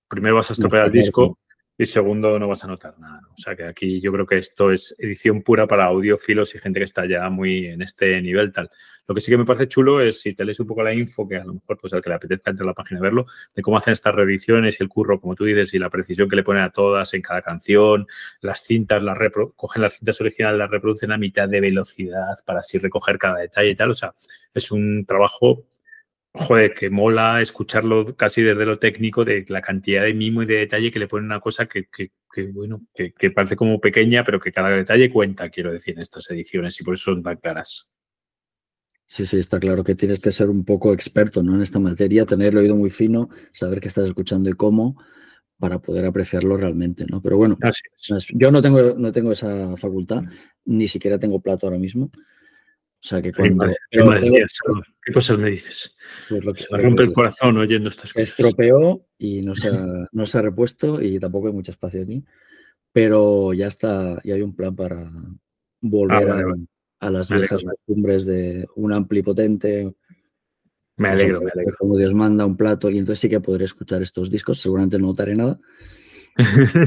Primero 0.09 0.37
vas 0.37 0.49
a 0.49 0.55
estropear 0.55 0.87
el 0.87 0.93
disco 0.93 1.39
y 1.79 1.87
segundo 1.87 2.39
no 2.39 2.49
vas 2.49 2.65
a 2.65 2.69
notar 2.69 2.99
nada. 2.99 3.21
O 3.33 3.37
sea 3.37 3.55
que 3.55 3.65
aquí 3.65 4.01
yo 4.01 4.13
creo 4.13 4.27
que 4.27 4.39
esto 4.39 4.71
es 4.71 4.95
edición 4.99 5.43
pura 5.43 5.67
para 5.67 5.85
audiófilos 5.87 6.55
y 6.55 6.59
gente 6.59 6.81
que 6.81 6.85
está 6.85 7.07
ya 7.07 7.29
muy 7.29 7.67
en 7.67 7.83
este 7.83 8.21
nivel 8.23 8.53
tal. 8.53 8.71
Lo 9.07 9.15
que 9.15 9.21
sí 9.21 9.31
que 9.31 9.37
me 9.37 9.45
parece 9.45 9.69
chulo 9.69 10.01
es 10.01 10.21
si 10.21 10.35
te 10.35 10.45
lees 10.45 10.59
un 10.59 10.67
poco 10.67 10.83
la 10.83 10.93
info, 10.93 11.29
que 11.29 11.37
a 11.37 11.45
lo 11.45 11.55
mejor 11.55 11.79
pues 11.79 11.93
al 11.93 12.03
que 12.03 12.09
le 12.09 12.17
apetezca 12.17 12.51
entrar 12.51 12.67
a 12.67 12.71
la 12.71 12.75
página 12.75 12.99
y 12.99 13.03
verlo, 13.03 13.27
de 13.55 13.63
cómo 13.63 13.77
hacen 13.77 13.93
estas 13.93 14.15
revisiones 14.15 14.81
y 14.81 14.83
el 14.83 14.89
curro, 14.89 15.21
como 15.21 15.35
tú 15.35 15.45
dices, 15.45 15.75
y 15.75 15.79
la 15.79 15.91
precisión 15.91 16.29
que 16.29 16.37
le 16.37 16.43
ponen 16.43 16.63
a 16.63 16.71
todas 16.71 17.15
en 17.15 17.23
cada 17.23 17.43
canción, 17.43 18.07
las 18.41 18.65
cintas, 18.65 19.03
las 19.03 19.17
cogen 19.55 19.83
las 19.83 19.99
cintas 19.99 20.21
originales, 20.21 20.59
las 20.59 20.71
reproducen 20.71 21.13
a 21.13 21.19
mitad 21.19 21.49
de 21.49 21.61
velocidad 21.61 22.35
para 22.45 22.61
así 22.61 22.79
recoger 22.79 23.19
cada 23.19 23.39
detalle 23.39 23.71
y 23.71 23.77
tal. 23.77 23.91
O 23.91 23.95
sea, 23.95 24.15
es 24.55 24.73
un 24.73 25.05
trabajo 25.07 25.67
joder, 26.37 26.75
que 26.75 26.91
mola 26.91 27.41
escucharlo 27.41 28.17
casi 28.17 28.43
desde 28.43 28.67
lo 28.67 28.79
técnico, 28.79 29.25
de 29.25 29.45
la 29.49 29.63
cantidad 29.63 30.03
de 30.03 30.15
mimo 30.15 30.43
y 30.43 30.47
de 30.47 30.57
detalle 30.57 30.91
que 30.91 30.99
le 30.99 31.09
ponen 31.09 31.27
una 31.27 31.41
cosa 31.41 31.67
que, 31.67 31.89
bueno, 32.53 32.83
que, 32.95 33.31
parece 33.31 33.57
como 33.57 33.81
pequeña, 33.81 34.25
pero 34.25 34.41
que 34.41 34.53
cada 34.53 34.71
detalle 34.71 35.11
cuenta, 35.11 35.51
quiero 35.51 35.73
decir, 35.73 35.95
en 35.95 36.03
estas 36.03 36.31
ediciones 36.31 36.81
y 36.81 36.85
por 36.85 36.95
eso 36.95 37.13
son 37.13 37.23
tan 37.23 37.37
caras. 37.39 37.93
Sí, 39.07 39.25
sí, 39.25 39.39
está 39.39 39.61
claro 39.61 39.85
que 39.85 39.95
tienes 39.95 40.21
que 40.21 40.33
ser 40.33 40.51
un 40.51 40.65
poco 40.65 40.93
experto 40.93 41.43
¿no? 41.43 41.55
en 41.55 41.63
esta 41.63 41.79
materia, 41.79 42.27
tener 42.27 42.49
el 42.49 42.59
oído 42.59 42.77
muy 42.77 42.91
fino, 42.91 43.29
saber 43.53 43.81
qué 43.81 43.89
estás 43.89 44.07
escuchando 44.07 44.51
y 44.51 44.55
cómo, 44.55 45.01
para 45.59 45.79
poder 45.79 46.05
apreciarlo 46.05 46.57
realmente, 46.57 47.07
¿no? 47.09 47.23
Pero 47.23 47.37
bueno, 47.39 47.57
yo 48.35 48.51
no 48.51 48.61
tengo, 48.61 48.95
no 48.95 49.13
tengo 49.13 49.33
esa 49.33 49.77
facultad, 49.77 50.25
ni 50.65 50.89
siquiera 50.89 51.19
tengo 51.19 51.41
plato 51.41 51.67
ahora 51.67 51.79
mismo. 51.79 52.11
O 53.07 53.09
sea 53.09 53.23
que 53.23 53.33
cuando. 53.33 53.69
¿Qué 53.89 55.13
cosas 55.13 55.39
me 55.39 55.51
dices? 55.51 55.95
Pues 56.29 56.45
lo 56.45 56.53
que 56.53 56.65
se 56.65 56.77
rompe 56.77 57.05
el 57.05 57.13
corazón 57.13 57.57
oyendo 57.57 57.89
estas 57.89 58.11
se 58.11 58.15
cosas. 58.15 58.29
Se 58.31 58.43
estropeó 58.43 59.07
y 59.17 59.43
no 59.43 59.55
se, 59.55 59.69
ha, 59.69 60.09
no 60.11 60.27
se 60.27 60.39
ha 60.39 60.43
repuesto 60.43 61.01
y 61.01 61.21
tampoco 61.21 61.47
hay 61.47 61.53
mucho 61.53 61.71
espacio 61.71 62.03
aquí. 62.03 62.25
Pero 62.91 63.53
ya 63.53 63.69
está, 63.69 64.21
y 64.25 64.33
hay 64.33 64.43
un 64.43 64.57
plan 64.57 64.75
para 64.75 65.09
volver 65.81 66.31
ah, 66.31 66.55
a, 66.99 67.11
las 67.11 67.31
viejas 67.31 67.63
costumbres 67.63 68.25
de 68.25 68.67
un 68.75 68.93
ampli 68.93 69.23
potente. 69.23 69.95
Me 70.97 71.11
alegro, 71.11 71.43
me 71.43 71.53
alegro. 71.53 71.77
Como 71.79 71.97
Dios 71.97 72.13
manda 72.13 72.45
un 72.45 72.57
plato 72.57 72.91
y 72.91 72.99
entonces 72.99 73.21
sí 73.21 73.29
que 73.29 73.39
podré 73.39 73.67
escuchar 73.67 74.03
estos 74.03 74.33
discos. 74.33 74.61
Seguramente 74.61 74.99
no 74.99 75.07
notaré 75.07 75.37
nada, 75.37 75.61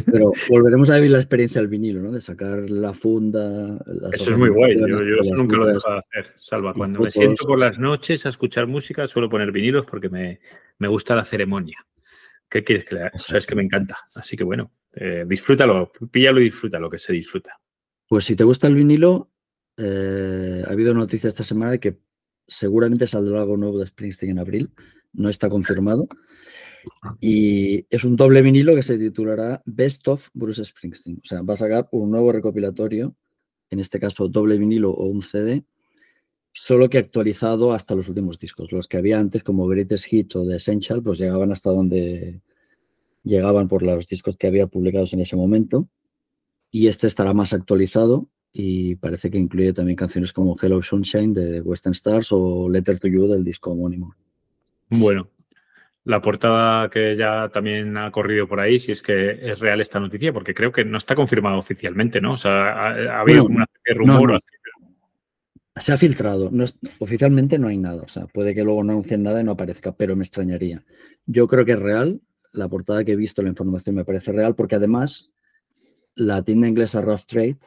pero 0.06 0.32
volveremos 0.50 0.90
a 0.90 0.96
vivir 0.96 1.12
la 1.12 1.18
experiencia 1.18 1.60
del 1.60 1.70
vinilo, 1.70 2.02
¿no? 2.02 2.12
De 2.12 2.22
sacar 2.22 2.70
la 2.70 2.94
funda. 2.94 3.80
Eso 4.12 4.32
es 4.32 4.38
muy 4.38 4.50
guay. 4.50 4.78
Yo, 4.78 5.00
eso 5.22 5.36
nunca 5.36 5.58
lo 5.58 5.70
he 5.70 5.74
dejado 5.74 5.96
de 5.96 6.00
hacer. 6.00 6.34
Salva, 6.38 6.74
cuando 6.74 7.00
me 7.00 7.10
siento 7.10 7.46
por 7.46 7.58
las 7.58 7.80
noches 7.80 8.26
a 8.26 8.30
escuchar 8.30 8.68
música, 8.68 9.08
suelo 9.08 9.30
poner 9.30 9.52
vinilos 9.52 9.86
porque 9.86 10.10
me, 10.10 10.40
me 10.78 10.88
gusta 10.88 11.16
la 11.16 11.26
ceremonia. 11.26 11.78
¿Qué 12.50 12.64
quieres 12.64 12.86
que 12.86 12.96
le 12.96 13.02
haga? 13.02 13.12
O 13.16 13.20
sea, 13.20 13.38
es 13.38 13.48
que 13.48 13.56
me 13.56 13.64
encanta. 13.64 13.98
Así 14.14 14.36
que 14.36 14.44
bueno, 14.44 14.72
eh, 14.94 15.26
disfrútalo, 15.28 15.92
píllalo 16.12 16.42
y 16.42 16.46
disfruta 16.46 16.80
lo 16.80 16.90
que 16.90 16.98
se 16.98 17.14
disfruta. 17.14 17.60
Pues 18.08 18.26
si 18.26 18.36
te 18.36 18.44
gusta 18.44 18.68
el 18.68 18.76
vinilo, 18.76 19.32
eh, 19.78 20.64
ha 20.66 20.72
habido 20.72 20.94
noticia 20.94 21.28
esta 21.28 21.44
semana 21.44 21.72
de 21.72 21.80
que 21.80 22.00
seguramente 22.48 23.08
saldrá 23.08 23.42
algo 23.42 23.58
nuevo 23.58 23.80
de 23.80 23.88
Springsteen 23.88 24.32
en 24.32 24.40
abril. 24.40 24.72
No 25.14 25.30
está 25.30 25.50
confirmado. 25.50 26.08
Y 27.20 27.86
es 27.89 28.04
un 28.04 28.15
doble 28.15 28.42
vinilo 28.42 28.76
que 28.76 28.84
se 28.84 28.98
titulará 28.98 29.62
Best 29.65 30.08
of 30.08 30.30
Bruce 30.34 30.63
Springsteen. 30.63 31.20
O 31.24 31.28
sea, 31.28 31.42
va 31.42 31.54
a 31.54 31.58
sacar 31.58 31.88
un 31.92 32.12
nuevo 32.12 32.32
recopilatorio, 32.32 33.15
en 33.70 33.80
este 33.80 34.00
caso 34.00 34.28
doble 34.28 34.58
vinilo 34.58 34.92
o 34.92 35.06
un 35.06 35.22
CD, 35.22 35.63
solo 36.54 36.89
que 36.89 36.98
actualizado 36.98 37.74
hasta 37.74 37.96
los 37.96 38.08
últimos 38.10 38.39
discos. 38.39 38.72
Los 38.72 38.88
que 38.88 38.98
había 38.98 39.20
antes, 39.20 39.44
como 39.44 39.68
Greatest 39.68 40.12
Hits 40.12 40.36
o 40.36 40.48
The 40.48 40.56
Essential, 40.56 41.02
pues 41.02 41.20
llegaban 41.20 41.52
hasta 41.52 41.70
donde 41.70 42.42
llegaban 43.24 43.68
por 43.68 43.84
los 43.84 44.08
discos 44.08 44.38
que 44.38 44.48
había 44.48 44.68
publicados 44.68 45.13
en 45.13 45.22
ese 45.22 45.36
momento. 45.36 45.88
Y 46.72 46.88
este 46.88 47.08
estará 47.08 47.34
más 47.34 47.54
actualizado 47.54 48.30
y 48.52 48.96
parece 48.96 49.30
que 49.30 49.38
incluye 49.38 49.74
también 49.74 49.96
canciones 49.96 50.34
como 50.34 50.56
Hello 50.60 50.82
Sunshine 50.82 51.34
de 51.34 51.62
Western 51.62 51.94
Stars 51.94 52.32
o 52.32 52.70
Letter 52.70 53.00
to 53.00 53.08
You 53.08 53.28
del 53.28 53.44
disco 53.44 53.72
homónimo. 53.72 54.15
Bueno, 54.89 55.30
la 56.06 56.22
portada 56.22 56.90
que 56.90 57.16
ya 57.16 57.50
también 57.50 57.96
ha 57.98 58.12
corrido 58.12 58.48
por 58.48 58.60
ahí, 58.60 58.80
si 58.80 58.92
es 58.92 59.02
que 59.02 59.52
es 59.52 59.60
real 59.60 59.82
esta 59.82 60.00
noticia, 60.00 60.34
porque 60.34 60.54
creo 60.54 60.72
que 60.72 60.86
no 60.86 60.98
está 60.98 61.16
confirmado 61.16 61.58
oficialmente, 61.58 62.22
¿no? 62.22 62.34
O 62.34 62.38
sea, 62.38 62.72
ha, 62.72 63.20
habido 63.22 63.46
una 63.46 63.66
especie 63.66 63.94
de 63.94 64.00
rumor. 64.00 64.42
Se 65.76 65.94
ha 65.94 65.98
filtrado. 65.98 66.50
No 66.52 66.66
oficialmente 67.00 67.58
no 67.58 67.70
hay 67.70 67.78
nada. 67.78 68.02
O 68.02 68.08
sea, 68.08 68.28
puede 68.28 68.54
que 68.54 68.64
luego 68.64 68.84
no 68.84 68.92
anuncien 68.92 69.24
nada 69.24 69.40
y 69.40 69.44
no 69.44 69.52
aparezca, 69.52 69.94
pero 69.94 70.16
me 70.16 70.24
extrañaría. 70.24 70.84
Yo 71.26 71.48
creo 71.48 71.66
que 71.66 71.74
es 71.74 71.80
real. 71.80 72.22
La 72.52 72.68
portada 72.68 73.06
que 73.06 73.12
he 73.12 73.16
visto, 73.16 73.44
la 73.44 73.50
información 73.50 73.96
me 73.96 74.04
parece 74.04 74.32
real, 74.32 74.56
porque 74.56 74.76
además 74.76 75.32
la 76.16 76.44
tienda 76.44 76.68
inglesa 76.68 77.02
Rough 77.02 77.26
Trade 77.28 77.60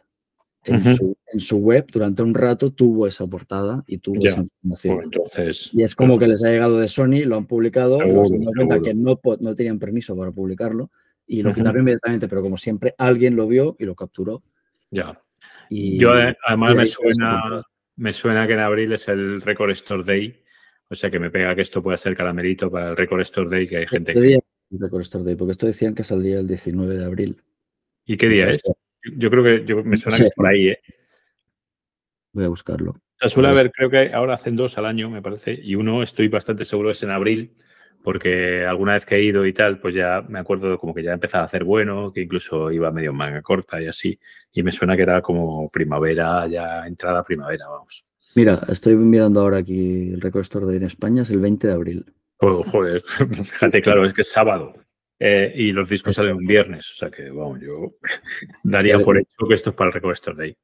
en, 0.64 1.40
su, 1.40 1.56
web 1.56 1.86
durante 1.90 2.22
un 2.22 2.34
rato 2.34 2.72
tuvo 2.72 3.06
esa 3.06 3.26
portada 3.26 3.82
y 3.86 3.98
tuvo 3.98 4.26
esa 4.26 4.40
información. 4.40 4.96
Pues 4.96 5.04
entonces, 5.04 5.70
y 5.72 5.82
es 5.82 5.94
como 5.94 6.18
que 6.18 6.28
les 6.28 6.44
ha 6.44 6.50
llegado 6.50 6.78
de 6.78 6.88
Sony, 6.88 7.24
lo 7.24 7.36
han 7.36 7.46
publicado, 7.46 7.98
se 7.98 8.04
han 8.04 8.40
dado 8.40 8.52
cuenta 8.54 8.80
que 8.80 8.94
no, 8.94 9.20
no 9.40 9.54
tenían 9.54 9.78
permiso 9.78 10.16
para 10.16 10.30
publicarlo 10.30 10.90
y 11.26 11.42
lo 11.42 11.54
quitaron 11.54 11.80
inmediatamente, 11.80 12.28
pero 12.28 12.42
como 12.42 12.56
siempre 12.56 12.94
alguien 12.98 13.36
lo 13.36 13.46
vio 13.46 13.76
y 13.78 13.84
lo 13.84 13.94
capturó. 13.94 14.42
Ya. 14.90 15.20
Y, 15.68 15.98
Yo 15.98 16.18
eh, 16.18 16.36
además 16.46 16.74
me 16.74 16.86
suena, 16.86 17.64
me 17.96 18.12
suena 18.12 18.46
que 18.46 18.52
en 18.52 18.60
abril 18.60 18.92
es 18.92 19.08
el 19.08 19.40
Record 19.40 19.70
Store 19.70 20.02
Day, 20.04 20.42
o 20.88 20.94
sea 20.94 21.10
que 21.10 21.18
me 21.18 21.30
pega 21.30 21.54
que 21.54 21.62
esto 21.62 21.82
puede 21.82 21.96
ser 21.96 22.16
caramelito 22.16 22.70
para 22.70 22.90
el 22.90 22.96
Record 22.96 23.22
Store 23.22 23.48
Day, 23.48 23.66
que 23.66 23.78
hay 23.78 23.86
gente 23.86 24.12
que... 24.12 24.40
Record 24.78 25.02
Store 25.02 25.24
Day? 25.24 25.36
Porque 25.36 25.52
esto 25.52 25.66
decían 25.66 25.94
que 25.94 26.04
saldría 26.04 26.38
el 26.38 26.48
19 26.48 26.96
de 26.96 27.04
abril. 27.04 27.42
¿Y 28.06 28.16
qué 28.16 28.28
día 28.28 28.48
es? 28.50 28.62
Yo 29.04 29.30
creo 29.30 29.42
que 29.42 29.64
yo, 29.64 29.82
me 29.84 29.96
suena 29.96 30.18
que 30.18 30.24
es 30.24 30.30
por 30.34 30.46
ahí, 30.46 30.68
¿eh? 30.68 30.78
Voy 32.32 32.44
a 32.44 32.48
buscarlo. 32.48 32.96
O 33.22 33.28
suele 33.28 33.50
haber, 33.50 33.70
creo 33.70 33.90
que 33.90 34.12
ahora 34.12 34.34
hacen 34.34 34.56
dos 34.56 34.78
al 34.78 34.86
año, 34.86 35.10
me 35.10 35.22
parece, 35.22 35.58
y 35.62 35.74
uno 35.74 36.02
estoy 36.02 36.28
bastante 36.28 36.64
seguro 36.64 36.90
es 36.90 37.02
en 37.02 37.10
abril, 37.10 37.54
porque 38.02 38.64
alguna 38.66 38.94
vez 38.94 39.06
que 39.06 39.16
he 39.16 39.22
ido 39.22 39.46
y 39.46 39.52
tal, 39.52 39.78
pues 39.78 39.94
ya 39.94 40.24
me 40.28 40.40
acuerdo 40.40 40.76
como 40.78 40.92
que 40.92 41.02
ya 41.02 41.12
empezaba 41.12 41.42
a 41.42 41.46
hacer 41.46 41.62
bueno, 41.62 42.12
que 42.12 42.22
incluso 42.22 42.72
iba 42.72 42.90
medio 42.90 43.12
manga 43.12 43.42
corta 43.42 43.80
y 43.80 43.86
así, 43.86 44.18
y 44.52 44.62
me 44.62 44.72
suena 44.72 44.96
que 44.96 45.02
era 45.02 45.22
como 45.22 45.68
primavera, 45.68 46.46
ya 46.48 46.86
entrada 46.86 47.22
primavera, 47.22 47.68
vamos. 47.68 48.04
Mira, 48.34 48.60
estoy 48.68 48.96
mirando 48.96 49.40
ahora 49.40 49.58
aquí 49.58 50.10
el 50.12 50.20
Record 50.20 50.42
Store 50.42 50.66
de 50.66 50.76
en 50.78 50.84
España, 50.84 51.22
es 51.22 51.30
el 51.30 51.40
20 51.40 51.68
de 51.68 51.72
abril. 51.72 52.06
Oh, 52.38 52.62
joder, 52.64 53.02
fíjate, 53.44 53.82
claro, 53.82 54.04
es 54.04 54.14
que 54.14 54.22
es 54.22 54.32
sábado. 54.32 54.74
Eh, 55.24 55.52
y 55.54 55.70
los 55.70 55.88
discos 55.88 56.16
salen 56.16 56.34
un 56.34 56.44
viernes, 56.44 56.90
o 56.90 56.94
sea 56.94 57.08
que, 57.08 57.30
vamos, 57.30 57.60
yo 57.60 57.94
daría 58.64 58.98
por 58.98 59.16
hecho 59.16 59.46
que 59.46 59.54
esto 59.54 59.70
es 59.70 59.76
para 59.76 59.86
el 59.86 59.94
Record 59.94 60.14
Store 60.14 60.36
Day. 60.36 60.56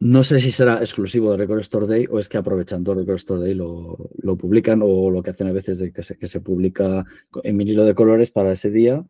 No 0.00 0.22
sé 0.22 0.38
si 0.38 0.52
será 0.52 0.80
exclusivo 0.80 1.30
de 1.30 1.38
Record 1.38 1.60
Store 1.60 1.86
Day 1.86 2.06
o 2.10 2.18
es 2.18 2.28
que 2.28 2.36
aprovechando 2.36 2.94
Record 2.94 3.16
Store 3.16 3.40
Day 3.40 3.54
lo, 3.54 3.96
publican 4.36 4.82
o 4.82 5.10
lo 5.10 5.22
que 5.22 5.30
hacen 5.30 5.46
a 5.46 5.52
veces 5.52 5.78
de 5.78 5.94
que 5.94 6.02
se, 6.02 6.18
que 6.18 6.26
se 6.26 6.40
publica 6.40 7.06
en 7.42 7.56
vinilo 7.56 7.86
de 7.86 7.94
colores 7.94 8.30
para 8.30 8.52
ese 8.52 8.70
día 8.70 9.02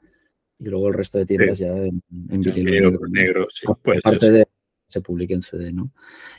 y 0.57 0.67
luego 0.67 0.87
el 0.87 0.95
resto 0.95 1.19
de 1.19 1.27
tiendas 1.27 1.59
ya 1.59 1.77
en, 1.77 2.01
vinilo 2.29 2.93
negro. 3.09 3.49
sí, 3.51 3.67
Aparte 3.67 4.31
de 4.31 4.47
se 4.87 5.01
publique 5.01 5.35
en 5.35 5.43
CD, 5.43 5.73
¿no? 5.73 5.91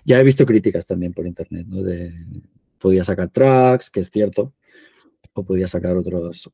Ya 0.05 0.21
he 0.21 0.23
visto 0.23 0.45
críticas 0.45 0.87
también 0.87 1.11
por 1.11 1.27
internet, 1.27 1.67
¿no? 1.67 1.83
De 1.83 2.13
podía 2.79 3.03
sacar 3.03 3.29
tracks, 3.29 3.89
que 3.89 3.99
es 3.99 4.09
cierto, 4.09 4.53
o 5.33 5.43
podía 5.43 5.67
sacar 5.67 5.97
otros, 5.97 6.49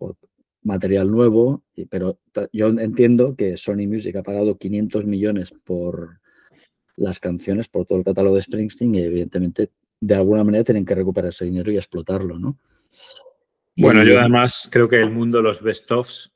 material 0.64 1.12
nuevo, 1.12 1.64
pero 1.90 2.20
yo 2.52 2.68
entiendo 2.68 3.36
que 3.36 3.58
Sony 3.58 3.88
Music 3.88 4.16
ha 4.16 4.24
pagado 4.24 4.58
500 4.58 5.06
millones 5.06 5.54
por 5.64 6.20
las 6.96 7.20
canciones, 7.20 7.68
por 7.68 7.86
todo 7.86 7.98
el 7.98 8.04
catálogo 8.04 8.36
de 8.36 8.42
Springsteen 8.42 8.96
y 8.96 9.02
evidentemente 9.02 9.72
de 10.00 10.16
alguna 10.16 10.44
manera 10.44 10.64
tienen 10.64 10.86
que 10.86 10.96
recuperar 10.96 11.30
ese 11.30 11.46
dinero 11.46 11.72
y 11.72 11.78
explotarlo, 11.78 12.38
¿no? 12.38 12.58
Bueno, 13.76 14.04
yo 14.04 14.20
además 14.20 14.70
creo 14.72 14.88
que 14.88 15.02
el 15.02 15.10
mundo 15.10 15.38
de 15.38 15.44
los 15.44 15.62
best-ofs 15.62 16.33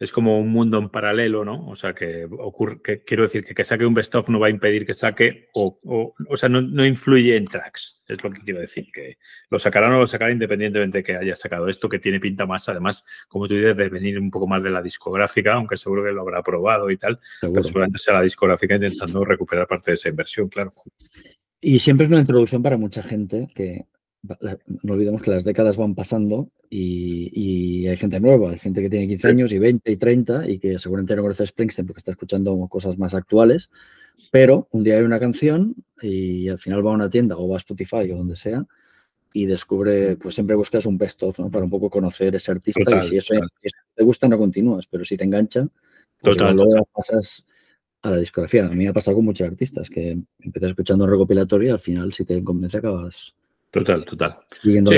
es 0.00 0.12
como 0.12 0.40
un 0.40 0.48
mundo 0.48 0.78
en 0.78 0.88
paralelo, 0.88 1.44
¿no? 1.44 1.68
O 1.68 1.76
sea, 1.76 1.92
que 1.92 2.24
ocurre, 2.24 2.80
que 2.82 3.04
quiero 3.04 3.24
decir 3.24 3.44
que 3.44 3.54
que 3.54 3.64
saque 3.64 3.84
un 3.84 3.92
best 3.92 4.14
of 4.14 4.30
no 4.30 4.40
va 4.40 4.46
a 4.46 4.50
impedir 4.50 4.86
que 4.86 4.94
saque, 4.94 5.48
o, 5.52 5.78
o, 5.84 6.36
sea, 6.38 6.48
no, 6.48 6.86
influye 6.86 7.36
en 7.36 7.44
tracks, 7.44 8.02
es 8.08 8.24
lo 8.24 8.30
que 8.30 8.40
quiero 8.40 8.60
decir, 8.60 8.86
que 8.94 9.18
lo 9.50 9.58
sacará 9.58 9.88
o 9.88 9.90
no 9.90 9.98
lo 9.98 10.06
sacará 10.06 10.32
independientemente 10.32 10.98
de 10.98 11.04
que 11.04 11.16
haya 11.16 11.36
sacado 11.36 11.68
esto, 11.68 11.90
que 11.90 11.98
tiene 11.98 12.18
pinta 12.18 12.46
más, 12.46 12.66
además, 12.70 13.04
como 13.28 13.46
tú 13.46 13.54
dices, 13.54 13.76
de 13.76 13.90
venir 13.90 14.18
un 14.18 14.30
poco 14.30 14.46
más 14.46 14.62
de 14.62 14.70
la 14.70 14.80
discográfica, 14.80 15.52
aunque 15.52 15.76
seguro 15.76 16.02
que 16.02 16.12
lo 16.12 16.22
habrá 16.22 16.42
probado 16.42 16.90
y 16.90 16.96
tal, 16.96 17.20
pero 17.42 17.62
seguramente 17.62 17.98
sea 17.98 18.14
la 18.14 18.22
discográfica 18.22 18.76
intentando 18.76 19.22
recuperar 19.22 19.66
parte 19.66 19.90
de 19.90 19.96
esa 19.96 20.08
inversión, 20.08 20.48
claro. 20.48 20.72
Y 21.60 21.78
siempre 21.78 22.06
es 22.06 22.10
una 22.10 22.20
introducción 22.20 22.62
para 22.62 22.78
mucha 22.78 23.02
gente 23.02 23.48
que 23.54 23.84
no 24.22 24.92
olvidemos 24.92 25.22
que 25.22 25.30
las 25.30 25.44
décadas 25.44 25.76
van 25.76 25.94
pasando 25.94 26.50
y, 26.68 27.86
hay 27.86 27.96
gente 27.96 28.20
nueva, 28.20 28.50
hay 28.50 28.58
gente 28.58 28.82
que 28.82 28.90
tiene 28.90 29.08
15 29.08 29.28
años 29.28 29.52
y 29.52 29.58
20 29.58 29.90
y 29.90 29.96
30 29.96 30.48
y 30.48 30.58
que 30.58 30.78
seguramente 30.78 31.16
no 31.16 31.22
conoce 31.22 31.46
Springsteen 31.46 31.86
porque 31.86 31.98
está 31.98 32.12
escuchando 32.12 32.56
cosas 32.68 32.98
más 32.98 33.14
actuales, 33.14 33.70
pero 34.30 34.68
un 34.72 34.84
día 34.84 34.96
hay 34.96 35.02
una 35.02 35.18
canción 35.18 35.74
y 36.02 36.48
al 36.48 36.58
final 36.58 36.86
va 36.86 36.90
a 36.92 36.94
una 36.94 37.10
tienda 37.10 37.36
o 37.36 37.48
va 37.48 37.56
a 37.56 37.58
Spotify 37.58 38.10
o 38.10 38.16
donde 38.16 38.36
sea 38.36 38.66
y 39.32 39.46
descubre, 39.46 40.16
pues 40.16 40.34
siempre 40.34 40.56
buscas 40.56 40.86
un 40.86 40.98
best 40.98 41.22
of, 41.22 41.38
¿no? 41.38 41.50
Para 41.50 41.64
un 41.64 41.70
poco 41.70 41.88
conocer 41.88 42.34
ese 42.34 42.50
artista 42.50 43.00
y 43.00 43.02
si 43.04 43.16
eso, 43.16 43.34
te 43.94 44.04
gusta 44.04 44.28
no 44.28 44.36
continúas, 44.36 44.86
pero 44.90 45.04
si 45.04 45.16
te 45.16 45.24
engancha, 45.24 45.66
pues 46.20 46.36
luego 46.36 46.88
pasas 46.92 47.46
a 48.02 48.10
la 48.10 48.16
discografía. 48.18 48.66
A 48.66 48.70
mí 48.70 48.76
me 48.76 48.88
ha 48.88 48.92
pasado 48.92 49.16
con 49.16 49.24
muchos 49.24 49.46
artistas 49.48 49.88
que 49.88 50.18
empiezas 50.40 50.70
escuchando 50.70 51.04
un 51.04 51.10
recopilatorio 51.10 51.68
y 51.68 51.72
al 51.72 51.78
final 51.78 52.12
si 52.12 52.24
te 52.24 52.42
convence 52.42 52.78
acabas 52.78 53.34
Total, 53.70 54.04
total. 54.04 54.38
Siguiendo 54.48 54.90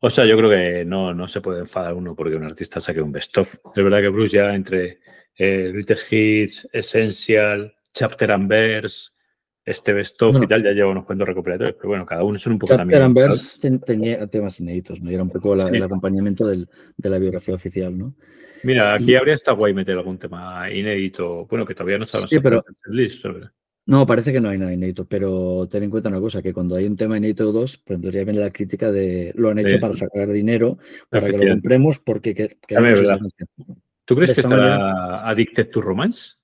o 0.00 0.10
sea, 0.10 0.24
yo 0.24 0.36
creo 0.36 0.50
que 0.50 0.84
no, 0.84 1.12
no 1.12 1.26
se 1.26 1.40
puede 1.40 1.60
enfadar 1.60 1.94
uno 1.94 2.14
porque 2.14 2.36
un 2.36 2.44
artista 2.44 2.80
saque 2.80 3.00
un 3.00 3.10
best-of. 3.10 3.56
Es 3.74 3.82
verdad 3.82 4.00
que 4.00 4.08
Bruce 4.08 4.36
ya 4.36 4.54
entre 4.54 5.00
eh, 5.36 5.70
Greatest 5.72 6.12
Hits, 6.12 6.68
Essential, 6.72 7.74
Chapter 7.92 8.30
and 8.30 8.48
Verse, 8.48 9.10
este 9.64 9.92
best-of 9.92 10.40
y 10.42 10.46
tal, 10.46 10.62
ya 10.62 10.70
lleva 10.70 10.90
unos 10.90 11.04
cuantos 11.04 11.26
recuperatorios, 11.26 11.76
pero 11.76 11.88
bueno, 11.88 12.06
cada 12.06 12.22
uno 12.22 12.38
son 12.38 12.54
un 12.54 12.58
poco 12.60 12.76
Chapter 12.76 13.02
and 13.02 13.14
Verse 13.14 13.78
tenía 13.84 14.26
temas 14.28 14.58
inéditos, 14.60 15.00
¿no? 15.00 15.10
era 15.10 15.22
un 15.22 15.30
poco 15.30 15.54
el 15.54 15.82
acompañamiento 15.82 16.46
de 16.46 16.66
la 16.96 17.18
biografía 17.18 17.54
oficial, 17.54 17.96
¿no? 17.98 18.14
Mira, 18.62 18.94
aquí 18.94 19.14
habría 19.14 19.34
estado 19.34 19.56
guay 19.58 19.74
meter 19.74 19.96
algún 19.96 20.18
tema 20.18 20.70
inédito, 20.70 21.46
bueno, 21.46 21.66
que 21.66 21.74
todavía 21.74 21.98
no 21.98 22.04
está 22.04 22.26
sí, 22.26 22.40
pero, 22.40 22.64
list, 22.86 23.24
no, 23.88 24.06
parece 24.06 24.34
que 24.34 24.40
no 24.40 24.50
hay 24.50 24.58
nada 24.58 24.70
inédito, 24.70 25.06
pero 25.06 25.66
ten 25.66 25.82
en 25.82 25.88
cuenta 25.88 26.10
una 26.10 26.20
cosa, 26.20 26.42
que 26.42 26.52
cuando 26.52 26.76
hay 26.76 26.84
un 26.84 26.94
tema 26.94 27.16
inédito 27.16 27.48
o 27.48 27.52
dos, 27.52 27.78
pues 27.78 27.96
entonces 27.96 28.20
ya 28.20 28.24
viene 28.26 28.40
la 28.40 28.50
crítica 28.50 28.92
de 28.92 29.32
lo 29.34 29.48
han 29.48 29.60
hecho 29.60 29.80
para 29.80 29.94
sacar 29.94 30.28
dinero, 30.28 30.76
para 31.08 31.26
que 31.26 31.38
lo 31.38 31.52
compremos, 31.52 31.98
porque... 31.98 32.34
Que, 32.34 32.58
¿Tú 34.04 34.14
crees 34.14 34.34
que 34.34 34.42
estará 34.42 35.26
Addicted 35.26 35.70
to 35.70 35.80
Romance? 35.80 36.34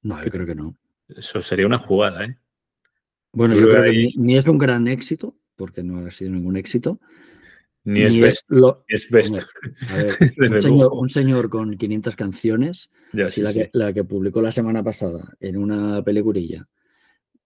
No, 0.00 0.24
yo 0.24 0.30
creo 0.30 0.46
que 0.46 0.54
no. 0.54 0.78
Eso 1.14 1.42
sería 1.42 1.66
una 1.66 1.76
jugada, 1.76 2.24
¿eh? 2.24 2.38
Bueno, 3.32 3.54
yo, 3.54 3.68
creo, 3.68 3.84
que 3.84 4.08
ni, 4.16 4.38
es 4.38 4.48
un 4.48 4.56
gran 4.56 4.88
éxito, 4.88 5.36
porque 5.56 5.82
no 5.82 6.06
ha 6.06 6.10
sido 6.10 6.30
ningún 6.30 6.56
éxito, 6.56 7.02
ni 7.84 8.02
es, 8.02 8.20
best, 8.20 8.44
lo, 8.48 8.84
es 8.88 9.08
best. 9.10 9.34
un, 10.92 11.08
señor, 11.08 11.48
con 11.48 11.76
500 11.76 12.16
canciones, 12.16 12.90
la, 13.12 13.28
Que, 13.52 13.70
la, 13.72 13.92
que, 13.92 14.04
publicó 14.04 14.42
la 14.42 14.52
semana 14.52 14.82
pasada 14.82 15.34
en 15.40 15.56
una 15.56 16.02
peliculilla, 16.02 16.66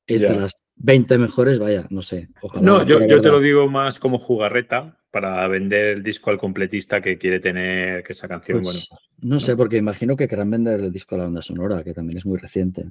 es 0.06 0.22
de 0.22 0.34
las 0.34 0.52
20 0.76 1.18
mejores, 1.18 1.58
vaya, 1.58 1.86
no 1.90 2.02
sé. 2.02 2.28
no, 2.60 2.84
yo, 2.84 3.06
yo 3.06 3.20
te 3.20 3.28
lo 3.28 3.40
digo 3.40 3.68
más 3.68 4.00
como 4.00 4.18
jugarreta 4.18 5.01
para 5.12 5.46
vender 5.46 5.98
el 5.98 6.02
disco 6.02 6.30
al 6.30 6.38
completista 6.38 7.02
que 7.02 7.18
quiere 7.18 7.38
tener 7.38 8.02
que 8.02 8.12
esa 8.12 8.26
canción. 8.26 8.62
Pues, 8.62 8.88
bueno, 8.88 9.34
no, 9.34 9.38
sé, 9.38 9.54
porque 9.54 9.76
imagino 9.76 10.16
que 10.16 10.26
querrán 10.26 10.50
vender 10.50 10.80
el 10.80 10.90
disco 10.90 11.14
a 11.14 11.18
la 11.18 11.24
banda 11.24 11.42
sonora, 11.42 11.84
que 11.84 11.92
también 11.92 12.16
es 12.16 12.24
muy 12.24 12.38
reciente. 12.38 12.86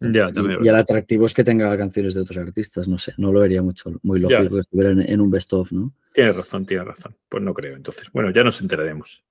y, 0.00 0.66
el 0.66 0.74
atractivo 0.74 1.26
es 1.26 1.34
que 1.34 1.44
tenga 1.44 1.76
canciones 1.76 2.14
de 2.14 2.22
otros 2.22 2.38
artistas, 2.38 2.88
no 2.88 2.98
sé, 2.98 3.12
no 3.18 3.30
lo 3.30 3.40
vería 3.40 3.62
mucho, 3.62 3.92
muy 4.02 4.18
lógico 4.18 4.54
que 4.54 4.60
estuviera 4.60 4.90
en, 4.90 5.20
un 5.20 5.30
best-of, 5.30 5.70
¿no? 5.70 5.92
Tienes 6.14 6.34
razón, 6.34 6.64
tienes 6.64 6.86
razón. 6.86 7.14
Pues 7.28 7.42
no 7.42 7.52
creo, 7.52 7.76
entonces. 7.76 8.08
Bueno, 8.10 8.30
ya 8.30 8.42
nos 8.42 8.58
enteraremos. 8.62 9.22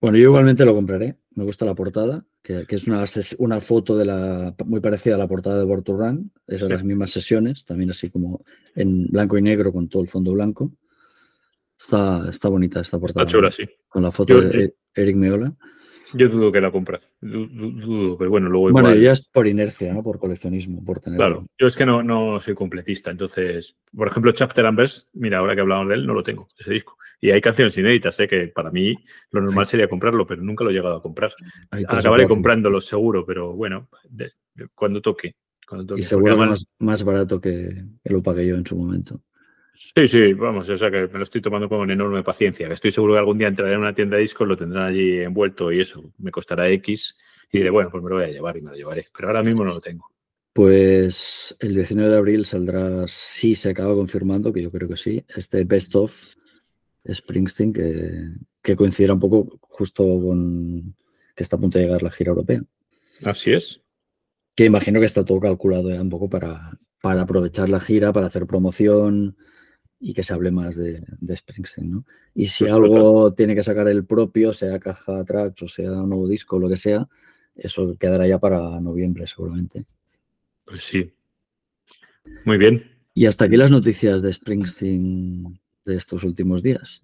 Bueno, 0.00 0.16
yo 0.16 0.24
igualmente 0.24 0.64
lo 0.64 0.74
compraré. 0.74 1.16
Me 1.34 1.44
gusta 1.44 1.66
la 1.66 1.74
portada, 1.74 2.24
que, 2.42 2.64
es 2.66 2.86
una, 2.86 3.04
una, 3.38 3.60
foto 3.60 3.98
de 3.98 4.06
la 4.06 4.54
muy 4.64 4.80
parecida 4.80 5.16
a 5.16 5.18
la 5.18 5.28
portada 5.28 5.58
de 5.58 5.64
Born 5.64 6.32
Es 6.46 6.62
de 6.62 6.70
las 6.70 6.82
mismas 6.82 7.10
sesiones, 7.10 7.66
también 7.66 7.90
así 7.90 8.08
como 8.08 8.42
en 8.74 9.08
blanco 9.08 9.36
y 9.36 9.42
negro 9.42 9.74
con 9.74 9.90
todo 9.90 10.02
el 10.02 10.08
fondo 10.08 10.32
blanco. 10.32 10.72
Está, 11.80 12.28
está 12.28 12.48
bonita 12.50 12.80
esta 12.80 12.98
portada. 12.98 13.24
Está 13.24 13.32
chula, 13.32 13.50
sí. 13.50 13.64
Con 13.88 14.02
la 14.02 14.12
foto 14.12 14.38
de 14.38 14.74
Eric 14.94 15.16
Meola. 15.16 15.54
Yo 16.12 16.28
dudo 16.28 16.52
que 16.52 16.60
la 16.60 16.70
compra. 16.70 17.00
Dudo, 17.20 18.18
pero 18.18 18.30
bueno, 18.30 18.50
luego 18.50 18.68
igual... 18.68 18.84
Bueno, 18.84 19.00
ya 19.00 19.12
es 19.12 19.26
por 19.28 19.46
inercia, 19.46 19.94
¿no? 19.94 20.02
Por 20.02 20.18
coleccionismo, 20.18 20.84
por 20.84 21.00
tener... 21.00 21.16
Claro, 21.16 21.46
yo 21.58 21.66
es 21.66 21.76
que 21.76 21.86
no, 21.86 22.02
no 22.02 22.38
soy 22.40 22.54
completista. 22.54 23.10
Entonces, 23.10 23.78
por 23.96 24.08
ejemplo, 24.08 24.32
Chapter 24.32 24.66
and 24.66 24.76
Verse, 24.76 25.06
mira, 25.14 25.38
ahora 25.38 25.54
que 25.54 25.62
hablamos 25.62 25.88
de 25.88 25.94
él, 25.94 26.06
no 26.06 26.12
lo 26.12 26.22
tengo, 26.22 26.48
ese 26.58 26.72
disco. 26.72 26.98
Y 27.20 27.30
hay 27.30 27.40
canciones 27.40 27.78
inéditas, 27.78 28.18
¿eh? 28.20 28.28
que 28.28 28.48
para 28.48 28.70
mí 28.70 28.96
lo 29.30 29.40
normal 29.40 29.66
sería 29.66 29.88
comprarlo, 29.88 30.26
pero 30.26 30.42
nunca 30.42 30.64
lo 30.64 30.70
he 30.70 30.74
llegado 30.74 30.96
a 30.96 31.02
comprar. 31.02 31.32
Acabaré 31.70 32.26
comprándolo 32.28 32.80
seguro, 32.80 33.24
pero 33.24 33.54
bueno, 33.54 33.88
cuando 34.74 35.00
toque. 35.00 35.34
Cuando 35.66 35.96
Y 35.96 36.02
seguro 36.02 36.36
más, 36.36 36.66
más 36.80 37.04
barato 37.04 37.40
que, 37.40 37.84
que 38.02 38.12
lo 38.12 38.22
pagué 38.22 38.46
yo 38.46 38.56
en 38.56 38.66
su 38.66 38.76
momento. 38.76 39.22
Sí, 39.80 40.08
sí, 40.08 40.34
vamos, 40.34 40.68
o 40.68 40.76
sea 40.76 40.90
que 40.90 41.08
me 41.08 41.18
lo 41.18 41.24
estoy 41.24 41.40
tomando 41.40 41.66
con 41.66 41.90
enorme 41.90 42.22
paciencia. 42.22 42.68
Estoy 42.68 42.92
seguro 42.92 43.14
que 43.14 43.18
algún 43.18 43.38
día 43.38 43.48
entraré 43.48 43.72
en 43.72 43.80
una 43.80 43.94
tienda 43.94 44.16
de 44.16 44.22
discos, 44.22 44.46
lo 44.46 44.56
tendrán 44.56 44.88
allí 44.88 45.20
envuelto 45.20 45.72
y 45.72 45.80
eso 45.80 46.12
me 46.18 46.30
costará 46.30 46.68
X 46.68 47.16
y 47.50 47.58
diré, 47.58 47.70
bueno, 47.70 47.90
pues 47.90 48.02
me 48.02 48.10
lo 48.10 48.16
voy 48.16 48.24
a 48.24 48.28
llevar 48.28 48.58
y 48.58 48.60
me 48.60 48.70
lo 48.70 48.76
llevaré. 48.76 49.06
Pero 49.16 49.28
ahora 49.28 49.42
mismo 49.42 49.64
no 49.64 49.72
lo 49.72 49.80
tengo. 49.80 50.06
Pues 50.52 51.56
el 51.60 51.74
19 51.74 52.10
de 52.10 52.18
abril 52.18 52.44
saldrá, 52.44 53.08
si 53.08 53.54
se 53.54 53.70
acaba 53.70 53.94
confirmando, 53.94 54.52
que 54.52 54.62
yo 54.62 54.70
creo 54.70 54.86
que 54.86 54.98
sí, 54.98 55.24
este 55.34 55.64
Best 55.64 55.96
of 55.96 56.14
Springsteen, 57.10 57.72
que, 57.72 58.32
que 58.62 58.76
coincidirá 58.76 59.14
un 59.14 59.20
poco 59.20 59.58
justo 59.62 60.04
con 60.04 60.94
que 61.34 61.42
está 61.42 61.56
a 61.56 61.60
punto 61.60 61.78
de 61.78 61.86
llegar 61.86 62.02
la 62.02 62.10
gira 62.10 62.30
europea. 62.30 62.62
Así 63.24 63.52
es. 63.52 63.80
Que 64.54 64.66
imagino 64.66 65.00
que 65.00 65.06
está 65.06 65.24
todo 65.24 65.40
calculado 65.40 65.88
ya 65.88 66.02
un 66.02 66.10
poco 66.10 66.28
para, 66.28 66.76
para 67.00 67.22
aprovechar 67.22 67.70
la 67.70 67.80
gira, 67.80 68.12
para 68.12 68.26
hacer 68.26 68.46
promoción, 68.46 69.36
y 70.00 70.14
que 70.14 70.22
se 70.22 70.32
hable 70.32 70.50
más 70.50 70.76
de, 70.76 71.04
Springsteen, 71.36 71.90
¿no? 71.90 72.04
Y 72.34 72.46
si 72.46 72.64
pues 72.64 72.72
algo 72.72 73.34
tiene 73.34 73.54
que 73.54 73.62
sacar 73.62 73.86
el 73.86 74.06
propio, 74.06 74.52
sea 74.54 74.78
caja 74.80 75.22
tracks 75.24 75.62
o 75.62 75.68
sea 75.68 75.92
un 75.92 76.08
nuevo 76.08 76.26
disco, 76.26 76.58
lo 76.58 76.68
que 76.68 76.78
sea, 76.78 77.06
eso 77.54 77.94
quedará 77.98 78.26
ya 78.26 78.38
para 78.38 78.80
noviembre 78.80 79.26
seguramente. 79.26 79.84
Pues 80.64 80.84
sí. 80.84 81.12
Muy 82.44 82.56
bien. 82.56 82.90
Y 83.12 83.26
hasta 83.26 83.44
aquí 83.44 83.56
las 83.56 83.70
noticias 83.70 84.22
de 84.22 84.32
Springsteen 84.32 85.60
de 85.84 85.96
estos 85.96 86.24
últimos 86.24 86.62
días. 86.62 87.02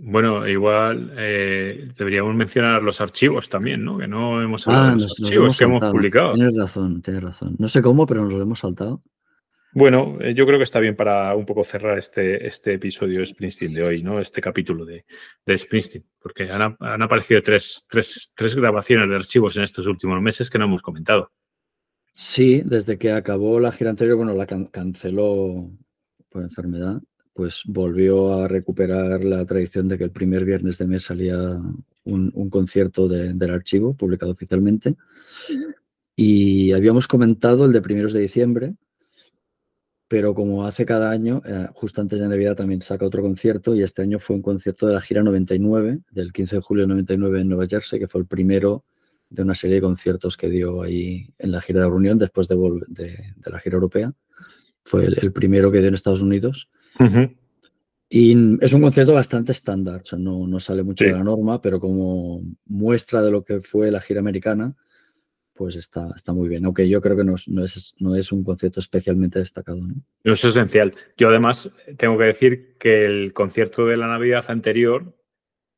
Bueno, 0.00 0.48
igual 0.48 1.12
eh, 1.16 1.92
deberíamos 1.96 2.34
mencionar 2.34 2.82
los 2.82 3.00
archivos 3.00 3.48
también, 3.48 3.84
¿no? 3.84 3.98
Que 3.98 4.08
no 4.08 4.42
hemos 4.42 4.66
hablado 4.66 4.96
de 4.96 5.02
los 5.02 5.20
archivos 5.20 5.56
que 5.56 5.64
hemos 5.64 5.84
publicado. 5.92 6.34
Tienes 6.34 6.56
razón, 6.56 7.00
tienes 7.00 7.22
razón. 7.22 7.54
No 7.58 7.68
sé 7.68 7.80
cómo, 7.80 8.04
pero 8.04 8.24
nos 8.24 8.32
lo 8.32 8.42
hemos 8.42 8.58
saltado. 8.58 9.02
Bueno, 9.74 10.18
eh, 10.20 10.34
yo 10.34 10.46
creo 10.46 10.56
que 10.56 10.62
está 10.62 10.78
bien 10.78 10.94
para 10.94 11.34
un 11.34 11.44
poco 11.44 11.64
cerrar 11.64 11.98
este, 11.98 12.46
este 12.46 12.74
episodio 12.74 13.18
de 13.18 13.26
Springsteen 13.26 13.74
de 13.74 13.82
hoy, 13.82 14.02
¿no? 14.04 14.20
Este 14.20 14.40
capítulo 14.40 14.84
de, 14.84 15.04
de 15.44 15.58
Springsteen, 15.58 16.04
porque 16.20 16.48
han, 16.48 16.76
aparecido 17.02 17.42
tres, 17.42 17.84
tres, 17.90 18.32
tres, 18.36 18.54
grabaciones 18.54 19.08
de 19.08 19.16
archivos 19.16 19.56
en 19.56 19.64
estos 19.64 19.88
últimos 19.88 20.22
meses 20.22 20.48
que 20.48 20.58
no 20.58 20.66
hemos 20.66 20.80
comentado. 20.80 21.32
Sí, 22.14 22.62
desde 22.64 22.96
que 22.98 23.10
acabó 23.10 23.58
la 23.58 23.72
gira 23.72 23.90
anterior, 23.90 24.16
bueno, 24.16 24.32
la 24.32 24.46
canceló 24.46 25.72
por 26.28 26.42
enfermedad, 26.44 27.02
pues 27.32 27.62
volvió 27.66 28.44
a 28.44 28.46
recuperar 28.46 29.24
la 29.24 29.44
tradición 29.44 29.88
de 29.88 29.98
que 29.98 30.04
el 30.04 30.12
primer 30.12 30.44
viernes 30.44 30.78
de 30.78 30.86
mes 30.86 31.02
salía 31.02 31.36
un, 32.04 32.30
un 32.32 32.48
concierto 32.48 33.08
del 33.08 33.50
archivo 33.50 33.96
publicado 33.96 34.30
oficialmente. 34.30 34.94
Y 36.14 36.70
habíamos 36.70 37.08
comentado 37.08 37.64
el 37.64 37.72
de 37.72 37.82
primeros 37.82 38.12
de 38.12 38.20
diciembre, 38.20 38.74
pero 40.14 40.32
como 40.32 40.64
hace 40.64 40.86
cada 40.86 41.10
año, 41.10 41.42
eh, 41.44 41.66
justo 41.74 42.00
antes 42.00 42.20
de 42.20 42.28
Navidad 42.28 42.54
también 42.54 42.80
saca 42.80 43.04
otro 43.04 43.20
concierto 43.20 43.74
y 43.74 43.82
este 43.82 44.00
año 44.00 44.20
fue 44.20 44.36
un 44.36 44.42
concierto 44.42 44.86
de 44.86 44.94
la 44.94 45.00
gira 45.00 45.24
99, 45.24 46.02
del 46.12 46.32
15 46.32 46.54
de 46.54 46.62
julio 46.62 46.84
de 46.84 46.86
99 46.90 47.40
en 47.40 47.48
Nueva 47.48 47.66
Jersey, 47.66 47.98
que 47.98 48.06
fue 48.06 48.20
el 48.20 48.28
primero 48.28 48.84
de 49.28 49.42
una 49.42 49.56
serie 49.56 49.74
de 49.74 49.82
conciertos 49.82 50.36
que 50.36 50.48
dio 50.48 50.82
ahí 50.82 51.34
en 51.36 51.50
la 51.50 51.60
gira 51.60 51.80
de 51.80 51.88
reunión 51.88 52.16
después 52.16 52.46
de, 52.46 52.54
de, 52.86 53.50
la 53.50 53.58
gira 53.58 53.74
europea. 53.74 54.12
Fue 54.84 55.04
el, 55.04 55.32
primero 55.32 55.72
que 55.72 55.78
dio 55.78 55.88
en 55.88 55.94
Estados 55.94 56.22
Unidos. 56.22 56.68
Y 58.08 58.36
es 58.64 58.72
un 58.72 58.82
concierto 58.82 59.14
bastante 59.14 59.50
estándar, 59.50 60.02
o 60.02 60.06
sea, 60.06 60.18
no, 60.20 60.46
no 60.46 60.60
sale 60.60 60.84
mucho 60.84 61.06
de 61.06 61.10
la 61.10 61.24
norma, 61.24 61.60
pero 61.60 61.80
como 61.80 62.40
muestra 62.66 63.20
de 63.20 63.32
lo 63.32 63.42
que 63.42 63.58
fue 63.58 63.90
la 63.90 64.00
gira 64.00 64.20
americana, 64.20 64.76
pues 65.54 65.76
está, 65.76 66.10
está 66.14 66.32
muy 66.32 66.48
bien. 66.48 66.64
Aunque 66.64 66.88
yo 66.88 67.00
creo 67.00 67.16
que 67.16 67.24
no, 67.24 67.36
no, 67.46 67.64
es, 67.64 67.94
no 68.00 68.14
es 68.16 68.32
un 68.32 68.44
concierto 68.44 68.80
especialmente 68.80 69.38
destacado. 69.38 69.80
¿no? 69.80 69.94
es 70.24 70.44
esencial. 70.44 70.92
Yo 71.16 71.28
además 71.28 71.70
tengo 71.96 72.18
que 72.18 72.24
decir 72.24 72.76
que 72.78 73.06
el 73.06 73.32
concierto 73.32 73.86
de 73.86 73.96
la 73.96 74.08
Navidad 74.08 74.44
anterior 74.48 75.16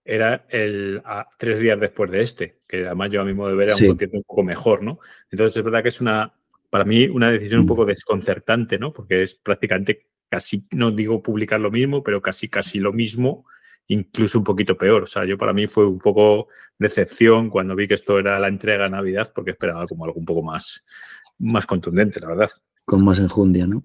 era 0.05 0.47
el 0.49 1.03
tres 1.39 1.61
días 1.61 1.79
después 1.79 2.11
de 2.11 2.23
este, 2.23 2.59
que 2.69 2.87
además 2.87 3.11
yo 3.11 3.21
a 3.21 3.25
mi 3.25 3.35
modo 3.35 3.51
de 3.51 3.57
ver 3.57 3.69
era 3.69 3.77
un 3.77 3.89
concierto 3.89 4.17
un 4.17 4.23
poco 4.23 4.43
mejor, 4.45 4.83
¿no? 4.83 5.01
Entonces 5.31 5.57
es 5.57 5.65
verdad 5.65 5.83
que 5.83 5.89
es 5.89 6.01
una, 6.01 6.33
para 6.71 6.85
mí, 6.85 7.09
una 7.09 7.31
decisión 7.31 7.61
un 7.61 7.67
mm. 7.67 7.69
poco 7.69 7.85
desconcertante, 7.85 8.79
¿no? 8.79 8.93
Porque 8.93 9.23
es 9.23 9.35
prácticamente 9.35 10.07
casi, 10.29 10.67
no 10.71 10.93
digo 10.93 11.23
publicar 11.23 11.61
lo 11.61 11.71
mismo, 11.71 12.03
pero 12.03 12.23
casi, 12.23 12.49
casi 12.49 12.79
lo 12.79 12.93
mismo 12.93 13.47
incluso 13.89 14.39
un 14.39 14.45
poquito 14.45 14.77
peor. 14.77 15.05
O 15.05 15.07
sea, 15.07 15.25
yo 15.25 15.39
para 15.39 15.53
mí 15.53 15.67
fue 15.67 15.87
un 15.87 15.99
poco 15.99 16.49
decepción 16.79 17.51
cuando 17.51 17.75
vi 17.75 17.89
que 17.89 17.95
esto 17.95 18.19
era 18.19 18.39
la 18.39 18.49
entrega 18.49 18.87
a 18.87 18.91
Navidad, 18.91 19.33
porque 19.35 19.51
esperaba 19.51 19.87
como 19.87 20.05
algo 20.05 20.19
un 20.19 20.27
poco 20.27 20.43
más, 20.43 20.85
más 21.39 21.67
contundente, 21.67 22.21
la 22.21 22.29
verdad. 22.29 22.51
Con 22.85 23.05
más 23.05 23.19
enjundia, 23.19 23.67
¿no? 23.67 23.83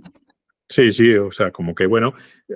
Sí, 0.70 0.92
sí, 0.92 1.16
o 1.16 1.32
sea, 1.32 1.52
como 1.52 1.76
que 1.76 1.86
bueno, 1.86 2.14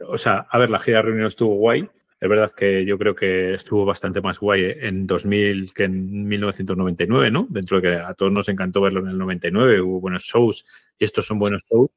o 0.08 0.18
sea, 0.18 0.48
a 0.50 0.58
ver, 0.58 0.70
la 0.70 0.80
gira 0.80 0.98
de 0.98 1.04
reunión 1.04 1.28
estuvo 1.28 1.56
guay. 1.56 1.90
Es 2.18 2.30
verdad 2.30 2.50
que 2.56 2.86
yo 2.86 2.98
creo 2.98 3.14
que 3.14 3.54
estuvo 3.54 3.86
bastante 3.86 4.22
más 4.22 4.40
guay 4.40 4.74
en 4.80 5.06
2000 5.06 5.74
que 5.74 5.84
en 5.84 6.26
1999, 6.26 7.30
¿no? 7.30 7.46
Dentro 7.50 7.82
de 7.82 7.90
que 7.90 7.96
a 7.96 8.14
todos 8.14 8.32
nos 8.32 8.48
encantó 8.48 8.82
verlo 8.82 9.02
en 9.02 9.10
el 9.10 9.18
99, 9.18 9.82
hubo 9.82 10.00
buenos 10.00 10.24
shows 10.24 10.66
y 10.98 11.04
estos 11.04 11.26
son 11.26 11.40
buenos 11.40 11.64
shows, 11.70 11.90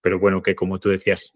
pero 0.00 0.18
bueno, 0.18 0.42
que 0.42 0.56
como 0.56 0.80
tú 0.80 0.88
decías, 0.88 1.32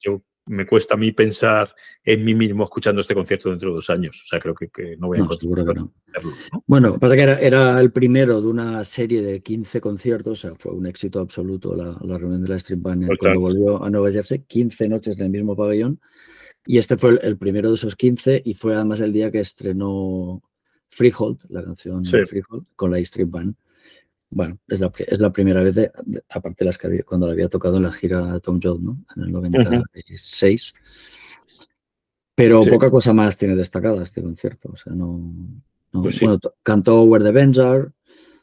yo 0.00 0.20
me 0.46 0.64
cuesta 0.64 0.94
a 0.94 0.96
mí 0.96 1.12
pensar 1.12 1.74
en 2.04 2.24
mí 2.24 2.34
mismo 2.34 2.64
escuchando 2.64 3.00
este 3.00 3.14
concierto 3.14 3.50
dentro 3.50 3.70
de 3.70 3.74
dos 3.76 3.90
años. 3.90 4.22
O 4.24 4.26
sea, 4.26 4.40
creo 4.40 4.54
que, 4.54 4.96
no 4.96 5.08
voy 5.08 5.18
a 5.18 5.22
no, 5.22 5.92
Bueno, 6.66 6.98
pasa 6.98 7.16
que 7.16 7.22
era, 7.22 7.80
el 7.80 7.90
primero 7.90 8.40
de 8.40 8.46
una 8.46 8.84
serie 8.84 9.22
de 9.22 9.40
15 9.40 9.80
conciertos, 9.80 10.44
o 10.44 10.48
sea, 10.48 10.56
fue 10.56 10.72
un 10.72 10.86
éxito 10.86 11.20
absoluto 11.20 11.74
la, 11.74 12.18
reunión 12.18 12.42
de 12.42 12.48
la 12.48 12.56
Street 12.56 12.80
Band 12.80 13.08
cuando 13.18 13.40
volvió 13.40 13.82
a 13.82 13.90
Nueva 13.90 14.12
Jersey, 14.12 14.44
15 14.46 14.88
noches 14.88 15.18
en 15.18 15.24
el 15.24 15.30
mismo 15.30 15.56
pabellón. 15.56 16.00
Y 16.64 16.78
este 16.78 16.96
fue 16.96 17.18
el, 17.22 17.36
primero 17.38 17.68
de 17.68 17.74
esos 17.76 17.94
15 17.96 18.42
y 18.44 18.54
fue 18.54 18.74
además 18.74 19.00
el 19.00 19.12
día 19.12 19.30
que 19.30 19.40
estrenó 19.40 20.42
Freehold, 20.90 21.40
la 21.48 21.62
canción 21.62 22.02
de 22.02 22.26
Freehold, 22.26 22.66
con 22.76 22.90
la 22.90 22.98
Street 22.98 23.28
Band. 23.28 23.54
Bueno, 24.30 24.58
es 24.68 24.80
la, 24.80 24.92
es 24.98 25.18
la 25.20 25.32
primera 25.32 25.62
vez, 25.62 25.74
de, 25.74 25.90
aparte 26.30 26.64
de 26.64 26.66
las 26.66 26.78
que 26.78 26.86
había, 26.88 27.02
cuando 27.04 27.26
la 27.26 27.32
había 27.32 27.48
tocado 27.48 27.76
en 27.76 27.84
la 27.84 27.92
gira 27.92 28.38
Tom 28.40 28.60
Jones, 28.62 28.82
¿no? 28.82 28.98
En 29.14 29.22
el 29.22 29.32
96. 29.32 30.74
Pero 32.34 32.64
poca 32.64 32.90
cosa 32.90 33.14
más 33.14 33.36
tiene 33.36 33.56
destacada 33.56 34.02
este 34.02 34.22
concierto. 34.22 34.70
O 34.72 34.76
sea, 34.76 34.92
no. 34.92 35.32
Pues 35.90 36.20
bueno, 36.20 36.38
cantó 36.62 37.02
Where 37.04 37.24
the 37.24 37.32
Bench 37.32 37.58
Are, 37.58 37.88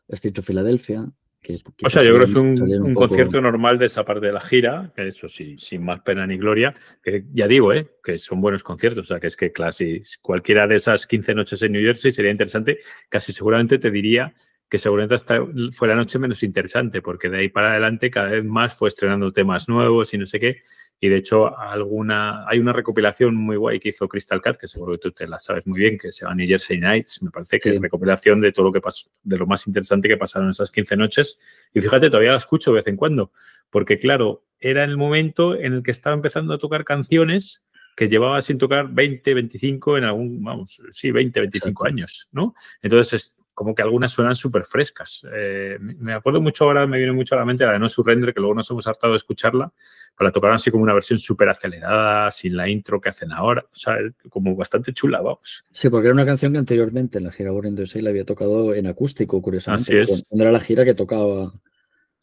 Street 0.09 0.39
of 0.39 0.47
Philadelphia. 0.47 1.05
Que, 1.39 1.59
o 1.83 1.89
sea, 1.89 2.01
yo 2.03 2.11
creo 2.11 2.23
que 2.23 2.31
es 2.31 2.35
un, 2.35 2.93
concierto 2.93 3.41
normal 3.41 3.77
de 3.77 3.87
esa 3.87 4.05
parte 4.05 4.27
de 4.27 4.31
la 4.31 4.39
gira, 4.39 4.93
que 4.95 5.09
eso 5.09 5.27
sí, 5.27 5.57
sin 5.59 5.83
más 5.83 5.99
pena 5.99 6.25
ni 6.25 6.37
gloria, 6.37 6.73
que 7.03 7.25
ya 7.33 7.49
digo, 7.49 7.73
¿eh? 7.73 7.85
que 8.01 8.17
son 8.17 8.39
buenos 8.39 8.63
conciertos, 8.63 9.03
o 9.03 9.07
sea, 9.07 9.19
que 9.19 9.27
es 9.27 9.35
que 9.35 9.51
casi 9.51 10.01
cualquiera 10.21 10.67
de 10.67 10.75
esas 10.77 11.05
15 11.05 11.35
noches 11.35 11.61
en 11.61 11.73
New 11.73 11.83
Jersey 11.83 12.13
sería 12.13 12.31
interesante, 12.31 12.79
casi 13.09 13.33
seguramente 13.33 13.77
te 13.77 13.91
diría 13.91 14.33
que 14.73 14.79
seguramente 14.79 15.13
hasta 15.13 15.39
fue 15.71 15.87
la 15.87 15.93
noche 15.93 16.17
menos 16.17 16.41
interesante, 16.41 17.03
porque 17.03 17.29
de 17.29 17.37
ahí 17.37 17.49
para 17.49 17.69
adelante 17.73 18.09
cada 18.09 18.29
vez 18.29 18.43
más 18.43 18.73
fue 18.73 18.87
estrenando 18.87 19.31
temas 19.31 19.69
nuevos 19.69 20.11
y 20.15 20.17
no 20.17 20.25
sé 20.25 20.39
qué. 20.39 20.63
Y 20.99 21.09
de 21.09 21.17
hecho, 21.17 21.55
alguna, 21.55 22.43
hay 22.47 22.57
una 22.57 22.73
recopilación 22.73 23.35
muy 23.35 23.55
guay 23.55 23.79
que 23.79 23.89
hizo 23.89 24.07
Crystal 24.07 24.41
Cat, 24.41 24.57
que 24.57 24.67
seguro 24.67 24.93
que 24.93 24.97
tú 24.97 25.11
te 25.11 25.27
la 25.27 25.37
sabes 25.37 25.67
muy 25.67 25.79
bien, 25.79 25.99
que 25.99 26.11
se 26.11 26.25
llama 26.25 26.33
New 26.33 26.47
Jersey 26.47 26.79
Nights. 26.79 27.21
Me 27.21 27.29
parece 27.29 27.59
que 27.59 27.69
es 27.69 27.79
recopilación 27.79 28.41
de 28.41 28.51
todo 28.51 28.65
lo 28.65 28.71
que 28.71 28.81
pasó, 28.81 29.11
de 29.21 29.37
lo 29.37 29.45
más 29.45 29.67
interesante 29.67 30.07
que 30.07 30.17
pasaron 30.17 30.49
esas 30.49 30.71
15 30.71 30.97
noches. 30.97 31.37
Y 31.71 31.79
fíjate, 31.79 32.09
todavía 32.09 32.31
la 32.31 32.37
escucho 32.37 32.71
de 32.71 32.77
vez 32.77 32.87
en 32.87 32.95
cuando, 32.95 33.31
porque 33.69 33.99
claro, 33.99 34.43
era 34.59 34.83
el 34.83 34.97
momento 34.97 35.53
en 35.55 35.73
el 35.73 35.83
que 35.83 35.91
estaba 35.91 36.15
empezando 36.15 36.51
a 36.51 36.57
tocar 36.57 36.83
canciones 36.83 37.63
que 37.95 38.09
llevaba 38.09 38.41
sin 38.41 38.57
tocar 38.57 38.89
20, 38.89 39.35
25 39.35 39.99
en 39.99 40.05
algún, 40.05 40.43
vamos, 40.43 40.81
sí, 40.89 41.11
20, 41.11 41.41
25 41.41 41.85
años, 41.85 42.27
¿no? 42.31 42.55
Entonces, 42.81 43.35
como 43.53 43.75
que 43.75 43.81
algunas 43.81 44.11
suenan 44.11 44.35
súper 44.35 44.65
frescas. 44.65 45.25
Eh, 45.33 45.77
me 45.79 46.13
acuerdo 46.13 46.41
mucho 46.41 46.65
ahora, 46.65 46.87
me 46.87 46.97
viene 46.97 47.13
mucho 47.13 47.35
a 47.35 47.39
la 47.39 47.45
mente 47.45 47.65
la 47.65 47.73
de 47.73 47.79
No 47.79 47.89
Surrender, 47.89 48.33
que 48.33 48.39
luego 48.39 48.55
nos 48.55 48.69
hemos 48.71 48.87
hartado 48.87 49.13
de 49.13 49.17
escucharla, 49.17 49.71
pero 50.17 50.27
la 50.27 50.31
tocaron 50.31 50.55
así 50.55 50.71
como 50.71 50.83
una 50.83 50.93
versión 50.93 51.19
súper 51.19 51.49
acelerada, 51.49 52.31
sin 52.31 52.57
la 52.57 52.67
intro 52.69 52.99
que 52.99 53.09
hacen 53.09 53.31
ahora. 53.31 53.63
O 53.71 53.75
sea, 53.75 53.97
como 54.29 54.55
bastante 54.55 54.93
chula, 54.93 55.21
vamos. 55.21 55.63
Sí, 55.71 55.89
porque 55.89 56.07
era 56.07 56.13
una 56.13 56.25
canción 56.25 56.53
que 56.53 56.59
anteriormente 56.59 57.19
en 57.19 57.25
la 57.25 57.31
gira 57.31 57.51
Born 57.51 57.77
6 57.85 58.03
la 58.03 58.09
había 58.09 58.25
tocado 58.25 58.73
en 58.73 58.87
acústico, 58.87 59.41
curiosamente. 59.41 60.01
Así 60.01 60.13
es. 60.13 60.25
Era 60.31 60.51
la 60.51 60.59
gira 60.59 60.83
que 60.83 60.95
tocaba 60.95 61.53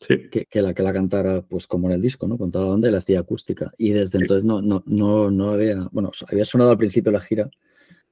que, 0.01 0.63
la 0.63 0.75
que 0.75 0.83
la 0.83 0.93
cantara, 0.93 1.43
pues 1.43 1.67
como 1.67 1.89
en 1.89 1.95
el 1.95 2.03
disco, 2.03 2.27
¿no? 2.27 2.39
Con 2.39 2.51
toda 2.51 2.65
la 2.65 2.71
banda 2.73 2.89
y 2.89 2.93
la 2.93 2.99
hacía 2.99 3.21
acústica. 3.21 3.73
Y 3.77 3.91
desde 3.91 4.19
entonces 4.19 4.45
no, 4.45 4.63
no, 4.63 4.83
no, 4.87 5.31
no 5.31 5.51
había, 5.51 5.89
bueno, 5.93 6.11
había 6.29 6.45
sonado 6.45 6.71
al 6.71 6.79
principio 6.79 7.13
la 7.13 7.21
gira, 7.21 7.51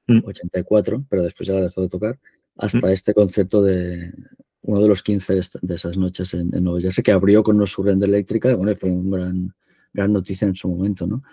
84, 0.07 0.99
mm. 0.99 1.05
pero 1.09 1.23
después 1.23 1.47
ya 1.47 1.53
la 1.55 1.61
dejó 1.61 1.81
de 1.81 1.89
tocar, 1.89 2.19
hasta 2.59 2.87
mm. 2.87 2.91
este 2.91 3.13
concepto 3.13 3.63
de 3.63 4.13
uno 4.61 4.81
de 4.81 4.87
los 4.87 5.01
15 5.01 5.41
de, 5.61 5.75
esas 5.75 5.97
noches 5.97 6.33
en, 6.33 6.51
Nueva 6.51 6.81
Jersey, 6.81 7.03
que 7.03 7.11
abrió 7.11 7.41
con 7.41 7.57
los 7.57 7.71
Surrender 7.71 8.09
Eléctrica, 8.09 8.53
bueno, 8.53 8.75
fue 8.75 8.91
una 8.91 9.17
gran, 9.17 9.53
gran 9.93 10.13
noticia 10.13 10.47
en 10.47 10.55
su 10.55 10.67
momento, 10.67 11.07
¿no? 11.07 11.23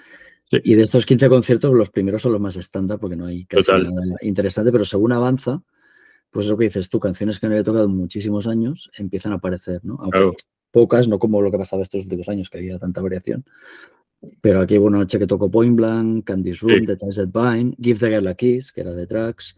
Y 0.51 0.75
de 0.75 0.85
estos 0.85 1.05
15 1.05 1.29
conciertos, 1.29 1.75
los 1.75 1.91
primeros 1.91 2.23
son 2.23 2.33
los 2.33 2.41
más 2.41 2.57
estándar 2.57 3.01
porque 3.01 3.17
no 3.17 3.27
hay 3.27 3.45
casi 3.47 3.73
nada 3.73 4.17
interesante, 4.23 4.71
pero 4.71 4.85
según 4.85 5.11
avanza, 5.11 5.61
pues 6.31 6.47
lo 6.47 6.57
que 6.57 6.67
dices 6.67 6.89
tú, 6.89 7.01
canciones 7.01 7.41
que 7.41 7.49
no 7.49 7.57
he 7.57 7.65
tocado 7.65 7.89
muchísimos 7.89 8.47
años 8.47 8.89
empiezan 8.97 9.33
a 9.33 9.37
aparecer, 9.37 9.85
¿no? 9.85 9.99
pocas, 10.71 11.09
no 11.09 11.19
como 11.19 11.43
lo 11.43 11.51
que 11.51 11.59
pasaba 11.59 11.83
estos 11.83 12.05
últimos 12.05 12.29
años, 12.29 12.49
que 12.49 12.59
había 12.59 12.79
tanta 12.79 13.01
variación. 13.01 13.45
Pero 14.41 14.61
aquí 14.61 14.79
hubo 14.79 14.87
una 14.87 14.99
noche 14.99 15.19
que 15.19 15.27
tocó 15.27 15.51
Point 15.51 15.77
Blank, 15.77 16.25
Candy's 16.27 16.61
Room, 16.61 16.85
The 16.85 16.97
Ties 16.97 17.17
That 17.17 17.29
Bind, 17.29 17.75
Give 17.81 17.99
the 17.99 18.09
Girl 18.09 18.29
a 18.29 18.35
Kiss, 18.35 18.73
que 18.73 18.83
era 18.83 18.93
de 18.93 19.07
tracks. 19.07 19.57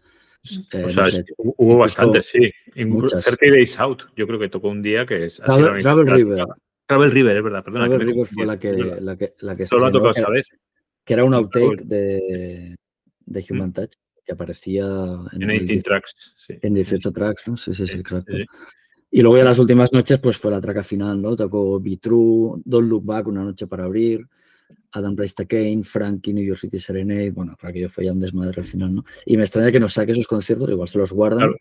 Eh, 0.71 0.83
o 0.85 0.89
sea, 0.89 1.05
hubo 1.37 1.77
bastantes, 1.77 2.27
sí. 2.27 2.51
30 2.73 3.37
Days 3.41 3.79
Out, 3.79 4.03
yo 4.15 4.25
creo 4.25 4.39
que 4.39 4.49
tocó 4.49 4.69
un 4.69 4.81
día 4.81 5.05
que 5.05 5.25
es... 5.25 5.37
Travel, 5.37 6.07
River. 6.07 6.45
Travel 6.85 7.11
River, 7.11 7.37
es 7.37 7.43
verdad, 7.43 7.63
perdona. 7.63 7.87
Travel 7.87 8.07
River 8.07 8.27
fue 8.27 8.45
la 8.45 8.57
que, 8.57 8.73
la 8.73 9.17
que, 9.17 9.33
la 9.39 9.55
que 9.55 9.67
Solo 9.67 9.87
ha 9.87 9.91
tocado 9.91 10.11
esa 10.11 10.29
vez. 10.29 10.57
Que 11.03 11.13
era 11.13 11.23
un 11.23 11.33
outtake 11.33 11.83
de, 11.83 12.75
de 13.25 13.45
Human 13.49 13.69
mm. 13.69 13.73
Touch 13.73 13.91
que 14.25 14.33
aparecía 14.33 14.85
en, 15.33 15.47
18 15.47 15.81
tracks. 15.83 16.33
Sí. 16.35 16.53
En 16.61 16.75
18 16.75 17.11
tracks, 17.11 17.47
¿no? 17.47 17.57
Sí, 17.57 17.73
sí, 17.73 17.87
sí, 17.87 17.97
exacto. 17.97 18.37
Y 19.11 19.21
luego 19.21 19.37
ya 19.37 19.43
las 19.43 19.57
últimas 19.57 19.91
noches, 19.91 20.19
pues 20.19 20.37
fue 20.37 20.51
la 20.51 20.61
traca 20.61 20.83
final, 20.83 21.19
¿no? 21.19 21.35
Tocó 21.35 21.79
Be 21.79 21.97
True, 21.97 22.61
Don't 22.63 22.87
Look 22.87 23.05
Back, 23.05 23.27
Una 23.27 23.43
Noche 23.43 23.65
para 23.65 23.85
Abrir, 23.85 24.23
Adam 24.91 25.15
Price 25.15 25.35
Kane, 25.45 25.83
Frankie, 25.83 26.33
New 26.33 26.43
York 26.43 26.59
City 26.59 26.79
Serenade, 26.79 27.31
bueno, 27.31 27.55
aquello 27.61 27.89
fue 27.89 28.05
ya 28.05 28.11
un 28.11 28.19
desmadre 28.19 28.61
al 28.61 28.67
final, 28.67 28.95
¿no? 28.95 29.05
Y 29.25 29.37
me 29.37 29.43
extraña 29.43 29.71
que 29.71 29.79
nos 29.79 29.93
saque 29.93 30.13
esos 30.13 30.27
conciertos, 30.27 30.69
igual 30.69 30.87
se 30.87 30.97
los 30.97 31.11
guardan 31.11 31.53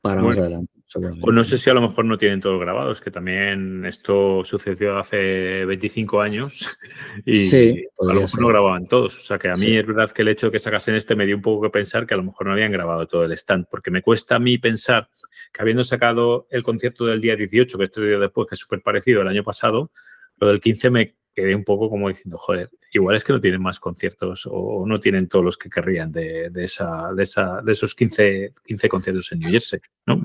para 0.00 0.22
más 0.22 0.38
adelante. 0.38 0.72
Pues 0.92 1.36
no 1.36 1.44
sé 1.44 1.56
si 1.58 1.70
a 1.70 1.74
lo 1.74 1.82
mejor 1.82 2.04
no 2.04 2.18
tienen 2.18 2.40
todos 2.40 2.58
grabados, 2.58 3.00
que 3.00 3.10
también 3.10 3.84
esto 3.84 4.42
sucedió 4.44 4.98
hace 4.98 5.64
25 5.64 6.20
años 6.20 6.66
y 7.26 7.84
a 7.84 8.12
lo 8.12 8.22
mejor 8.22 8.40
no 8.40 8.48
grababan 8.48 8.88
todos. 8.88 9.20
O 9.20 9.22
sea 9.22 9.38
que 9.38 9.48
a 9.48 9.54
mí 9.54 9.76
es 9.76 9.86
verdad 9.86 10.10
que 10.10 10.22
el 10.22 10.28
hecho 10.28 10.46
de 10.46 10.52
que 10.52 10.58
sacasen 10.58 10.96
este 10.96 11.14
me 11.14 11.26
dio 11.26 11.36
un 11.36 11.42
poco 11.42 11.62
que 11.62 11.70
pensar 11.70 12.06
que 12.06 12.14
a 12.14 12.16
lo 12.16 12.24
mejor 12.24 12.46
no 12.46 12.54
habían 12.54 12.72
grabado 12.72 13.06
todo 13.06 13.24
el 13.24 13.32
stand, 13.32 13.66
porque 13.70 13.90
me 13.90 14.02
cuesta 14.02 14.36
a 14.36 14.38
mí 14.40 14.58
pensar 14.58 15.08
que 15.52 15.62
habiendo 15.62 15.84
sacado 15.84 16.48
el 16.50 16.62
concierto 16.62 17.06
del 17.06 17.20
día 17.20 17.36
18, 17.36 17.78
que 17.78 17.84
este 17.84 18.04
día 18.04 18.18
después, 18.18 18.48
que 18.48 18.54
es 18.56 18.60
súper 18.60 18.82
parecido 18.82 19.20
al 19.20 19.28
año 19.28 19.44
pasado, 19.44 19.92
lo 20.38 20.48
del 20.48 20.60
15 20.60 20.90
me 20.90 21.14
quedé 21.40 21.54
un 21.54 21.64
poco 21.64 21.88
como 21.88 22.08
diciendo, 22.08 22.38
joder, 22.38 22.70
igual 22.92 23.16
es 23.16 23.24
que 23.24 23.32
no 23.32 23.40
tienen 23.40 23.62
más 23.62 23.80
conciertos 23.80 24.48
o 24.50 24.84
no 24.86 25.00
tienen 25.00 25.28
todos 25.28 25.44
los 25.44 25.56
que 25.56 25.70
querrían 25.70 26.12
de, 26.12 26.50
esa, 26.56 27.12
de, 27.14 27.22
esa, 27.22 27.60
de 27.62 27.72
esos 27.72 27.94
15, 27.94 28.52
15 28.64 28.88
conciertos 28.88 29.32
en 29.32 29.40
New 29.40 29.50
Jersey. 29.50 29.80
¿no? 30.06 30.20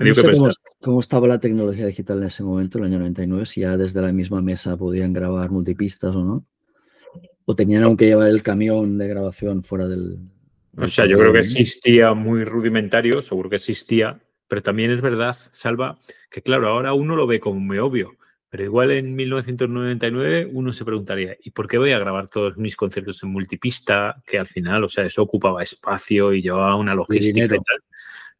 cómo, 0.80 1.00
estaba 1.00 1.26
la 1.26 1.40
tecnología 1.40 1.86
digital 1.86 2.18
en 2.18 2.28
ese 2.28 2.42
momento, 2.42 2.78
el 2.78 2.84
año 2.84 2.98
99, 2.98 3.46
si 3.46 3.62
ya 3.62 3.76
desde 3.76 4.02
la 4.02 4.12
misma 4.12 4.42
mesa 4.42 4.76
podían 4.76 5.12
grabar 5.12 5.50
multipistas 5.50 6.14
o 6.14 6.24
no. 6.24 6.44
O 7.44 7.54
tenían 7.54 7.84
aunque 7.84 8.06
llevar 8.06 8.28
el 8.28 8.42
camión 8.42 8.98
de 8.98 9.08
grabación 9.08 9.62
fuera 9.62 9.86
del... 9.86 10.18
o 10.76 10.88
sea, 10.88 11.06
yo 11.06 11.18
creo 11.18 11.32
que 11.32 11.40
existía 11.40 12.12
muy 12.12 12.44
rudimentario, 12.44 13.22
seguro 13.22 13.48
que 13.48 13.56
existía, 13.56 14.20
pero 14.48 14.62
también 14.62 14.90
es 14.90 15.00
verdad, 15.00 15.36
Salva, 15.52 15.98
que 16.30 16.42
claro, 16.42 16.68
ahora 16.68 16.92
uno 16.92 17.14
lo 17.14 17.26
ve 17.26 17.38
como 17.38 17.60
muy 17.60 17.78
obvio 17.78 18.16
pero 18.48 18.64
igual 18.64 18.90
en 18.92 19.14
1999 19.14 20.50
uno 20.52 20.72
se 20.72 20.84
preguntaría, 20.84 21.36
¿y 21.42 21.50
por 21.50 21.66
qué 21.66 21.78
voy 21.78 21.92
a 21.92 21.98
grabar 21.98 22.28
todos 22.28 22.56
mis 22.56 22.76
conciertos 22.76 23.22
en 23.22 23.30
multipista? 23.30 24.22
Que 24.26 24.38
al 24.38 24.46
final, 24.46 24.84
o 24.84 24.88
sea, 24.88 25.04
eso 25.04 25.22
ocupaba 25.22 25.62
espacio 25.62 26.32
y 26.32 26.42
llevaba 26.42 26.76
una 26.76 26.94
logística 26.94 27.44
y 27.44 27.48
tal. 27.48 27.82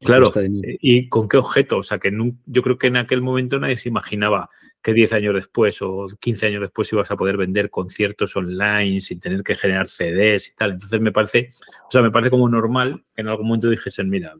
Claro, 0.01 0.33
eh, 0.37 0.77
¿y 0.81 1.09
con 1.09 1.29
qué 1.29 1.39
objeto? 1.39 1.79
O 1.79 1.83
sea, 1.83 1.99
que 1.99 2.13
yo 2.47 2.63
creo 2.63 2.79
que 2.79 2.89
en 2.89 2.99
aquel 2.99 3.23
momento 3.23 3.59
nadie 3.59 3.77
se 3.77 3.89
imaginaba 3.89 4.51
que 4.83 4.93
10 4.93 5.15
años 5.15 5.35
después 5.35 5.83
o 5.83 6.07
15 6.21 6.47
años 6.47 6.61
después 6.61 6.93
ibas 6.93 7.11
a 7.11 7.17
poder 7.17 7.37
vender 7.37 7.71
conciertos 7.71 8.37
online 8.37 9.01
sin 9.01 9.19
tener 9.19 9.43
que 9.43 9.57
generar 9.57 9.89
CDs 9.89 10.49
y 10.49 10.55
tal. 10.55 10.73
Entonces 10.73 11.01
me 11.01 11.11
parece, 11.11 11.49
o 11.89 11.91
sea, 11.91 12.03
me 12.03 12.13
parece 12.13 12.31
como 12.31 12.49
normal 12.49 13.03
que 13.15 13.23
en 13.23 13.29
algún 13.29 13.49
momento 13.49 13.69
dijesen, 13.69 14.09
mira, 14.09 14.35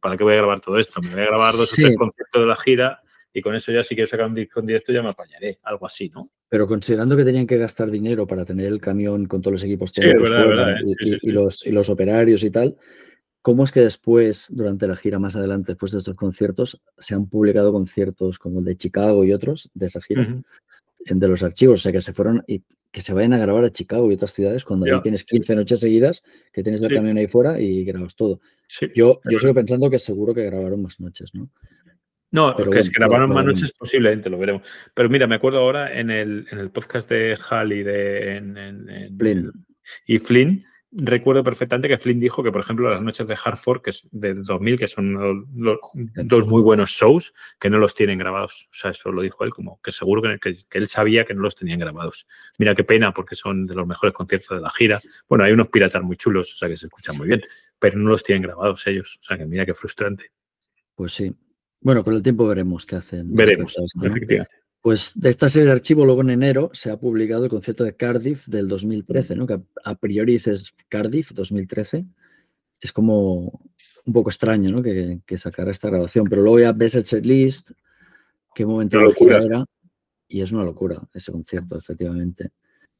¿para 0.00 0.16
qué 0.16 0.22
voy 0.22 0.34
a 0.34 0.36
grabar 0.36 0.60
todo 0.60 0.78
esto? 0.78 1.00
Me 1.00 1.10
voy 1.10 1.22
a 1.22 1.26
grabar 1.26 1.54
dos 1.54 1.72
o 1.72 1.76
tres 1.76 1.96
conciertos 1.96 2.42
de 2.42 2.46
la 2.46 2.56
gira 2.56 3.00
y 3.32 3.40
con 3.40 3.54
eso 3.54 3.72
ya 3.72 3.82
si 3.82 3.94
quiero 3.94 4.08
sacar 4.08 4.26
un 4.26 4.34
disco 4.34 4.60
en 4.60 4.66
directo 4.66 4.92
ya 4.92 5.02
me 5.02 5.10
apañaré, 5.10 5.58
algo 5.62 5.86
así, 5.86 6.10
¿no? 6.10 6.28
Pero 6.48 6.66
considerando 6.66 7.16
que 7.16 7.24
tenían 7.24 7.46
que 7.46 7.56
gastar 7.56 7.90
dinero 7.90 8.26
para 8.26 8.44
tener 8.44 8.66
el 8.66 8.80
camión 8.80 9.26
con 9.26 9.40
todos 9.40 9.54
los 9.54 9.64
equipos 9.64 9.92
y, 9.96 11.30
los, 11.30 11.66
y 11.66 11.70
los 11.70 11.88
operarios 11.88 12.44
y 12.44 12.50
tal, 12.50 12.76
¿cómo 13.40 13.64
es 13.64 13.72
que 13.72 13.80
después, 13.80 14.46
durante 14.50 14.86
la 14.86 14.96
gira 14.96 15.18
más 15.18 15.36
adelante, 15.36 15.72
después 15.72 15.92
de 15.92 15.98
estos 15.98 16.14
conciertos, 16.14 16.80
se 16.98 17.14
han 17.14 17.26
publicado 17.28 17.72
conciertos 17.72 18.38
como 18.38 18.58
el 18.58 18.66
de 18.66 18.76
Chicago 18.76 19.24
y 19.24 19.32
otros 19.32 19.70
de 19.74 19.86
esa 19.86 20.02
gira? 20.02 20.42
de 21.04 21.28
los 21.28 21.42
archivos, 21.42 21.80
o 21.80 21.82
sea, 21.82 21.92
que 21.92 22.00
se 22.00 22.12
fueron 22.12 22.44
y 22.46 22.62
que 22.92 23.00
se 23.00 23.14
vayan 23.14 23.32
a 23.32 23.38
grabar 23.38 23.64
a 23.64 23.72
Chicago 23.72 24.10
y 24.10 24.14
otras 24.14 24.34
ciudades 24.34 24.64
cuando 24.64 24.86
ahí 24.86 25.00
tienes 25.02 25.24
15 25.24 25.56
noches 25.56 25.80
seguidas, 25.80 26.22
que 26.52 26.62
tienes 26.62 26.82
el 26.82 26.94
camión 26.94 27.16
ahí 27.16 27.26
fuera 27.26 27.60
y 27.60 27.84
grabas 27.84 28.14
todo. 28.14 28.40
yo, 28.94 29.20
yo 29.28 29.38
sigo 29.38 29.54
pensando 29.54 29.88
que 29.88 29.98
seguro 29.98 30.34
que 30.34 30.44
grabaron 30.44 30.82
más 30.82 31.00
noches, 31.00 31.34
¿no? 31.34 31.48
No, 32.32 32.56
que 32.56 32.78
es 32.78 32.88
que 32.88 32.98
grabaron 32.98 33.30
más 33.30 33.44
noches 33.44 33.72
posiblemente, 33.72 34.30
lo 34.30 34.38
veremos. 34.38 34.62
Pero 34.94 35.10
mira, 35.10 35.26
me 35.26 35.34
acuerdo 35.34 35.58
ahora 35.58 35.98
en 35.98 36.10
el, 36.10 36.46
en 36.50 36.58
el 36.58 36.70
podcast 36.70 37.08
de 37.08 37.38
Hal 37.48 37.72
y 37.72 37.82
de 37.82 38.36
en, 38.36 39.18
Flynn. 39.18 39.52
y 40.06 40.18
Flynn, 40.18 40.64
recuerdo 40.92 41.44
perfectamente 41.44 41.88
que 41.88 41.98
Flynn 41.98 42.18
dijo 42.18 42.42
que, 42.42 42.50
por 42.50 42.62
ejemplo, 42.62 42.90
las 42.90 43.02
noches 43.02 43.26
de 43.26 43.36
Hartford, 43.42 43.82
que 43.82 43.90
es 43.90 44.08
de 44.10 44.32
2000, 44.32 44.78
que 44.78 44.88
son 44.88 45.46
dos 45.52 46.46
muy 46.46 46.62
buenos 46.62 46.90
shows, 46.90 47.34
que 47.60 47.68
no 47.68 47.76
los 47.76 47.94
tienen 47.94 48.18
grabados. 48.18 48.66
O 48.70 48.74
sea, 48.74 48.92
eso 48.92 49.12
lo 49.12 49.20
dijo 49.20 49.44
él, 49.44 49.50
como 49.50 49.78
que 49.82 49.92
seguro 49.92 50.22
que, 50.22 50.38
que, 50.38 50.78
él 50.78 50.88
sabía 50.88 51.26
que 51.26 51.34
no 51.34 51.42
los 51.42 51.54
tenían 51.54 51.80
grabados. 51.80 52.26
Mira 52.58 52.74
qué 52.74 52.84
pena, 52.84 53.12
porque 53.12 53.34
son 53.34 53.66
de 53.66 53.74
los 53.74 53.86
mejores 53.86 54.14
conciertos 54.14 54.56
de 54.56 54.62
la 54.62 54.70
gira. 54.70 55.00
Bueno, 55.28 55.44
hay 55.44 55.52
unos 55.52 55.68
piratas 55.68 56.02
muy 56.02 56.16
chulos, 56.16 56.50
o 56.54 56.56
sea, 56.56 56.68
que 56.70 56.78
se 56.78 56.86
escuchan 56.86 57.18
muy 57.18 57.28
bien, 57.28 57.42
pero 57.78 57.98
no 57.98 58.08
los 58.08 58.22
tienen 58.22 58.42
grabados 58.42 58.86
ellos. 58.86 59.18
O 59.20 59.22
sea, 59.22 59.36
que 59.36 59.44
mira 59.44 59.66
qué 59.66 59.74
frustrante. 59.74 60.30
Pues 60.94 61.12
sí, 61.12 61.34
bueno, 61.82 62.04
con 62.04 62.14
el 62.14 62.22
tiempo 62.22 62.46
veremos 62.46 62.86
qué 62.86 62.96
hacen. 62.96 63.34
Veremos, 63.34 63.76
efectivamente. 64.02 64.48
Pues 64.80 65.12
de 65.14 65.28
esta 65.28 65.48
serie 65.48 65.66
de 65.66 65.72
archivo, 65.72 66.04
luego 66.04 66.22
en 66.22 66.30
enero 66.30 66.70
se 66.72 66.90
ha 66.90 66.98
publicado 66.98 67.44
el 67.44 67.50
concepto 67.50 67.84
de 67.84 67.94
Cardiff 67.94 68.46
del 68.48 68.66
2013, 68.66 69.36
¿no? 69.36 69.46
Que 69.46 69.60
a 69.84 69.94
priori 69.94 70.32
dices 70.32 70.74
Cardiff 70.88 71.30
2013. 71.32 72.04
Es 72.80 72.92
como 72.92 73.60
un 74.04 74.12
poco 74.12 74.30
extraño, 74.30 74.72
¿no? 74.72 74.82
Que, 74.82 75.20
que 75.24 75.38
sacara 75.38 75.70
esta 75.70 75.88
grabación. 75.88 76.26
Pero 76.28 76.42
luego 76.42 76.58
ya 76.58 76.72
ves 76.72 76.96
el 76.96 77.04
setlist, 77.04 77.70
qué 78.56 78.66
momento 78.66 78.98
de 78.98 79.44
era. 79.44 79.64
Y 80.26 80.40
es 80.40 80.50
una 80.50 80.64
locura 80.64 81.00
ese 81.14 81.30
concierto, 81.30 81.78
efectivamente. 81.78 82.50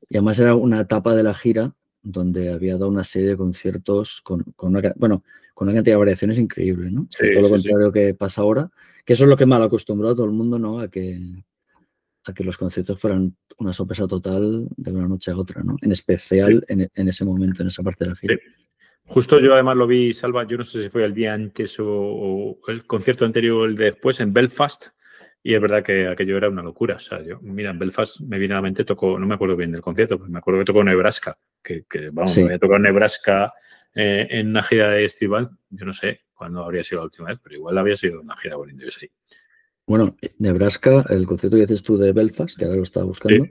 Y 0.08 0.16
además 0.16 0.38
era 0.38 0.54
una 0.54 0.80
etapa 0.80 1.16
de 1.16 1.24
la 1.24 1.34
gira 1.34 1.74
donde 2.02 2.52
había 2.52 2.74
dado 2.74 2.88
una 2.88 3.04
serie 3.04 3.30
de 3.30 3.36
conciertos 3.36 4.20
con, 4.22 4.42
con 4.56 4.76
una, 4.76 4.92
bueno, 4.96 5.24
con 5.54 5.68
una 5.68 5.76
cantidad 5.76 5.94
de 5.94 5.98
variaciones 5.98 6.38
increíble, 6.38 6.90
¿no? 6.90 7.06
todo 7.10 7.42
lo 7.42 7.48
contrario 7.48 7.92
que 7.92 8.14
pasa 8.14 8.40
ahora, 8.40 8.70
que 9.04 9.12
eso 9.12 9.24
es 9.24 9.30
lo 9.30 9.36
que 9.36 9.46
mal 9.46 9.62
acostumbró 9.62 10.10
a 10.10 10.14
todo 10.14 10.26
el 10.26 10.32
mundo, 10.32 10.58
¿no? 10.58 10.80
A 10.80 10.88
que, 10.88 11.20
a 12.24 12.32
que 12.32 12.44
los 12.44 12.56
conciertos 12.56 13.00
fueran 13.00 13.36
una 13.58 13.72
sorpresa 13.72 14.06
total 14.06 14.66
de 14.76 14.92
una 14.92 15.08
noche 15.08 15.30
a 15.30 15.36
otra, 15.36 15.62
¿no? 15.62 15.76
En 15.80 15.92
especial 15.92 16.64
en, 16.68 16.90
en, 16.92 17.08
ese 17.08 17.24
momento, 17.24 17.62
en 17.62 17.68
esa 17.68 17.82
parte 17.82 18.04
de 18.04 18.10
la 18.10 18.16
gira. 18.16 18.36
Justo 19.04 19.40
yo 19.40 19.52
además 19.52 19.76
lo 19.76 19.86
vi, 19.86 20.12
Salva, 20.12 20.46
yo 20.46 20.56
no 20.56 20.64
sé 20.64 20.84
si 20.84 20.88
fue 20.88 21.04
el 21.04 21.12
día 21.12 21.34
antes 21.34 21.76
o, 21.78 22.58
el 22.68 22.86
concierto 22.86 23.24
anterior 23.24 23.58
o 23.58 23.64
el 23.64 23.76
de 23.76 23.86
después 23.86 24.20
en 24.20 24.32
Belfast, 24.32 24.86
y 25.42 25.54
es 25.54 25.60
verdad 25.60 25.82
que 25.82 26.08
aquello 26.08 26.36
era 26.36 26.48
una 26.48 26.62
locura. 26.62 26.96
O 26.96 27.00
sea, 27.00 27.22
yo, 27.22 27.40
mira, 27.40 27.70
en 27.70 27.78
Belfast 27.78 28.20
me 28.20 28.38
viene 28.38 28.54
a 28.54 28.58
la 28.58 28.62
mente, 28.62 28.84
tocó, 28.84 29.18
no 29.18 29.26
me 29.26 29.34
acuerdo 29.34 29.56
bien 29.56 29.72
del 29.72 29.80
concierto, 29.80 30.18
pero 30.18 30.30
me 30.30 30.38
acuerdo 30.38 30.60
que 30.60 30.66
tocó 30.66 30.84
Nebraska, 30.84 31.36
que, 31.62 31.84
que 31.88 32.10
vamos, 32.10 32.36
me 32.38 32.44
había 32.44 32.58
tocado 32.58 32.78
Nebraska 32.78 33.52
eh, 33.94 34.26
en 34.30 34.48
una 34.48 34.62
gira 34.62 34.90
de 34.90 35.04
Estival, 35.04 35.50
yo 35.70 35.84
no 35.84 35.92
sé 35.92 36.20
cuándo 36.32 36.64
habría 36.64 36.82
sido 36.82 37.00
la 37.00 37.06
última 37.06 37.28
vez, 37.28 37.38
pero 37.40 37.56
igual 37.56 37.76
había 37.76 37.96
sido 37.96 38.20
una 38.20 38.36
gira 38.36 38.56
bonita, 38.56 38.84
sí. 38.90 39.10
Bueno, 39.86 40.16
Nebraska, 40.38 41.04
el 41.08 41.26
concierto 41.26 41.56
que 41.56 41.62
dices 41.62 41.82
tú 41.82 41.98
de 41.98 42.12
Belfast, 42.12 42.56
que 42.56 42.64
ahora 42.64 42.76
lo 42.76 42.84
estaba 42.84 43.06
buscando. 43.06 43.46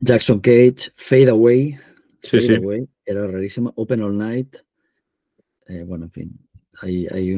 Jackson 0.00 0.40
Cage, 0.40 0.92
Fade 0.96 1.28
Away. 1.28 1.78
Fade 2.22 2.56
Away, 2.56 2.88
era 3.04 3.26
rarísima. 3.26 3.70
Open 3.76 4.02
All 4.02 4.16
Night. 4.16 4.56
Eh, 5.66 5.84
bueno, 5.86 6.06
en 6.06 6.10
fin, 6.10 6.48
hay, 6.80 7.06
hay 7.08 7.34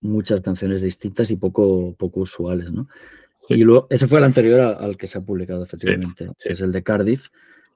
muchas 0.00 0.40
canciones 0.40 0.82
distintas 0.82 1.30
y 1.30 1.36
poco, 1.36 1.94
poco 1.96 2.20
usuales, 2.20 2.70
¿no? 2.72 2.88
Y 3.48 3.64
luego, 3.64 3.86
ese 3.90 4.06
fue 4.06 4.18
el 4.18 4.24
anterior 4.24 4.60
al, 4.60 4.96
que 4.96 5.06
se 5.06 5.18
ha 5.18 5.22
publicado, 5.22 5.64
efectivamente, 5.64 6.30
que 6.38 6.52
es 6.52 6.60
el 6.60 6.72
de 6.72 6.82
Cardiff. 6.82 7.28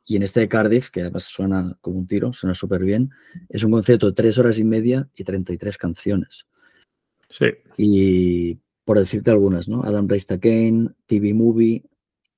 Y 0.05 0.17
en 0.17 0.23
este 0.25 0.41
de 0.41 0.49
Cardiff, 0.49 0.91
que 0.91 1.01
además 1.01 1.25
suena 1.25 1.77
como 1.81 1.99
un 1.99 2.07
tiro, 2.07 2.33
suena 2.33 2.55
súper 2.55 2.83
bien, 2.83 3.11
es 3.49 3.63
un 3.63 3.71
concierto 3.71 4.07
de 4.07 4.13
tres 4.13 4.37
horas 4.37 4.59
y 4.59 4.65
media 4.65 5.09
y 5.15 5.25
33 5.25 5.79
canciones. 5.79 6.47
Sí. 7.31 7.47
Y 7.77 8.59
por 8.85 8.99
decirte 8.99 9.31
algunas, 9.31 9.69
¿no? 9.69 9.83
Adam 9.85 10.09
Raised 10.09 10.41
Kane, 10.41 10.91
TV 11.07 11.33
Movie, 11.33 11.85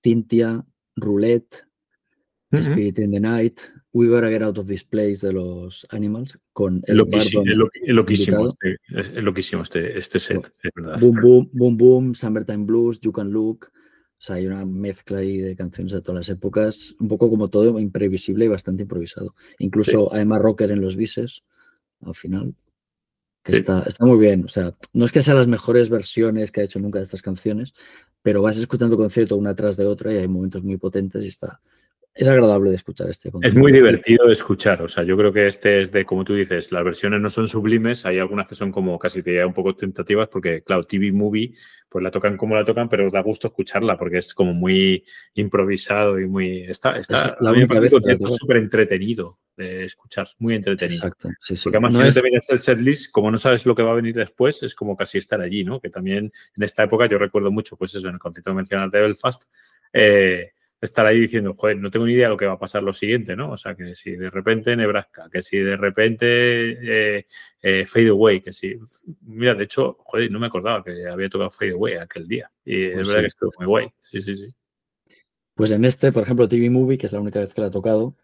Cynthia, 0.03 0.64
Roulette, 0.95 1.64
Spirit 2.53 2.99
in 2.99 3.11
the 3.11 3.20
Night, 3.20 3.61
We 3.95 4.09
Gotta 4.09 4.28
Get 4.28 4.42
Out 4.42 4.59
of 4.59 4.66
This 4.66 4.84
Place 4.84 5.24
de 5.24 5.32
los 5.32 5.86
Animals, 5.90 6.38
con 6.53 6.82
el 6.86 6.97
loquísimo, 6.97 7.45
es, 7.45 7.95
loquísimo, 7.95 8.49
este, 8.49 8.76
es, 8.88 9.24
loquísimo 9.24 9.62
este, 9.62 9.97
este 9.97 10.18
set, 10.18 10.51
es 10.62 10.70
verdad. 10.74 10.99
Boom 11.01 11.20
Boom, 11.22 11.51
Boom 11.53 11.76
Boom, 11.76 12.14
Summertime 12.14 12.64
Blues, 12.64 13.01
You 13.01 13.12
Can 13.12 13.30
Look, 13.30 13.70
o 14.24 14.26
sea, 14.26 14.36
hay 14.36 14.47
una 14.47 14.64
mezcla 14.64 15.18
ahí 15.18 15.38
de 15.38 15.55
canciones 15.55 15.92
de 15.92 16.01
todas 16.01 16.26
las 16.26 16.28
épocas, 16.28 16.95
un 16.99 17.07
poco 17.07 17.30
como 17.30 17.51
todo 17.51 17.78
imprevisible 17.78 18.47
y 18.47 18.49
bastante 18.49 18.82
improvisado. 18.82 19.34
Incluso 19.59 20.11
sí. 20.11 20.18
Emma 20.18 20.38
Rocker 20.38 20.72
en 20.72 20.80
los 20.80 20.97
bises, 20.97 21.45
al 22.01 22.16
final. 22.16 22.55
está, 23.45 23.84
está 23.86 24.05
muy 24.05 24.18
bien. 24.18 24.45
O 24.45 24.49
sea, 24.49 24.74
no 24.92 25.05
es 25.05 25.12
que 25.12 25.22
sean 25.22 25.36
las 25.36 25.47
mejores 25.47 25.88
versiones 25.88 26.51
que 26.51 26.62
ha 26.62 26.64
hecho 26.64 26.80
nunca 26.80 26.99
de 26.99 27.05
estas 27.05 27.22
canciones, 27.22 27.74
pero 28.22 28.42
vas 28.42 28.57
escuchando 28.57 28.97
concierto 28.97 29.36
una 29.36 29.55
tras 29.55 29.76
de 29.76 29.84
otra 29.84 30.12
y 30.12 30.16
hay 30.16 30.26
momentos 30.26 30.64
muy 30.64 30.78
potentes 30.78 31.24
y 31.24 31.28
está, 31.28 31.61
es 32.17 32.29
agradable 32.29 32.71
de 32.71 32.77
escuchar 32.77 33.11
este 33.11 33.31
concierto. 33.31 33.57
Es 33.57 33.61
muy 33.61 33.73
divertido 33.73 34.27
de 34.27 34.33
escuchar. 34.33 34.81
O 34.83 34.89
sea, 34.89 35.03
yo 35.03 35.17
creo 35.17 35.33
que 35.33 35.49
este 35.49 35.83
es 35.83 35.91
de, 35.91 36.05
como 36.05 36.25
tú 36.25 36.35
dices, 36.35 36.71
las 36.71 36.85
versiones 36.85 37.21
no 37.21 37.29
son 37.29 37.49
sublimes. 37.49 38.07
Hay 38.07 38.21
algunas 38.21 38.47
que 38.47 38.55
son 38.55 38.71
como 38.71 38.97
casi 39.01 39.21
te 39.21 39.45
un 39.45 39.53
poco 39.53 39.75
tentativas 39.75 40.29
porque, 40.29 40.62
claro, 40.62 40.85
TV 40.85 41.11
Movie, 41.11 41.55
pues 41.89 42.05
la 42.05 42.12
tocan 42.12 42.37
como 42.37 42.55
la 42.55 42.62
tocan, 42.62 42.89
pero 42.89 43.11
da 43.11 43.21
gusto 43.21 43.49
escucharla 43.49 43.99
porque 43.99 44.19
es 44.19 44.33
como 44.33 44.55
muy 44.55 45.05
improvisado 45.35 46.21
y 46.21 46.27
muy. 46.27 46.62
Está, 46.62 46.97
está 46.99 47.37
la 47.41 47.51
vez 47.51 47.93
súper 48.39 48.59
entretenido 48.59 49.41
de 49.57 49.85
escuchar, 49.85 50.29
muy 50.39 50.55
entretenido. 50.55 50.97
Exacto. 50.97 51.31
Sí, 51.41 51.57
sí. 51.57 51.65
Porque 51.65 51.79
además, 51.79 51.95
no 51.95 52.03
si 52.03 52.09
es... 52.09 52.17
no 52.49 52.55
el 52.55 52.61
setlist, 52.61 53.11
como 53.11 53.33
no 53.33 53.39
sabes 53.39 53.67
lo 53.67 53.75
que 53.75 53.83
va 53.83 53.91
a 53.91 53.97
venir 53.97 54.15
después, 54.15 54.62
es 54.62 54.77
como 54.77 54.97
casi 54.97 55.19
estar 55.19 55.41
allí, 55.41 55.65
¿no? 55.65 55.81
Que 55.81 55.91
también 55.91 56.33
en 56.57 56.62
esta 56.62 56.85
época 56.85 57.07
yo 57.07 57.19
recuerdo 57.19 57.51
mucho, 57.51 57.77
pues 57.77 57.93
eso, 57.97 58.07
en 58.07 58.15
el 58.15 58.21
concierto 58.21 58.55
mencionado 58.55 58.91
de 58.91 59.01
Belfast. 59.01 59.45
Eh, 59.93 60.53
estar 60.85 61.07
ahí 61.07 61.20
diciendo, 61.20 61.55
joder, 61.57 61.76
no 61.78 61.91
tengo 61.91 62.07
ni 62.07 62.12
idea 62.12 62.26
de 62.26 62.30
lo 62.30 62.37
que 62.37 62.47
va 62.47 62.55
a 62.55 62.59
pasar 62.59 62.82
lo 62.82 62.93
siguiente, 62.93 63.35
¿no? 63.35 63.53
O 63.53 63.57
sea, 63.57 63.74
que 63.74 63.95
si 63.95 64.12
de 64.12 64.30
repente 64.30 64.76
Nebraska, 64.76 65.28
que 65.32 65.43
si 65.43 65.59
de 65.59 65.76
repente 65.76 67.16
eh, 67.18 67.26
eh, 67.62 67.87
Fade 67.87 68.09
Away, 68.09 68.41
que 68.41 68.53
si. 68.53 68.78
Mira, 69.22 69.55
de 69.55 69.64
hecho, 69.64 69.97
joder, 70.01 70.30
no 70.30 70.39
me 70.39 70.47
acordaba 70.47 70.85
que 70.85 71.07
había 71.07 71.28
tocado 71.28 71.51
Fade 71.51 71.72
Away 71.72 71.95
aquel 71.95 72.28
día. 72.28 72.51
Y 72.64 72.89
pues 72.89 73.01
es 73.01 73.09
verdad 73.09 73.20
que 73.22 73.26
estuvo 73.26 73.53
muy 73.59 73.66
guay. 73.66 73.89
Sí, 73.99 74.20
sí, 74.20 74.35
sí. 74.35 74.55
Pues 75.55 75.70
en 75.70 75.85
este, 75.85 76.12
por 76.12 76.24
ejemplo, 76.24 76.49
TV 76.49 76.68
Movie, 76.70 76.99
que 76.99 77.07
es 77.07 77.12
la 77.12 77.20
única 77.20 77.41
vez 77.41 77.55
que 77.55 77.61
la 77.61 77.68
ha 77.68 77.70
tocado, 77.70 78.16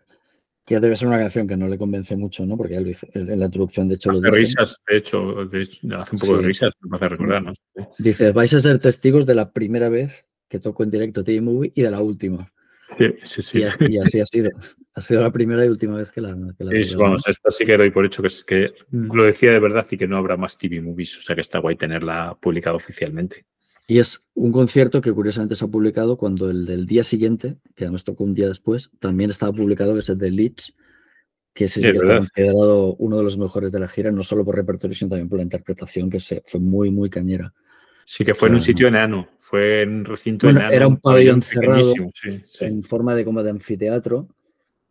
que 0.66 0.78
debe 0.80 0.96
ser 0.96 1.08
una 1.08 1.18
canción 1.18 1.48
que 1.48 1.56
no 1.56 1.68
le 1.68 1.78
convence 1.78 2.16
mucho, 2.16 2.44
¿no? 2.44 2.56
Porque 2.56 2.76
él 2.76 2.96
en 3.14 3.40
la 3.40 3.46
introducción, 3.46 3.88
de 3.88 3.94
hecho, 3.94 4.10
hace 4.10 4.20
lo 4.20 4.30
risas, 4.30 4.76
de 4.88 4.96
hecho, 4.96 5.46
de 5.46 5.62
hecho, 5.62 5.98
hace 5.98 6.14
un 6.14 6.20
poco 6.20 6.36
sí. 6.36 6.42
de 6.42 6.42
risas, 6.42 6.74
me 6.80 6.96
hace 6.96 7.08
recordar, 7.08 7.42
¿no? 7.42 7.52
Dice, 7.98 8.32
vais 8.32 8.52
a 8.54 8.60
ser 8.60 8.78
testigos 8.78 9.26
de 9.26 9.34
la 9.34 9.52
primera 9.52 9.88
vez 9.88 10.26
que 10.50 10.58
tocó 10.58 10.82
en 10.82 10.90
directo 10.90 11.22
TV 11.22 11.40
Movie 11.40 11.72
y 11.74 11.82
de 11.82 11.90
la 11.90 12.00
última. 12.00 12.52
Sí, 12.98 13.06
sí, 13.22 13.42
sí. 13.42 13.58
Y, 13.60 13.62
así, 13.62 13.84
y 13.88 13.98
así 13.98 14.20
ha 14.20 14.26
sido. 14.26 14.50
Ha 14.94 15.00
sido 15.00 15.22
la 15.22 15.30
primera 15.30 15.64
y 15.64 15.68
última 15.68 15.96
vez 15.96 16.10
que 16.10 16.20
la. 16.20 16.36
Que 16.58 16.64
la 16.64 16.76
es, 16.76 16.94
vamos, 16.96 17.22
esta 17.26 17.50
sí 17.50 17.64
que 17.64 17.76
doy 17.76 17.90
por 17.90 18.04
hecho 18.04 18.20
que, 18.20 18.26
es, 18.26 18.44
que 18.44 18.72
lo 18.90 19.24
decía 19.24 19.52
de 19.52 19.60
verdad 19.60 19.86
y 19.88 19.96
que 19.96 20.08
no 20.08 20.16
habrá 20.16 20.36
más 20.36 20.58
TV 20.58 20.82
Movies, 20.82 21.16
o 21.18 21.20
sea 21.22 21.36
que 21.36 21.40
está 21.40 21.60
guay 21.60 21.76
tenerla 21.76 22.36
publicada 22.40 22.76
oficialmente. 22.76 23.46
Y 23.86 23.98
es 23.98 24.26
un 24.34 24.52
concierto 24.52 25.00
que 25.00 25.12
curiosamente 25.12 25.54
se 25.54 25.64
ha 25.64 25.68
publicado 25.68 26.16
cuando 26.16 26.50
el 26.50 26.66
del 26.66 26.86
día 26.86 27.04
siguiente, 27.04 27.58
que 27.74 27.84
además 27.84 28.04
tocó 28.04 28.24
un 28.24 28.34
día 28.34 28.48
después, 28.48 28.90
también 28.98 29.30
estaba 29.30 29.52
publicado, 29.52 29.94
que 29.94 30.00
es 30.00 30.08
el 30.08 30.18
de 30.18 30.30
Leeds, 30.30 30.76
que 31.54 31.68
sí, 31.68 31.80
sí 31.80 31.90
que 31.90 31.96
está 31.96 32.16
considerado 32.16 32.94
uno 32.96 33.16
de 33.16 33.22
los 33.24 33.38
mejores 33.38 33.72
de 33.72 33.80
la 33.80 33.88
gira, 33.88 34.12
no 34.12 34.22
solo 34.22 34.44
por 34.44 34.56
repertorio, 34.56 34.94
sino 34.94 35.10
también 35.10 35.28
por 35.28 35.38
la 35.38 35.44
interpretación, 35.44 36.10
que 36.10 36.20
se, 36.20 36.42
fue 36.46 36.60
muy, 36.60 36.90
muy 36.90 37.10
cañera. 37.10 37.52
Sí, 38.12 38.24
que 38.24 38.34
fue 38.34 38.48
en 38.48 38.54
un 38.54 38.60
sitio 38.60 38.88
enano, 38.88 39.28
fue 39.38 39.82
en 39.82 39.98
un 39.98 40.04
recinto 40.04 40.48
bueno, 40.48 40.58
enano. 40.58 40.74
Era 40.74 40.88
un 40.88 40.96
pabellón 40.96 41.42
cerrado 41.42 41.94
sí, 42.12 42.40
sí. 42.42 42.64
en 42.64 42.82
forma 42.82 43.14
de 43.14 43.24
como 43.24 43.40
de 43.40 43.50
anfiteatro. 43.50 44.26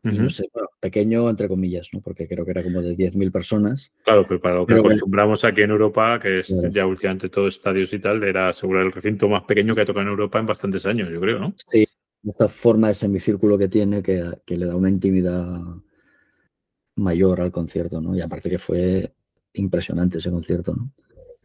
Uh 0.05 0.07
-huh. 0.07 0.21
no 0.21 0.29
sé, 0.29 0.47
bueno, 0.53 0.69
pequeño 0.79 1.29
entre 1.29 1.49
comillas, 1.49 1.89
¿no? 1.91 1.99
Porque 1.99 2.29
creo 2.29 2.45
que 2.45 2.51
era 2.51 2.63
como 2.63 2.81
de 2.81 2.95
10.000 2.95 3.29
personas. 3.29 3.91
Claro, 4.05 4.25
pero 4.25 4.39
para 4.39 4.55
lo 4.55 4.65
que 4.65 4.73
pero 4.73 4.87
acostumbramos 4.87 5.41
bueno. 5.41 5.51
aquí 5.51 5.61
en 5.63 5.71
Europa, 5.71 6.17
que 6.21 6.39
es 6.39 6.47
claro. 6.47 6.69
ya 6.69 6.85
últimamente 6.85 7.27
todo 7.27 7.49
estadios 7.49 7.91
y 7.91 7.99
tal, 7.99 8.23
era 8.23 8.47
asegurar 8.47 8.85
el 8.85 8.93
recinto 8.93 9.27
más 9.27 9.43
pequeño 9.43 9.75
que 9.75 9.81
ha 9.81 9.85
tocado 9.85 10.03
en 10.03 10.11
Europa 10.11 10.39
en 10.39 10.45
bastantes 10.45 10.85
años, 10.85 11.09
yo 11.11 11.19
creo, 11.19 11.39
¿no? 11.39 11.53
Sí, 11.67 11.85
esta 12.23 12.47
forma 12.47 12.87
de 12.87 12.93
semicírculo 12.93 13.57
que 13.57 13.67
tiene 13.67 14.01
que, 14.01 14.31
que 14.45 14.55
le 14.55 14.65
da 14.65 14.77
una 14.77 14.89
intimidad 14.89 15.59
mayor 16.95 17.41
al 17.41 17.51
concierto, 17.51 17.99
¿no? 17.99 18.15
Y 18.15 18.21
aparte 18.21 18.49
que 18.49 18.59
fue 18.59 19.11
impresionante 19.51 20.19
ese 20.19 20.31
concierto, 20.31 20.73
¿no? 20.73 20.93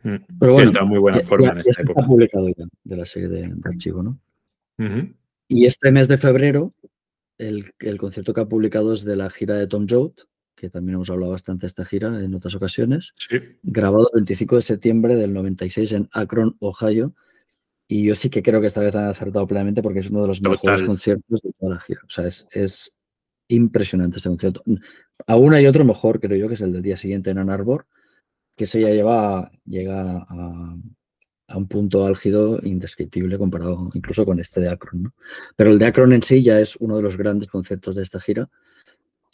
Pero 0.05 0.53
bueno, 0.53 0.69
está 0.69 0.81
en 0.83 0.89
muy 0.89 0.99
buena 0.99 1.21
forma 1.21 1.47
ya, 1.47 1.53
en 1.53 1.59
esta 1.59 1.73
ya 1.73 1.83
época. 1.83 2.01
Está 2.01 2.07
publicado 2.07 2.49
ya 2.49 2.65
de 2.85 2.97
la 2.97 3.07
serie 3.07 3.29
de, 3.29 3.49
de 3.49 3.61
archivo, 3.65 4.03
¿no? 4.03 4.21
Uh 4.79 4.83
-huh. 4.83 5.15
Y 5.49 5.67
este 5.67 5.91
mes 5.93 6.09
de 6.09 6.19
febrero, 6.19 6.75
el, 7.39 7.73
el, 7.79 7.97
concierto 7.97 8.35
que 8.35 8.41
ha 8.43 8.49
publicado 8.49 8.93
es 8.93 9.05
de 9.05 9.17
la 9.17 9.31
gira 9.31 9.55
de 9.57 9.67
Tom 9.67 9.87
Joad, 9.89 10.13
que 10.55 10.71
también 10.71 10.97
hemos 10.97 11.11
hablado 11.11 11.33
bastante 11.33 11.63
de 11.63 11.69
esta 11.69 11.85
gira 11.85 12.23
en 12.23 12.35
otras 12.35 12.55
ocasiones, 12.55 13.15
sí. 13.17 13.39
grabado 13.63 14.09
el 14.13 14.21
25 14.21 14.57
de 14.57 14.63
septiembre 14.63 15.17
del 15.17 15.33
96 15.33 15.93
en 15.93 16.09
Akron, 16.13 16.57
Ohio. 16.61 17.15
Y 17.87 18.05
yo 18.07 18.15
sí 18.15 18.31
que 18.31 18.43
creo 18.43 18.61
que 18.61 18.67
esta 18.67 18.81
vez 18.81 18.95
han 18.95 19.05
acertado 19.05 19.47
plenamente 19.47 19.83
porque 19.83 20.01
es 20.01 20.11
uno 20.11 20.23
de 20.23 20.29
los 20.29 20.41
Total. 20.41 20.53
mejores 20.53 20.83
conciertos 20.85 21.43
de 21.43 21.53
toda 21.59 21.75
la 21.75 21.81
gira. 21.81 22.01
O 22.07 22.11
sea, 22.11 22.27
es, 22.27 22.47
es 22.51 22.95
impresionante 23.49 24.19
este 24.19 24.29
concierto. 24.31 24.63
Aún 25.27 25.55
hay 25.55 25.67
otro 25.67 25.85
mejor, 25.85 26.21
creo 26.21 26.37
yo, 26.37 26.49
que 26.49 26.55
es 26.55 26.61
el 26.61 26.73
del 26.73 26.83
día 26.83 26.97
siguiente 26.97 27.31
en 27.31 27.39
Ann 27.39 27.51
Arbor, 27.51 27.87
que 28.57 28.67
se 28.67 28.81
ya 28.81 28.89
lleva, 28.89 29.51
llega 29.65 30.19
a, 30.19 30.77
a, 31.49 31.57
un 31.57 31.67
punto 31.69 32.07
álgido 32.07 32.59
indescriptible 32.63 33.39
comparado 33.39 33.91
incluso 33.95 34.25
con 34.25 34.39
este 34.39 34.61
de 34.61 34.69
Akron. 34.69 35.05
¿no? 35.05 35.15
Pero 35.57 35.71
el 35.71 35.79
de 35.79 35.87
Akron 35.87 36.13
en 36.13 36.23
sí 36.23 36.43
ya 36.43 36.61
es 36.61 36.77
uno 36.77 36.97
de 36.97 37.03
los 37.03 37.17
grandes 37.17 37.49
conceptos 37.49 37.97
de 37.97 38.03
esta 38.03 38.21
gira. 38.21 38.49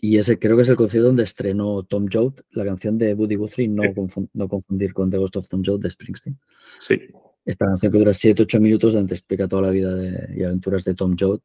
Y 0.03 0.17
ese 0.17 0.39
creo 0.39 0.57
que 0.57 0.63
es 0.63 0.69
el 0.71 0.77
concierto 0.77 1.09
donde 1.09 1.25
estrenó 1.25 1.83
Tom 1.83 2.07
Joad 2.11 2.33
la 2.53 2.65
canción 2.65 2.97
de 2.97 3.13
Woody 3.13 3.35
Guthrie, 3.35 3.69
no, 3.69 3.83
sí. 3.83 3.93
confund, 3.95 4.29
no 4.33 4.49
confundir 4.49 4.95
con 4.95 5.11
The 5.11 5.19
Ghost 5.19 5.37
of 5.37 5.49
Tom 5.49 5.63
Joad 5.65 5.81
de 5.81 5.91
Springsteen. 5.91 6.39
Sí. 6.79 6.99
Esta 7.45 7.67
canción 7.67 7.93
que 7.93 7.99
dura 7.99 8.13
7-8 8.13 8.61
minutos 8.61 8.95
donde 8.95 9.15
explica 9.15 9.47
toda 9.47 9.63
la 9.63 9.71
vida 9.71 9.95
de, 9.95 10.35
y 10.37 10.43
aventuras 10.43 10.85
de 10.85 10.95
Tom 10.95 11.17
Joad 11.19 11.41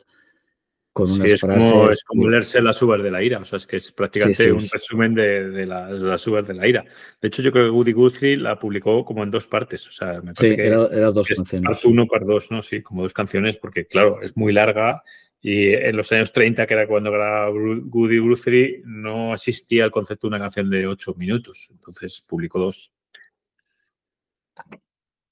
con 0.96 1.12
unas 1.12 1.28
sí, 1.28 1.34
es 1.34 1.42
frases. 1.42 1.72
Como, 1.74 1.90
es 1.90 2.04
como 2.06 2.30
leerse 2.30 2.62
las 2.62 2.82
uvas 2.82 3.04
de 3.04 3.12
la 3.12 3.22
ira, 3.22 3.40
o 3.40 3.44
sea, 3.44 3.58
es 3.58 3.68
que 3.68 3.76
es 3.76 3.92
prácticamente 3.92 4.44
sí, 4.44 4.50
sí, 4.50 4.56
un 4.56 4.66
resumen 4.72 5.14
de, 5.14 5.50
de, 5.50 5.66
las, 5.66 5.92
de, 5.92 6.08
las, 6.08 6.26
uvas 6.26 6.48
de 6.48 6.54
la 6.54 6.66
ira. 6.66 6.86
De 7.22 7.28
hecho, 7.28 7.42
yo 7.42 7.52
creo 7.52 7.66
que 7.66 7.72
Woody 7.72 7.92
Guthrie 7.92 8.38
la 8.38 8.58
publicó 8.58 9.04
como 9.04 9.22
en 9.22 9.30
dos 9.30 9.46
partes, 9.46 9.86
o 9.90 9.92
sea, 9.92 10.22
me 10.22 10.34
parece 10.34 10.56
que 10.56 10.68
era, 10.68 10.88
era 10.90 11.12
dos 11.12 11.28
canciones. 11.28 11.70
Parte 11.70 11.88
uno, 11.90 12.08
parte 12.08 12.26
dos, 12.26 12.50
¿no? 12.50 12.62
Sí, 12.62 12.82
como 12.82 13.02
dos 13.02 13.12
canciones, 13.12 13.58
porque 13.58 13.86
claro, 13.88 14.22
es 14.22 14.38
muy 14.38 14.54
larga 14.54 15.04
y 15.42 15.74
en 15.74 15.98
los 15.98 16.10
años 16.14 16.32
30, 16.32 16.66
que 16.66 16.74
era 16.74 16.88
cuando 16.88 17.12
grababa 17.12 17.52
Woody 17.52 18.20
Guthrie, 18.20 18.82
no 18.86 19.34
existía 19.34 19.84
el 19.84 19.92
concepto 19.92 20.28
de 20.28 20.30
una 20.30 20.40
canción 20.40 20.70
de 20.70 20.88
ocho 20.88 21.14
minutos, 21.16 21.68
entonces 21.72 22.24
publicó 22.26 22.58
dos. 22.58 22.94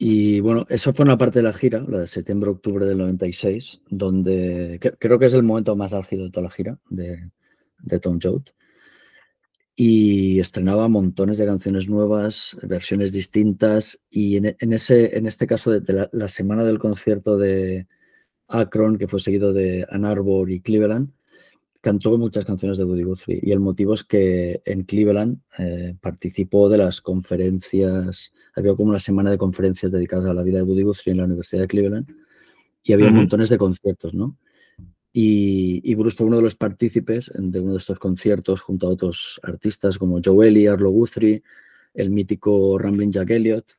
Y 0.05 0.41
bueno, 0.41 0.65
eso 0.67 0.93
fue 0.93 1.05
una 1.05 1.17
parte 1.17 1.39
de 1.39 1.43
la 1.43 1.53
gira, 1.53 1.79
la 1.87 1.99
de 1.99 2.07
septiembre-octubre 2.07 2.85
del 2.85 2.97
96, 2.97 3.83
donde 3.89 4.77
creo 4.99 5.17
que 5.17 5.27
es 5.27 5.33
el 5.33 5.43
momento 5.43 5.77
más 5.77 5.93
álgido 5.93 6.25
de 6.25 6.29
toda 6.29 6.43
la 6.43 6.51
gira 6.51 6.77
de, 6.89 7.31
de 7.79 7.99
Tom 8.01 8.19
Joad. 8.21 8.41
Y 9.77 10.41
estrenaba 10.41 10.89
montones 10.89 11.37
de 11.37 11.45
canciones 11.45 11.87
nuevas, 11.87 12.57
versiones 12.63 13.13
distintas. 13.13 13.97
Y 14.09 14.35
en, 14.35 14.57
en 14.59 14.73
ese, 14.73 15.17
en 15.17 15.25
este 15.25 15.47
caso, 15.47 15.71
de, 15.71 15.79
de 15.79 15.93
la, 15.93 16.09
la, 16.11 16.27
semana 16.27 16.65
del 16.65 16.79
concierto 16.79 17.37
de 17.37 17.87
Akron, 18.49 18.97
que 18.97 19.07
fue 19.07 19.21
seguido 19.21 19.53
de 19.53 19.87
Ann 19.89 20.03
Arbor 20.03 20.51
y 20.51 20.59
Cleveland, 20.59 21.13
cantó 21.83 22.17
muchas 22.17 22.45
canciones 22.45 22.77
de 22.77 22.85
Woody 22.85 23.03
Guthrie. 23.03 23.39
Y 23.43 23.51
el 23.51 23.59
motivo 23.59 23.93
es 23.93 24.05
que 24.05 24.61
en 24.63 24.83
Cleveland 24.83 25.39
eh, 25.59 25.93
participó 25.99 26.69
de 26.69 26.77
las 26.77 27.01
conferencias, 27.01 28.31
había 28.55 28.73
como 28.73 28.91
una 28.91 29.01
semana 29.01 29.29
de 29.29 29.37
conferencias 29.37 29.91
dedicadas 29.91 30.29
a 30.29 30.33
la 30.33 30.43
vida 30.43 30.59
de 30.59 30.63
Woody 30.63 30.83
Guthrie 30.83 31.11
en 31.11 31.17
la 31.17 31.25
Universidad 31.25 31.63
de 31.63 31.67
Cleveland. 31.67 32.07
Y 32.83 32.93
había 32.93 33.07
uh 33.07 33.09
-huh. 33.09 33.15
montones 33.15 33.49
de 33.49 33.57
conciertos, 33.57 34.13
¿no? 34.13 34.37
Y, 35.11 35.81
y, 35.83 35.93
Bruce 35.95 36.15
fue 36.15 36.25
uno 36.25 36.37
de 36.37 36.43
los 36.43 36.55
partícipes 36.55 37.29
de 37.35 37.59
uno 37.59 37.73
de 37.73 37.79
estos 37.79 37.99
conciertos 37.99 38.61
junto 38.61 38.87
a 38.87 38.91
otros 38.91 39.39
artistas 39.43 39.97
como 39.97 40.21
Joe 40.23 40.47
Ellie, 40.47 40.69
Arlo 40.69 40.89
Guthrie, 40.89 41.43
el 41.93 42.11
mítico 42.11 42.79
Ramblin' 42.79 43.11
Jack 43.11 43.29
Elliott. 43.29 43.73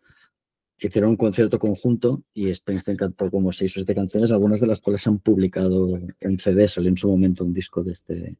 Hicieron 0.79 1.11
un 1.11 1.16
concierto 1.16 1.59
conjunto 1.59 2.22
y 2.35 2.53
Springsteen 2.53 2.97
cantó 2.97 3.31
como 3.31 3.53
seis 3.53 3.72
o 3.72 3.75
siete 3.75 3.95
canciones, 3.95 4.33
algunas 4.33 4.61
de 4.61 4.66
las 4.66 4.81
cuales 4.81 5.03
se 5.03 5.09
han 5.09 5.18
publicado 5.18 5.99
en 6.20 6.39
CD, 6.39 6.66
salió 6.68 6.91
en 6.91 6.97
su 6.97 7.09
momento 7.09 7.45
un 7.45 7.55
disco 7.55 7.83
de 7.83 7.93
este, 7.93 8.37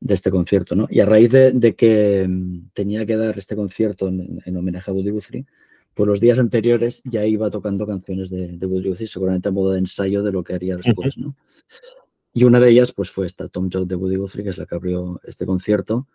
de 0.00 0.14
este 0.14 0.30
concierto. 0.30 0.76
¿no? 0.76 0.86
Y 0.90 1.00
a 1.00 1.06
raíz 1.06 1.30
de, 1.32 1.52
de 1.52 1.74
que 1.74 2.26
mm, 2.28 2.70
tenía 2.72 3.04
que 3.04 3.16
dar 3.16 3.36
este 3.38 3.56
concierto 3.56 4.08
en, 4.08 4.40
en 4.44 4.56
homenaje 4.56 4.90
a 4.90 4.94
Woody 4.94 5.10
Guthrie, 5.10 5.44
pues 5.94 6.08
los 6.08 6.20
días 6.20 6.38
anteriores 6.38 7.02
ya 7.04 7.24
iba 7.24 7.50
tocando 7.50 7.86
canciones 7.86 8.30
de, 8.30 8.56
de 8.56 8.66
Woody 8.66 8.88
Guthrie, 8.88 9.08
seguramente 9.08 9.48
a 9.48 9.52
modo 9.52 9.72
de 9.72 9.78
ensayo 9.78 10.22
de 10.22 10.32
lo 10.32 10.42
que 10.42 10.54
haría 10.54 10.76
después, 10.76 11.16
¿no? 11.16 11.36
Y 12.32 12.42
una 12.42 12.58
de 12.58 12.68
ellas, 12.68 12.92
pues 12.92 13.10
fue 13.10 13.26
esta 13.26 13.48
Tom 13.48 13.70
Joad 13.72 13.86
de 13.86 13.94
Woody 13.94 14.16
Guthrie, 14.16 14.42
que 14.42 14.50
es 14.50 14.58
la 14.58 14.66
que 14.66 14.74
abrió 14.74 15.20
este 15.22 15.46
concierto. 15.46 16.08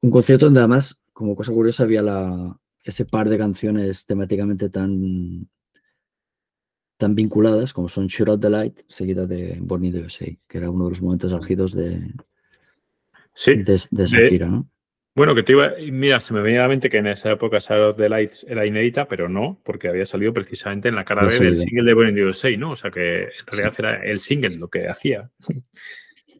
Un 0.00 0.10
concierto 0.10 0.46
donde 0.46 0.60
además, 0.60 0.98
como 1.12 1.36
cosa 1.36 1.52
curiosa, 1.52 1.82
había 1.82 2.00
la, 2.00 2.58
ese 2.86 3.04
par 3.04 3.28
de 3.28 3.36
canciones 3.36 4.06
temáticamente 4.06 4.70
tan, 4.70 5.48
tan 6.96 7.14
vinculadas 7.14 7.72
como 7.72 7.88
son 7.88 8.06
Shoot 8.06 8.28
Out 8.28 8.40
the 8.40 8.50
Light, 8.50 8.80
seguida 8.88 9.26
de 9.26 9.58
Born 9.60 9.84
in 9.84 9.92
the 9.92 10.00
USA, 10.04 10.26
que 10.48 10.58
era 10.58 10.70
uno 10.70 10.84
de 10.84 10.90
los 10.90 11.02
momentos 11.02 11.32
álgidos 11.32 11.72
de, 11.72 12.12
de, 13.44 13.80
de 13.90 14.04
esa 14.04 14.18
gira, 14.28 14.46
¿no? 14.46 14.70
Bueno, 15.16 15.34
que 15.34 15.42
te 15.42 15.52
iba. 15.52 15.72
Mira, 15.90 16.20
se 16.20 16.34
me 16.34 16.42
venía 16.42 16.60
a 16.60 16.62
la 16.64 16.68
mente 16.68 16.90
que 16.90 16.98
en 16.98 17.06
esa 17.06 17.32
época 17.32 17.58
Shadow 17.58 17.90
of 17.90 17.96
the 17.96 18.06
Lights 18.06 18.44
era 18.48 18.66
inédita, 18.66 19.08
pero 19.08 19.30
no, 19.30 19.58
porque 19.64 19.88
había 19.88 20.04
salido 20.04 20.34
precisamente 20.34 20.90
en 20.90 20.94
la 20.94 21.06
cara 21.06 21.26
B 21.26 21.38
del 21.38 21.56
single 21.56 21.84
de 21.84 21.94
Born 21.94 22.10
in 22.10 22.14
the 22.14 22.24
USA, 22.26 22.54
¿no? 22.58 22.72
O 22.72 22.76
sea 22.76 22.90
que 22.90 23.22
en 23.22 23.46
realidad 23.46 23.74
era 23.78 24.04
el 24.04 24.20
single 24.20 24.56
lo 24.56 24.68
que 24.68 24.86
hacía. 24.86 25.30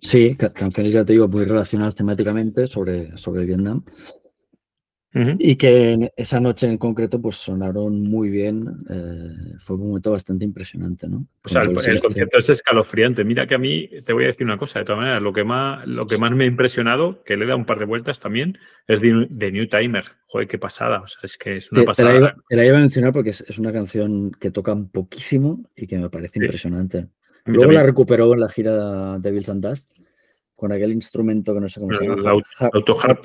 Sí, 0.02 0.36
canciones, 0.36 0.92
ya 0.92 1.04
te 1.04 1.14
digo, 1.14 1.26
muy 1.26 1.44
relacionadas 1.46 1.94
temáticamente 1.94 2.66
sobre, 2.66 3.16
sobre 3.16 3.46
Vietnam. 3.46 3.82
Y 5.38 5.56
que 5.56 6.12
esa 6.16 6.40
noche 6.40 6.66
en 6.66 6.76
concreto 6.76 7.20
pues 7.20 7.36
sonaron 7.36 8.02
muy 8.02 8.28
bien. 8.28 8.66
Eh, 8.90 9.54
fue 9.58 9.76
un 9.76 9.88
momento 9.88 10.10
bastante 10.10 10.44
impresionante, 10.44 11.08
¿no? 11.08 11.26
O 11.42 11.48
sea, 11.48 11.62
el, 11.62 12.00
concierto 12.00 12.38
es 12.38 12.50
escalofriante. 12.50 13.24
Mira 13.24 13.46
que 13.46 13.54
a 13.54 13.58
mí, 13.58 13.88
te 14.04 14.12
voy 14.12 14.24
a 14.24 14.26
decir 14.26 14.44
una 14.44 14.58
cosa, 14.58 14.80
de 14.80 14.84
todas 14.84 15.00
maneras, 15.00 15.22
lo 15.22 15.32
que 15.32 15.44
más, 15.44 15.86
lo 15.86 16.06
que 16.06 16.18
más 16.18 16.32
me 16.32 16.44
ha 16.44 16.46
impresionado, 16.46 17.22
que 17.24 17.36
le 17.36 17.46
da 17.46 17.56
un 17.56 17.64
par 17.64 17.78
de 17.78 17.86
vueltas 17.86 18.20
también, 18.20 18.58
es 18.86 19.00
de, 19.00 19.52
New 19.52 19.68
Timer. 19.68 20.04
Joder, 20.26 20.48
qué 20.48 20.58
pasada. 20.58 21.00
O 21.00 21.06
sea, 21.06 21.20
es 21.22 21.38
que 21.38 21.56
es 21.56 21.72
una 21.72 21.84
pasada. 21.84 22.36
Te 22.48 22.56
la, 22.56 22.66
iba, 22.66 22.76
a 22.76 22.80
mencionar 22.80 23.12
porque 23.12 23.30
es, 23.30 23.58
una 23.58 23.72
canción 23.72 24.32
que 24.32 24.50
tocan 24.50 24.88
poquísimo 24.88 25.64
y 25.74 25.86
que 25.86 25.98
me 25.98 26.10
parece 26.10 26.40
impresionante. 26.40 27.08
Luego 27.46 27.72
la 27.72 27.84
recuperó 27.84 28.34
en 28.34 28.40
la 28.40 28.48
gira 28.48 29.18
de 29.18 29.30
Bills 29.30 29.48
and 29.48 29.66
Dust 29.66 29.88
con 30.56 30.72
aquel 30.72 30.92
instrumento 30.92 31.54
que 31.54 31.60
no 31.60 31.68
sé 31.68 31.78
cómo 31.80 31.96
se 31.96 32.04
llama. 32.04 32.42
Autoharp. 32.72 33.24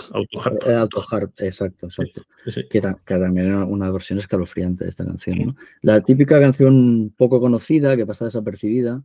Autoharp, 0.65 1.31
exacto, 1.39 1.87
exacto. 1.87 2.23
Que, 2.69 2.81
también 2.81 3.47
era 3.47 3.65
una 3.65 3.89
versión 3.89 4.19
escalofriante 4.19 4.83
de 4.83 4.89
esta 4.89 5.05
canción. 5.05 5.55
La 5.81 6.01
típica 6.01 6.39
canción 6.39 7.13
poco 7.17 7.39
conocida, 7.39 7.95
que 7.95 8.05
pasa 8.05 8.25
desapercibida, 8.25 9.01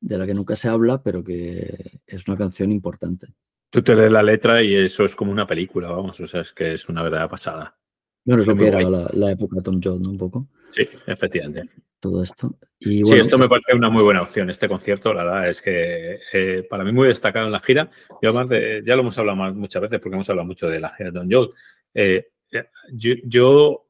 de 0.00 0.18
la 0.18 0.26
que 0.26 0.34
nunca 0.34 0.56
se 0.56 0.68
habla, 0.68 1.02
pero 1.02 1.22
que 1.22 2.00
es 2.06 2.26
una 2.26 2.36
canción 2.36 2.72
importante. 2.72 3.28
Tú 3.70 3.82
te 3.82 3.94
lees 3.94 4.10
la 4.10 4.22
letra 4.22 4.62
y 4.62 4.74
eso 4.74 5.04
es 5.04 5.14
como 5.14 5.30
una 5.30 5.46
película, 5.46 5.92
vamos, 5.92 6.18
o 6.18 6.26
sea, 6.26 6.40
es 6.40 6.52
que 6.52 6.72
es 6.72 6.88
una 6.88 7.04
verdadera 7.04 7.28
pasada. 7.28 7.76
Bueno, 8.24 8.42
es 8.42 8.48
lo 8.48 8.56
que 8.56 8.66
era 8.66 8.82
la, 8.82 9.30
época 9.30 9.56
de 9.56 9.62
Tom 9.62 9.80
Jones, 9.82 10.00
¿no? 10.00 10.10
Un 10.10 10.18
poco. 10.18 10.48
Sí, 10.70 10.82
efectivamente. 11.06 11.70
Todo 12.00 12.22
esto. 12.22 12.56
Y 12.78 13.04
sí, 13.04 13.14
esto 13.14 13.36
me 13.36 13.46
parece 13.46 13.74
una 13.74 13.90
muy 13.90 14.02
buena 14.02 14.22
opción, 14.22 14.48
este 14.48 14.66
concierto, 14.66 15.12
la 15.12 15.24
verdad 15.24 15.48
es 15.50 15.60
que 15.60 16.18
eh, 16.32 16.66
para 16.68 16.82
mí 16.82 16.92
muy 16.92 17.08
destacado 17.08 17.44
en 17.44 17.52
la 17.52 17.60
gira. 17.60 17.90
Y 18.22 18.26
además, 18.26 18.48
de, 18.48 18.82
ya 18.86 18.94
lo 18.96 19.02
hemos 19.02 19.18
hablado 19.18 19.54
muchas 19.54 19.82
veces 19.82 20.00
porque 20.00 20.14
hemos 20.14 20.30
hablado 20.30 20.46
mucho 20.46 20.66
de 20.66 20.80
la 20.80 20.88
gira 20.94 21.10
de 21.10 21.18
Tom 21.18 21.28
Jones. 21.30 21.50
Eh, 21.92 22.28
yo, 23.22 23.86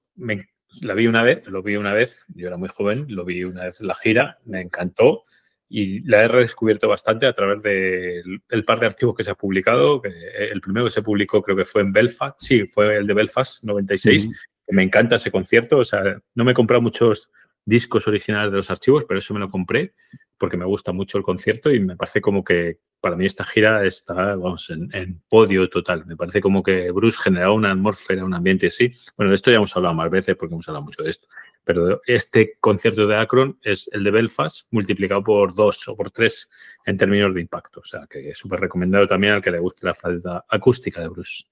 la 0.82 0.94
vi 0.94 1.06
una 1.06 1.22
vez, 1.22 1.46
lo 1.46 1.62
vi 1.62 1.76
una 1.76 1.92
vez, 1.92 2.24
yo 2.34 2.48
era 2.48 2.56
muy 2.56 2.68
joven, 2.68 3.06
lo 3.08 3.24
vi 3.24 3.44
una 3.44 3.66
vez 3.66 3.80
en 3.80 3.86
la 3.86 3.94
gira, 3.94 4.38
me 4.44 4.60
encantó 4.60 5.22
y 5.68 6.00
la 6.00 6.24
he 6.24 6.28
redescubierto 6.28 6.88
bastante 6.88 7.26
a 7.26 7.32
través 7.32 7.62
del 7.62 8.64
par 8.66 8.80
de 8.80 8.86
archivos 8.86 9.14
que 9.14 9.22
se 9.22 9.30
ha 9.30 9.36
publicado. 9.36 10.02
el 10.04 10.60
primero 10.60 10.86
que 10.86 10.90
se 10.90 11.02
publicó 11.02 11.40
creo 11.42 11.56
que 11.56 11.64
fue 11.64 11.82
en 11.82 11.92
Belfast, 11.92 12.40
sí, 12.40 12.66
fue 12.66 12.96
el 12.96 13.06
de 13.06 13.14
Belfast 13.14 13.62
96. 13.62 14.28
Me 14.72 14.82
encanta 14.82 15.14
ese 15.14 15.30
concierto, 15.30 15.78
o 15.78 15.84
sea, 15.84 16.20
no 16.34 16.44
me 16.44 16.50
he 16.50 16.54
comprado 16.54 16.82
muchos 16.82 17.30
discos 17.64 18.06
originales 18.08 18.50
de 18.50 18.56
los 18.58 18.70
archivos, 18.70 19.04
pero 19.06 19.18
eso 19.18 19.34
me 19.34 19.40
lo 19.40 19.50
compré 19.50 19.94
porque 20.40 20.56
me 20.56 20.64
gusta 20.64 20.92
mucho 20.92 21.18
el 21.18 21.24
concierto 21.24 21.70
y 21.70 21.80
me 21.80 21.96
parece 21.96 22.22
como 22.22 22.42
que 22.42 22.78
para 23.00 23.16
mí 23.16 23.26
esta 23.26 23.44
gira 23.44 23.84
está, 23.84 24.36
vamos, 24.36 24.70
en, 24.70 25.22
podio 25.28 25.68
total. 25.68 26.06
Me 26.06 26.16
parece 26.16 26.40
como 26.40 26.62
que 26.62 26.90
Bruce 26.90 27.18
generaba 27.22 27.52
una 27.52 27.72
atmósfera, 27.72 28.24
un 28.24 28.34
ambiente 28.34 28.68
así. 28.68 28.92
Bueno, 29.16 29.30
de 29.30 29.36
esto 29.36 29.50
ya 29.50 29.58
hemos 29.58 29.74
hablado 29.76 29.94
más 29.94 30.10
veces 30.10 30.36
porque 30.36 30.54
hemos 30.54 30.68
hablado 30.68 30.84
mucho 30.84 31.02
de 31.02 31.10
esto. 31.10 31.28
Pero 31.64 32.00
este 32.06 32.56
concierto 32.58 33.06
de 33.06 33.16
Akron 33.16 33.58
es 33.62 33.88
el 33.92 34.02
de 34.02 34.10
Belfast 34.10 34.66
multiplicado 34.70 35.22
por 35.22 35.54
dos 35.54 35.86
o 35.88 35.96
por 35.96 36.10
tres 36.10 36.48
en 36.86 36.96
términos 36.96 37.34
de 37.34 37.42
impacto. 37.42 37.80
O 37.80 37.84
sea, 37.84 38.06
que 38.08 38.30
es 38.30 38.38
súper 38.38 38.60
recomendado 38.60 39.06
también 39.06 39.34
al 39.34 39.42
que 39.42 39.50
le 39.50 39.58
guste 39.58 39.86
la 39.86 39.94
falda 39.94 40.44
acústica 40.48 41.00
de 41.00 41.08
Bruce. 41.08 41.44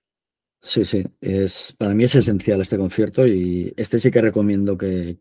Sí, 0.60 0.84
sí, 0.84 1.04
es, 1.20 1.74
para 1.78 1.94
mí 1.94 2.04
es 2.04 2.14
esencial 2.14 2.60
este 2.60 2.76
concierto 2.76 3.26
y 3.26 3.72
este 3.76 3.98
sí 3.98 4.10
que 4.10 4.20
recomiendo 4.20 4.76
que 4.76 5.18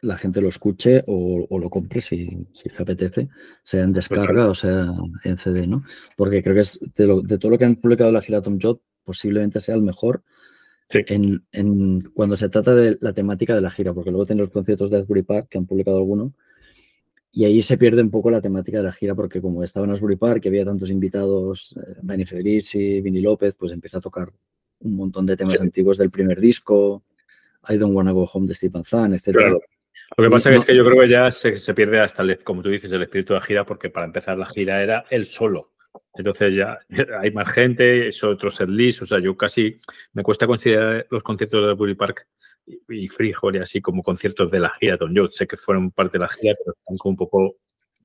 la 0.00 0.16
gente 0.16 0.40
lo 0.40 0.48
escuche 0.48 1.02
o, 1.06 1.46
lo 1.58 1.70
compre 1.70 2.00
si, 2.00 2.46
si 2.52 2.70
apetece, 2.78 3.28
sea 3.64 3.82
en 3.82 3.92
descarga 3.92 4.48
o 4.48 4.54
sea 4.54 4.86
en 5.24 5.38
CD, 5.38 5.66
¿no? 5.66 5.84
Porque 6.16 6.42
creo 6.42 6.54
que 6.54 6.60
es 6.60 6.78
de, 6.94 7.38
todo 7.38 7.50
lo 7.50 7.58
que 7.58 7.64
han 7.64 7.76
publicado 7.76 8.12
la 8.12 8.22
gira 8.22 8.42
Tom 8.42 8.58
Job, 8.60 8.80
posiblemente 9.04 9.60
sea 9.60 9.74
el 9.74 9.82
mejor 9.82 10.22
en, 10.90 12.00
cuando 12.14 12.36
se 12.36 12.48
trata 12.48 12.74
de 12.74 12.96
la 13.00 13.12
temática 13.12 13.54
de 13.54 13.60
la 13.60 13.70
gira, 13.70 13.92
porque 13.92 14.10
luego 14.10 14.26
tienen 14.26 14.44
los 14.44 14.52
conciertos 14.52 14.90
de 14.90 14.98
Asbury 14.98 15.22
Park, 15.22 15.48
que 15.50 15.58
han 15.58 15.66
publicado 15.66 15.98
alguno, 15.98 16.32
y 17.30 17.44
ahí 17.44 17.62
se 17.62 17.76
pierde 17.76 18.02
un 18.02 18.10
poco 18.10 18.30
la 18.30 18.40
temática 18.40 18.78
de 18.78 18.84
la 18.84 18.92
gira, 18.92 19.14
porque 19.14 19.40
como 19.40 19.62
estaba 19.62 19.86
en 19.86 19.92
Asbury 19.92 20.16
Park, 20.16 20.42
que 20.42 20.48
había 20.48 20.64
tantos 20.64 20.90
invitados, 20.90 21.76
eh, 21.76 21.96
Dani 22.02 22.24
Federici, 22.24 23.00
Vini 23.00 23.20
López, 23.20 23.54
pues 23.54 23.72
empieza 23.72 23.98
a 23.98 24.00
tocar 24.00 24.32
un 24.80 24.96
montón 24.96 25.26
de 25.26 25.36
temas 25.36 25.60
antiguos 25.60 25.98
del 25.98 26.10
primer 26.10 26.40
disco, 26.40 27.02
I 27.68 27.76
Don't 27.76 27.94
Wanna 27.94 28.12
Go 28.12 28.28
Home 28.32 28.46
de 28.46 28.54
Stephen 28.54 28.84
Zahn, 28.84 29.12
etc. 29.12 29.36
Lo 30.16 30.24
que 30.24 30.30
pasa 30.30 30.52
es 30.52 30.64
que 30.64 30.74
yo 30.74 30.84
creo 30.84 31.02
que 31.02 31.08
ya 31.08 31.30
se, 31.30 31.56
se 31.56 31.74
pierde 31.74 32.00
hasta, 32.00 32.22
el, 32.22 32.42
como 32.42 32.62
tú 32.62 32.70
dices, 32.70 32.90
el 32.92 33.02
espíritu 33.02 33.34
de 33.34 33.40
la 33.40 33.46
gira, 33.46 33.64
porque 33.64 33.90
para 33.90 34.06
empezar 34.06 34.36
la 34.36 34.46
gira 34.46 34.82
era 34.82 35.04
él 35.10 35.26
solo. 35.26 35.72
Entonces 36.14 36.54
ya 36.54 36.78
hay 37.20 37.30
más 37.30 37.50
gente, 37.52 38.08
es 38.08 38.22
otro 38.24 38.50
set 38.50 38.68
list, 38.68 39.02
o 39.02 39.06
sea, 39.06 39.18
yo 39.18 39.36
casi 39.36 39.80
me 40.12 40.22
cuesta 40.22 40.46
considerar 40.46 41.06
los 41.10 41.22
conciertos 41.22 41.66
de 41.66 41.74
Bully 41.74 41.94
Park 41.94 42.26
y 42.88 43.08
Frijol 43.08 43.56
y 43.56 43.58
así 43.60 43.80
como 43.80 44.02
conciertos 44.02 44.50
de 44.50 44.60
la 44.60 44.70
gira 44.70 44.98
Tom 44.98 45.14
Yo 45.14 45.28
sé 45.28 45.46
que 45.46 45.56
fueron 45.56 45.90
parte 45.90 46.18
de 46.18 46.22
la 46.22 46.28
gira, 46.28 46.54
pero 46.58 46.76
están 46.76 46.96
como 46.98 47.10
un 47.12 47.16
poco 47.16 47.56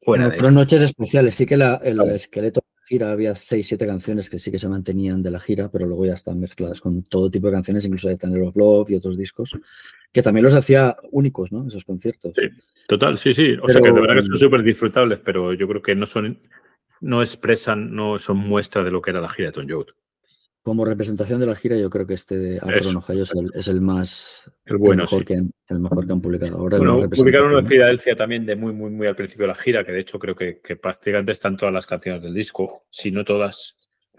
fuera. 0.04 0.32
fueron 0.32 0.54
noches 0.54 0.82
especiales, 0.82 1.36
sí 1.36 1.46
que 1.46 1.56
el 1.56 2.00
esqueleto 2.12 2.62
la 2.62 2.73
gira 2.94 3.12
había 3.12 3.36
seis, 3.36 3.68
siete 3.68 3.88
canciones 3.88 4.30
que 4.30 4.38
sí 4.38 4.52
que 4.52 4.60
se 4.60 4.70
mantenían 4.70 5.24
de 5.24 5.32
la 5.32 5.40
gira, 5.40 5.70
pero 5.72 5.88
luego 5.88 6.06
ya 6.06 6.14
están 6.14 6.40
mezcladas 6.40 6.80
con 6.80 7.02
todo 7.02 7.32
tipo 7.32 7.48
de 7.48 7.54
canciones, 7.54 7.86
incluso 7.86 8.08
de 8.08 8.18
Thunder 8.18 8.44
of 8.44 8.56
Love 8.56 8.92
y 8.92 8.96
otros 8.96 9.18
discos, 9.18 9.52
que 10.12 10.22
también 10.22 10.44
los 10.44 10.54
hacía 10.54 10.96
únicos, 11.12 11.52
¿no? 11.52 11.68
Esos 11.68 11.86
conciertos. 11.86 12.34
Sí, 12.36 12.50
total, 12.88 13.18
sí, 13.18 13.34
sí. 13.34 13.56
O 13.62 13.68
sea 13.68 13.82
que 13.82 13.92
de 13.92 14.00
verdad 14.00 14.16
que 14.18 14.26
son 14.28 14.38
súper 14.38 14.62
disfrutables, 14.62 15.20
pero 15.20 15.54
yo 15.54 15.68
creo 15.68 15.82
que 15.82 15.96
no 15.96 16.06
son 16.06 16.38
no 17.02 17.22
expresan, 17.22 17.96
no 17.96 18.18
son 18.20 18.38
muestra 18.38 18.84
de 18.84 18.92
lo 18.92 19.02
que 19.02 19.10
era 19.10 19.22
la 19.22 19.30
gira 19.30 19.48
de 19.48 19.54
Tom 19.54 19.68
Joad. 19.68 19.88
Como 20.64 20.86
representación 20.86 21.42
de 21.42 21.46
la 21.46 21.56
gira, 21.56 21.76
yo 21.76 21.90
creo 21.90 22.08
que 22.08 22.14
este 22.14 22.38
de 22.38 22.58
Akron, 22.58 22.96
Ohio 22.96 23.26
es 23.54 23.68
el, 23.68 23.82
más 23.82 24.44
el 24.66 24.78
bueno, 24.78 25.04
mejor, 25.04 25.26
que, 25.26 25.34
el 25.34 25.80
mejor 25.80 26.08
que 26.08 26.14
han 26.14 26.22
publicado. 26.22 26.58
Ahora 26.58 26.78
bueno, 26.78 27.10
publicaron 27.10 27.50
uno 27.50 27.62
de 27.62 27.68
Filadelfia 27.68 28.16
también 28.16 28.46
de 28.46 28.56
muy, 28.56 28.72
muy, 28.72 28.90
muy 28.90 29.06
al 29.08 29.16
principio 29.16 29.44
de 29.44 29.50
la 29.50 29.56
gira, 29.56 29.84
que 29.84 29.92
de 29.92 30.00
hecho 30.00 30.18
creo 30.18 30.36
que, 30.36 30.62
prácticamente 30.82 31.34
están 31.34 31.58
todas 31.58 31.74
las 31.74 31.86
canciones 31.86 32.24
del 32.24 32.34
disco, 32.34 32.86
si 32.90 33.12
no 33.12 33.26
todas. 33.26 33.76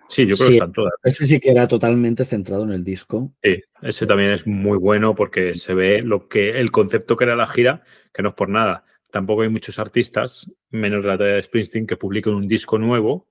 Sí, 0.06 0.26
yo 0.26 0.36
creo 0.36 0.48
que 0.48 0.54
están 0.54 0.72
todas. 0.72 0.92
Ese 1.02 1.24
sí 1.24 1.40
que 1.40 1.50
era 1.50 1.66
totalmente 1.66 2.26
centrado 2.26 2.64
en 2.64 2.72
el 2.72 2.84
disco. 2.84 3.32
Sí, 3.42 3.62
ese 3.80 4.06
también 4.06 4.32
es 4.32 4.46
muy 4.46 4.76
bueno 4.76 5.14
porque 5.14 5.54
se 5.54 5.72
ve 5.72 6.02
lo 6.02 6.28
que 6.28 6.60
el 6.60 6.70
concepto 6.70 7.16
que 7.16 7.24
era 7.24 7.36
la 7.36 7.46
gira, 7.46 7.84
que 8.12 8.22
no 8.22 8.28
es 8.28 8.34
por 8.34 8.50
nada 8.50 8.84
tampoco 9.14 9.42
hay 9.42 9.48
muchos 9.48 9.78
artistas, 9.78 10.50
menos 10.70 11.04
la 11.04 11.16
talla 11.16 11.34
de 11.34 11.42
Springsteen, 11.42 11.86
que 11.86 11.96
publiquen 11.96 12.34
un 12.34 12.48
disco 12.48 12.80
nuevo 12.80 13.28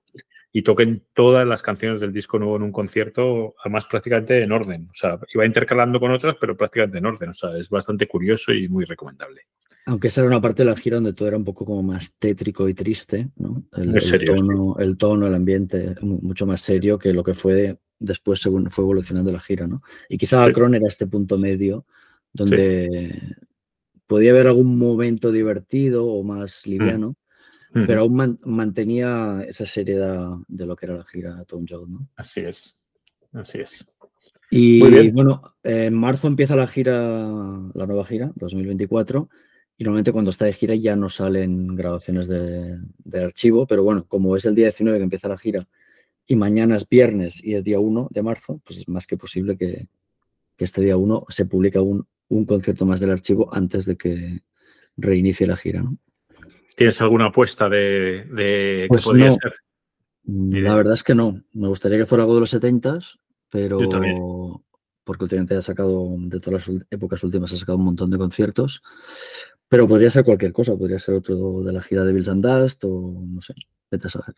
y 0.55 0.61
toquen 0.61 1.03
todas 1.13 1.47
las 1.47 1.63
canciones 1.63 1.99
del 1.99 2.13
disco 2.13 2.37
nuevo 2.37 2.55
en 2.57 2.61
un 2.61 2.71
concierto, 2.71 3.55
además 3.59 3.87
prácticamente 3.87 4.43
en 4.43 4.51
orden. 4.51 4.87
O 4.91 4.93
sea, 4.93 5.19
iba 5.33 5.47
intercalando 5.47 5.99
con 5.99 6.11
otras, 6.11 6.35
pero 6.39 6.55
prácticamente 6.55 6.99
en 6.99 7.07
orden. 7.07 7.31
O 7.31 7.33
sea, 7.33 7.57
es 7.57 7.69
bastante 7.69 8.07
curioso 8.07 8.53
y 8.53 8.69
muy 8.69 8.85
recomendable. 8.85 9.41
Aunque 9.87 10.09
esa 10.09 10.21
era 10.21 10.29
una 10.29 10.39
parte 10.39 10.63
de 10.63 10.69
la 10.69 10.75
gira 10.75 10.97
donde 10.97 11.13
todo 11.13 11.27
era 11.27 11.37
un 11.37 11.43
poco 11.43 11.65
como 11.65 11.81
más 11.81 12.13
tétrico 12.19 12.69
y 12.69 12.75
triste, 12.75 13.29
¿no? 13.35 13.63
El, 13.75 13.95
tono, 14.23 14.75
el 14.77 14.95
tono, 14.95 15.25
el 15.25 15.33
ambiente, 15.33 15.95
mucho 16.01 16.45
más 16.45 16.61
serio 16.61 16.99
que 16.99 17.11
lo 17.11 17.23
que 17.23 17.33
fue 17.33 17.79
después 17.97 18.39
según 18.39 18.69
fue 18.69 18.83
evolucionando 18.83 19.31
la 19.31 19.39
gira, 19.39 19.65
¿no? 19.65 19.81
Y 20.07 20.17
quizá 20.17 20.43
Akron 20.43 20.75
era 20.75 20.87
este 20.87 21.07
punto 21.07 21.37
medio 21.39 21.85
donde 22.31 23.37
podía 24.05 24.31
haber 24.31 24.47
algún 24.47 24.77
momento 24.77 25.31
divertido 25.31 26.05
o 26.05 26.23
más 26.23 26.63
mm. 26.65 26.69
Pero 27.73 28.01
aún 28.01 28.37
mantenía 28.45 29.43
esa 29.47 29.65
seriedad 29.65 30.29
de 30.47 30.65
lo 30.65 30.75
que 30.75 30.85
era 30.85 30.95
la 30.95 31.05
gira 31.05 31.43
Tom 31.45 31.65
Jones, 31.67 31.89
¿no? 31.89 32.07
Así 32.15 32.41
es, 32.41 32.79
así 33.33 33.59
es. 33.59 33.85
Y 34.51 35.09
bueno, 35.09 35.55
en 35.63 35.95
marzo 35.95 36.27
empieza 36.27 36.55
la 36.55 36.67
gira, 36.67 36.93
la 37.73 37.87
nueva 37.87 38.05
gira, 38.05 38.31
2024, 38.35 39.27
y 39.77 39.83
normalmente 39.83 40.11
cuando 40.11 40.29
está 40.29 40.45
de 40.45 40.53
gira 40.53 40.75
ya 40.75 40.95
no 40.95 41.09
salen 41.09 41.75
grabaciones 41.75 42.27
de, 42.27 42.77
archivo, 43.13 43.65
pero 43.65 43.83
bueno, 43.83 44.05
como 44.07 44.37
es 44.37 44.45
el 44.45 44.53
día 44.53 44.65
19 44.65 44.99
que 44.99 45.03
empieza 45.03 45.27
la 45.27 45.37
gira 45.37 45.67
y 46.27 46.35
mañana 46.35 46.75
es 46.75 46.87
viernes 46.87 47.43
y 47.43 47.55
es 47.55 47.63
día 47.63 47.79
1 47.79 48.09
de 48.11 48.21
marzo, 48.21 48.61
pues 48.63 48.79
es 48.79 48.87
más 48.87 49.07
que 49.07 49.17
posible 49.17 49.57
que, 49.57 49.87
que 50.55 50.65
este 50.65 50.81
día 50.81 50.97
1 50.97 51.25
se 51.29 51.45
publique 51.45 51.79
un, 51.79 52.05
un 52.29 52.45
concierto 52.45 52.85
más 52.85 52.99
del 52.99 53.09
archivo 53.09 53.49
antes 53.51 53.85
de 53.85 53.97
que 53.97 54.41
reinicie 54.95 55.47
la 55.47 55.57
gira. 55.57 55.81
¿no? 55.81 55.97
¿Tienes 56.75 56.99
alguna 57.01 57.27
apuesta 57.27 57.69
de, 57.69 58.25
de 58.31 58.85
pues 58.89 59.03
podría 59.03 59.31
ser? 59.31 59.53
Mm, 60.23 60.55
la 60.57 60.75
verdad 60.75 60.93
es 60.93 61.03
que 61.03 61.15
no. 61.15 61.43
Me 61.53 61.67
gustaría 61.67 61.97
que 61.97 62.05
fuera 62.05 62.23
algo 62.23 62.35
de 62.35 62.41
los 62.41 62.49
70, 62.49 62.99
pero 63.49 63.79
porque 65.03 65.25
últimamente 65.25 65.55
ha 65.55 65.61
sacado, 65.61 66.15
de 66.17 66.39
todas 66.39 66.67
las 66.67 66.85
épocas 66.89 67.23
últimas, 67.23 67.51
ha 67.53 67.57
sacado 67.57 67.77
un 67.77 67.85
montón 67.85 68.09
de 68.09 68.17
conciertos. 68.17 68.81
Pero 69.67 69.87
podría 69.87 70.09
ser 70.09 70.23
cualquier 70.23 70.53
cosa, 70.53 70.75
podría 70.77 70.99
ser 70.99 71.15
otro 71.15 71.61
de 71.63 71.73
la 71.73 71.81
gira 71.81 72.03
de 72.03 72.13
Bills 72.13 72.29
and 72.29 72.45
Dust 72.45 72.83
o 72.85 73.21
no 73.25 73.41
sé, 73.41 73.53
vete 73.89 74.07
a 74.07 74.09
saber. 74.09 74.35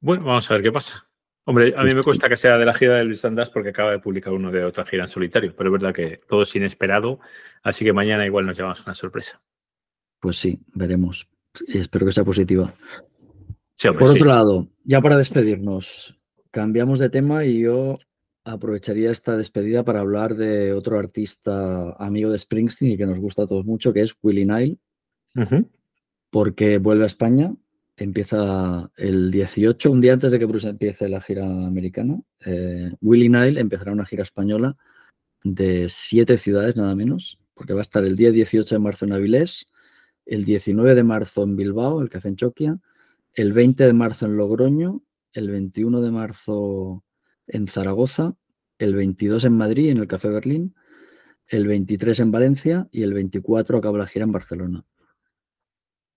Bueno, 0.00 0.24
vamos 0.24 0.50
a 0.50 0.54
ver 0.54 0.62
qué 0.62 0.72
pasa. 0.72 1.08
Hombre, 1.44 1.74
a 1.76 1.84
mí 1.84 1.94
me 1.94 2.02
cuesta 2.02 2.28
que 2.28 2.36
sea 2.36 2.56
de 2.56 2.64
la 2.64 2.72
gira 2.72 2.96
de 2.96 3.04
Bills 3.04 3.24
and 3.24 3.38
Dust 3.38 3.52
porque 3.52 3.70
acaba 3.70 3.90
de 3.90 3.98
publicar 3.98 4.32
uno 4.32 4.50
de 4.50 4.64
otra 4.64 4.86
gira 4.86 5.04
en 5.04 5.08
solitario, 5.08 5.54
pero 5.56 5.68
es 5.68 5.72
verdad 5.72 5.94
que 5.94 6.20
todo 6.26 6.42
es 6.42 6.56
inesperado, 6.56 7.20
así 7.62 7.84
que 7.84 7.92
mañana 7.92 8.24
igual 8.24 8.46
nos 8.46 8.56
llevamos 8.56 8.84
una 8.86 8.94
sorpresa. 8.94 9.42
Pues 10.20 10.38
sí, 10.38 10.58
veremos. 10.72 11.28
Espero 11.68 12.06
que 12.06 12.12
sea 12.12 12.24
positiva. 12.24 12.74
Por 13.82 14.10
otro 14.10 14.26
lado, 14.26 14.68
ya 14.84 15.00
para 15.00 15.18
despedirnos, 15.18 16.18
cambiamos 16.50 16.98
de 16.98 17.10
tema 17.10 17.44
y 17.44 17.60
yo 17.60 17.98
aprovecharía 18.44 19.10
esta 19.10 19.36
despedida 19.36 19.84
para 19.84 20.00
hablar 20.00 20.34
de 20.36 20.72
otro 20.72 20.98
artista 20.98 21.92
amigo 21.98 22.30
de 22.30 22.38
Springsteen 22.38 22.92
y 22.92 22.96
que 22.96 23.06
nos 23.06 23.18
gusta 23.18 23.42
a 23.42 23.46
todos 23.46 23.64
mucho, 23.64 23.92
que 23.92 24.02
es 24.02 24.14
Willie 24.22 24.46
Nile, 24.46 24.78
porque 26.30 26.78
vuelve 26.78 27.04
a 27.04 27.08
España, 27.08 27.54
empieza 27.96 28.90
el 28.96 29.30
18, 29.30 29.90
un 29.90 30.00
día 30.00 30.12
antes 30.12 30.32
de 30.32 30.38
que 30.38 30.44
Bruce 30.44 30.68
empiece 30.68 31.08
la 31.08 31.20
gira 31.20 31.44
americana. 31.44 32.20
Eh, 32.44 32.92
Willie 33.00 33.28
Nile 33.28 33.60
empezará 33.60 33.92
una 33.92 34.06
gira 34.06 34.22
española 34.22 34.76
de 35.42 35.86
siete 35.88 36.38
ciudades 36.38 36.76
nada 36.76 36.94
menos, 36.94 37.38
porque 37.54 37.72
va 37.72 37.80
a 37.80 37.82
estar 37.82 38.04
el 38.04 38.16
día 38.16 38.30
18 38.30 38.74
de 38.74 38.78
marzo 38.78 39.04
en 39.04 39.12
Avilés, 39.12 39.66
el 40.26 40.44
19 40.44 40.94
de 40.94 41.04
marzo 41.04 41.42
en 41.42 41.56
Bilbao, 41.56 42.00
el 42.00 42.08
Café 42.08 42.28
en 42.28 42.36
Choquia, 42.36 42.78
el 43.32 43.52
20 43.52 43.84
de 43.84 43.92
marzo 43.92 44.26
en 44.26 44.36
Logroño, 44.36 45.02
el 45.32 45.50
21 45.50 46.00
de 46.00 46.10
marzo 46.10 47.04
en 47.46 47.66
Zaragoza, 47.66 48.36
el 48.78 48.94
22 48.94 49.44
en 49.44 49.56
Madrid, 49.56 49.90
en 49.90 49.98
el 49.98 50.06
Café 50.06 50.28
Berlín, 50.28 50.74
el 51.46 51.66
23 51.66 52.20
en 52.20 52.30
Valencia 52.30 52.88
y 52.90 53.02
el 53.02 53.12
24 53.12 53.78
acaba 53.78 53.98
la 53.98 54.06
gira 54.06 54.24
en 54.24 54.32
Barcelona. 54.32 54.84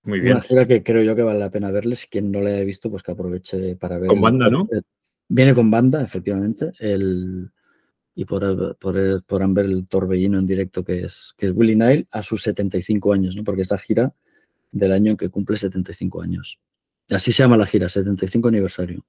Muy 0.04 0.22
bien. 0.22 0.34
Una 0.36 0.42
gira 0.42 0.68
que 0.68 0.84
creo 0.84 1.04
yo 1.04 1.16
que 1.16 1.24
vale 1.24 1.40
la 1.40 1.52
pena 1.52 1.70
verles. 1.70 2.08
Quien 2.10 2.32
no 2.32 2.42
la 2.42 2.52
haya 2.52 2.64
visto, 2.64 2.90
pues 2.90 3.04
que 3.04 3.12
aproveche 3.12 3.76
para 3.76 4.00
ver. 4.00 4.08
Con 4.08 4.22
banda, 4.22 4.50
¿no? 4.50 4.68
Viene 5.28 5.54
con 5.54 5.70
banda, 5.70 6.02
efectivamente. 6.02 6.72
El, 6.80 7.52
y 8.20 8.26
podrán 8.26 9.54
ver 9.54 9.66
el 9.66 9.86
torbellino 9.88 10.40
en 10.40 10.48
directo 10.48 10.84
que 10.84 11.04
es, 11.04 11.36
que 11.38 11.46
es 11.46 11.52
Willie 11.54 11.76
Nile 11.76 12.08
a 12.10 12.24
sus 12.24 12.42
75 12.42 13.14
años, 13.14 13.36
¿no? 13.36 13.44
Porque 13.44 13.62
es 13.62 13.70
la 13.70 13.78
gira 13.78 14.12
del 14.72 14.92
año 14.92 15.12
en 15.12 15.18
que 15.18 15.30
cumple 15.30 15.56
75 15.56 16.24
años. 16.24 16.58
Así 17.12 17.32
se 17.32 17.44
llama 17.44 17.58
la 17.58 17.68
gira, 17.68 17.88
75 17.88 18.48
aniversario. 18.48 19.06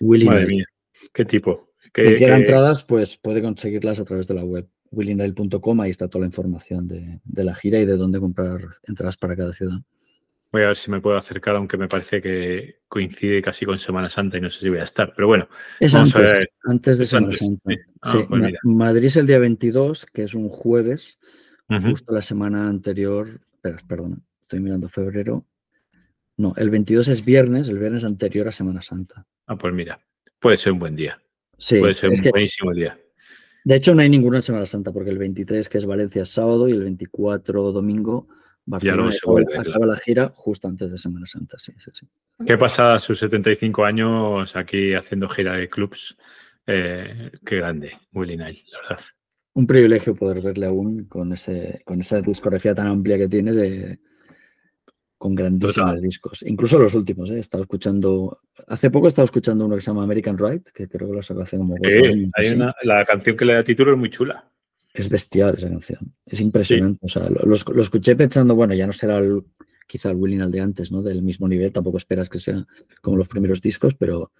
Willy 0.00 0.24
Madre 0.24 0.46
mía, 0.46 0.64
qué 1.14 1.24
tipo. 1.24 1.70
Quien 1.92 2.16
quiera 2.16 2.36
entradas, 2.36 2.82
pues 2.82 3.16
puede 3.16 3.40
conseguirlas 3.40 4.00
a 4.00 4.04
través 4.04 4.26
de 4.26 4.34
la 4.34 4.42
web 4.42 4.68
willynile.com. 4.90 5.80
Ahí 5.80 5.90
está 5.90 6.08
toda 6.08 6.22
la 6.22 6.26
información 6.26 6.88
de, 6.88 7.20
la 7.44 7.54
gira 7.54 7.78
y 7.78 7.86
de 7.86 7.96
dónde 7.96 8.18
comprar 8.18 8.62
entradas 8.82 9.16
para 9.16 9.36
cada 9.36 9.52
ciudad. 9.52 9.78
Voy 10.52 10.62
a 10.62 10.68
ver 10.68 10.76
si 10.76 10.90
me 10.90 11.00
puedo 11.00 11.16
acercar, 11.16 11.54
aunque 11.54 11.76
me 11.76 11.86
parece 11.86 12.20
que 12.20 12.80
coincide 12.88 13.40
casi 13.40 13.64
con 13.64 13.78
Semana 13.78 14.10
Santa 14.10 14.36
y 14.36 14.40
no 14.40 14.50
sé 14.50 14.60
si 14.60 14.68
voy 14.68 14.78
a 14.78 14.84
estar. 14.84 15.12
Pero 15.14 15.28
bueno, 15.28 15.48
es 15.78 15.94
antes, 15.94 16.98
de 16.98 17.06
Semana 17.06 17.36
Santa. 17.36 17.72
Ah, 18.02 18.24
pues 18.28 18.54
Madrid 18.64 19.04
es 19.04 19.16
el 19.16 19.26
día 19.26 19.38
22, 19.38 20.06
que 20.06 20.24
es 20.24 20.34
un 20.34 20.48
jueves, 20.48 21.18
justo 21.68 22.12
la 22.12 22.22
semana 22.22 22.68
anterior. 22.68 23.40
Perdona, 23.60 24.18
estoy 24.40 24.60
mirando 24.60 24.88
febrero. 24.88 25.46
No, 26.36 26.54
el 26.56 26.70
22 26.70 27.08
es 27.08 27.24
viernes, 27.24 27.68
el 27.68 27.78
viernes 27.78 28.02
anterior 28.02 28.48
a 28.48 28.52
Semana 28.52 28.82
Santa. 28.82 29.26
Ah, 29.46 29.56
pues 29.56 29.72
mira, 29.72 30.00
puede 30.40 30.56
ser 30.56 30.72
un 30.72 30.78
buen 30.80 30.96
día. 30.96 31.22
Sí, 31.58 31.78
puede 31.78 31.94
ser 31.94 32.10
un 32.10 32.16
buenísimo 32.30 32.72
día. 32.72 32.98
De 33.62 33.74
hecho, 33.76 33.94
no 33.94 34.00
hay 34.00 34.08
ninguna 34.08 34.38
en 34.38 34.42
Semana 34.42 34.64
Santa, 34.64 34.90
porque 34.90 35.10
el 35.10 35.18
23, 35.18 35.68
que 35.68 35.78
es 35.78 35.84
Valencia, 35.84 36.22
es 36.22 36.30
sábado, 36.30 36.66
y 36.66 36.72
el 36.72 36.82
24, 36.82 37.72
domingo, 37.72 38.26
Barcelona 38.70 39.10
ya 39.10 39.60
acaba, 39.60 39.86
la 39.86 39.96
gira 39.96 40.32
justo 40.34 40.68
antes 40.68 40.90
de 40.92 40.98
Semana 40.98 41.26
Santa. 41.26 41.58
Sí, 41.58 41.72
sí, 41.84 41.90
sí. 41.92 42.06
¿Qué 42.46 42.56
pasa 42.56 42.94
a 42.94 42.98
sus 42.98 43.18
75 43.18 43.84
años 43.84 44.56
aquí 44.56 44.94
haciendo 44.94 45.28
gira 45.28 45.56
de 45.56 45.68
clubs? 45.68 46.16
Eh, 46.66 47.32
qué 47.44 47.56
grande, 47.56 47.92
Willy 48.12 48.36
Nile, 48.36 48.62
la 48.70 48.78
verdad. 48.82 49.04
Un 49.54 49.66
privilegio 49.66 50.14
poder 50.14 50.40
verle 50.40 50.66
aún 50.66 51.04
con, 51.06 51.32
ese, 51.32 51.82
con 51.84 52.00
esa 52.00 52.20
discografía 52.20 52.74
tan 52.74 52.86
amplia 52.86 53.18
que 53.18 53.28
tiene 53.28 53.52
de, 53.52 53.98
con 55.18 55.34
grandísimos 55.34 56.00
discos. 56.00 56.42
Incluso 56.46 56.78
los 56.78 56.94
últimos, 56.94 57.30
¿eh? 57.30 57.36
He 57.36 57.40
estado 57.40 57.64
escuchando. 57.64 58.40
Hace 58.68 58.90
poco 58.90 59.06
he 59.06 59.08
estado 59.08 59.26
escuchando 59.26 59.66
uno 59.66 59.74
que 59.74 59.82
se 59.82 59.90
llama 59.90 60.04
American 60.04 60.38
Right, 60.38 60.68
que 60.70 60.88
creo 60.88 61.08
que 61.08 61.14
lo 61.16 61.22
sacó 61.22 61.42
hace 61.42 61.58
como. 61.58 61.74
hay 61.82 62.48
una, 62.48 62.74
la 62.84 63.04
canción 63.04 63.36
que 63.36 63.44
le 63.44 63.52
da 63.52 63.62
título 63.62 63.92
es 63.92 63.98
muy 63.98 64.08
chula. 64.08 64.49
Es 64.92 65.08
bestial 65.08 65.56
esa 65.56 65.68
canción. 65.68 66.14
Es 66.26 66.40
impresionante. 66.40 67.06
O 67.06 67.08
sea, 67.08 67.28
lo, 67.28 67.54
escuché 67.54 68.16
pensando, 68.16 68.54
bueno, 68.54 68.74
ya 68.74 68.86
no 68.86 68.92
será 68.92 69.18
el, 69.18 69.44
quizá 69.86 70.10
el 70.10 70.16
Willing 70.16 70.42
al 70.42 70.50
de 70.50 70.60
antes, 70.60 70.90
¿no? 70.90 71.02
Del 71.02 71.22
mismo 71.22 71.46
nivel. 71.46 71.72
Tampoco 71.72 71.98
esperas 71.98 72.28
que 72.28 72.40
sea 72.40 72.66
como 73.00 73.16
los 73.16 73.28
primeros 73.28 73.60
discos, 73.60 73.94
pero 73.94 74.32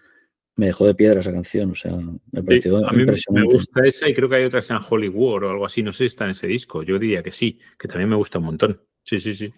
me 0.57 0.67
dejó 0.67 0.87
de 0.87 0.95
piedra 0.95 1.21
esa 1.21 1.33
canción. 1.33 1.71
O 1.71 1.75
sea, 1.75 1.97
me 1.97 2.43
pareció 2.43 2.85
a 2.87 2.93
mí 2.93 3.05
Me 3.31 3.45
gusta 3.45 3.87
esa 3.87 4.09
y 4.09 4.15
creo 4.15 4.29
que 4.29 4.37
hay 4.37 4.45
otras 4.45 4.71
en 4.71 4.79
Hollywood 4.89 5.45
o 5.45 5.51
algo 5.51 5.67
así. 5.67 5.83
No 5.83 5.93
sé 5.93 5.99
si 5.99 6.07
está 6.07 6.25
en 6.25 6.33
ese 6.33 6.49
disco. 6.49 6.83
Yo 6.83 6.99
diría 6.99 7.23
que 7.23 7.33
sí, 7.33 7.59
que 7.79 7.89
también 7.89 8.09
me 8.09 8.17
gusta 8.17 8.39
un 8.39 8.47
montón. 8.47 8.81
Sí, 9.05 9.19
sí, 9.19 9.35
sí. 9.35 9.53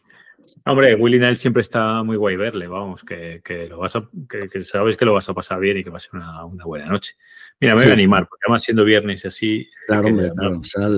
Hombre, 0.65 0.95
Willy 0.95 1.19
Nile 1.19 1.35
siempre 1.35 1.61
está 1.61 2.03
muy 2.03 2.17
guay 2.17 2.37
verle, 2.37 2.69
vamos, 2.69 3.03
que, 3.05 3.41
lo 3.69 3.79
vas 3.79 3.97
a, 3.97 4.09
que, 4.29 4.63
sabes 4.63 4.97
que 4.97 5.05
lo 5.05 5.13
vas 5.13 5.29
a 5.29 5.35
pasar 5.35 5.59
bien 5.61 5.79
y 5.79 5.85
que 5.85 5.91
va 5.91 5.97
a 5.97 6.01
ser 6.01 6.13
una, 6.15 6.45
buena 6.65 6.87
noche. 6.87 7.15
Mira, 7.61 7.75
me 7.75 7.83
voy 7.83 7.91
a 7.91 7.95
animar, 7.95 8.29
porque 8.29 8.45
además 8.47 8.63
siendo 8.63 8.85
viernes 8.85 9.25
y 9.25 9.29
así. 9.29 9.69
Claro, 9.87 10.09
hombre, 10.09 10.31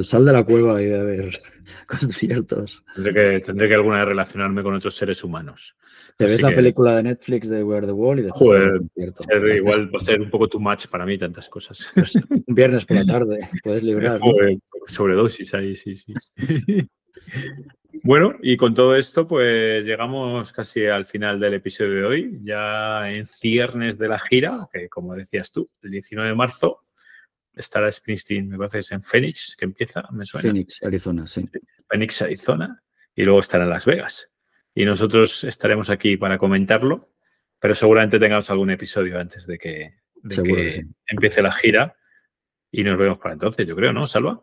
Sal, 0.04 0.24
de 0.24 0.32
la 0.32 0.44
cueva 0.44 0.82
y 0.82 0.92
a 0.92 1.02
ver 1.02 1.30
conciertos. 1.86 2.84
Tendré 2.94 3.14
que, 3.14 3.40
tendré 3.40 3.68
que 3.68 3.74
alguna 3.74 3.98
vez 3.98 4.08
relacionarme 4.08 4.62
con 4.62 4.74
otros 4.74 4.94
seres 4.94 5.24
humanos. 5.24 5.76
Te 6.16 6.26
ves 6.26 6.42
la 6.42 6.54
película 6.54 6.96
de 6.96 7.02
Netflix 7.02 7.48
de 7.48 7.64
Where 7.64 7.86
the 7.86 7.92
Wall 7.92 8.20
y 8.20 8.22
después. 8.22 8.48
Joder, 8.48 9.56
igual 9.56 9.92
va 9.92 9.98
a 9.98 10.04
ser 10.04 10.20
un 10.20 10.30
poco 10.30 10.48
too 10.48 10.60
much 10.60 10.86
para 10.86 11.04
mí 11.04 11.18
tantas 11.18 11.48
cosas. 11.48 11.90
un 11.96 12.54
viernes 12.54 12.84
por 12.84 12.98
la 12.98 13.04
tarde, 13.04 13.48
puedes 13.64 13.82
librar. 13.82 14.20
Joder, 14.20 14.58
Sobredosis 14.86 15.54
ahí, 15.54 15.74
sí, 15.74 15.96
sí. 15.96 16.14
Bueno, 18.02 18.36
y 18.42 18.56
con 18.56 18.74
todo 18.74 18.96
esto, 18.96 19.26
pues 19.26 19.86
llegamos 19.86 20.52
casi 20.52 20.86
al 20.86 21.06
final 21.06 21.38
del 21.38 21.54
episodio 21.54 21.94
de 21.94 22.04
hoy, 22.04 22.38
ya 22.42 23.10
en 23.10 23.26
ciernes 23.26 23.98
de 23.98 24.08
la 24.08 24.18
gira, 24.18 24.68
que 24.72 24.88
como 24.88 25.14
decías 25.14 25.52
tú, 25.52 25.70
el 25.82 25.90
19 25.90 26.30
de 26.30 26.34
marzo 26.34 26.84
estará 27.54 27.90
Springsteen, 27.90 28.48
me 28.48 28.58
parece 28.58 28.94
en 28.94 29.02
Phoenix, 29.02 29.56
que 29.56 29.64
empieza, 29.64 30.02
me 30.10 30.26
suena. 30.26 30.48
Phoenix, 30.48 30.82
Arizona, 30.82 31.26
sí. 31.26 31.48
Phoenix, 31.88 32.22
Arizona, 32.22 32.82
y 33.14 33.22
luego 33.22 33.40
estará 33.40 33.64
en 33.64 33.70
Las 33.70 33.84
Vegas. 33.84 34.30
Y 34.74 34.84
nosotros 34.84 35.44
estaremos 35.44 35.88
aquí 35.88 36.16
para 36.16 36.36
comentarlo, 36.36 37.12
pero 37.60 37.74
seguramente 37.74 38.18
tengamos 38.18 38.50
algún 38.50 38.70
episodio 38.70 39.18
antes 39.18 39.46
de 39.46 39.58
que, 39.58 39.94
empiece 41.06 41.42
la 41.42 41.52
gira 41.52 41.96
y 42.70 42.82
nos 42.82 42.96
vemos 42.96 43.18
para 43.18 43.34
entonces, 43.34 43.66
yo 43.66 43.76
creo, 43.76 43.92
¿no, 43.92 44.06
Salva? 44.06 44.42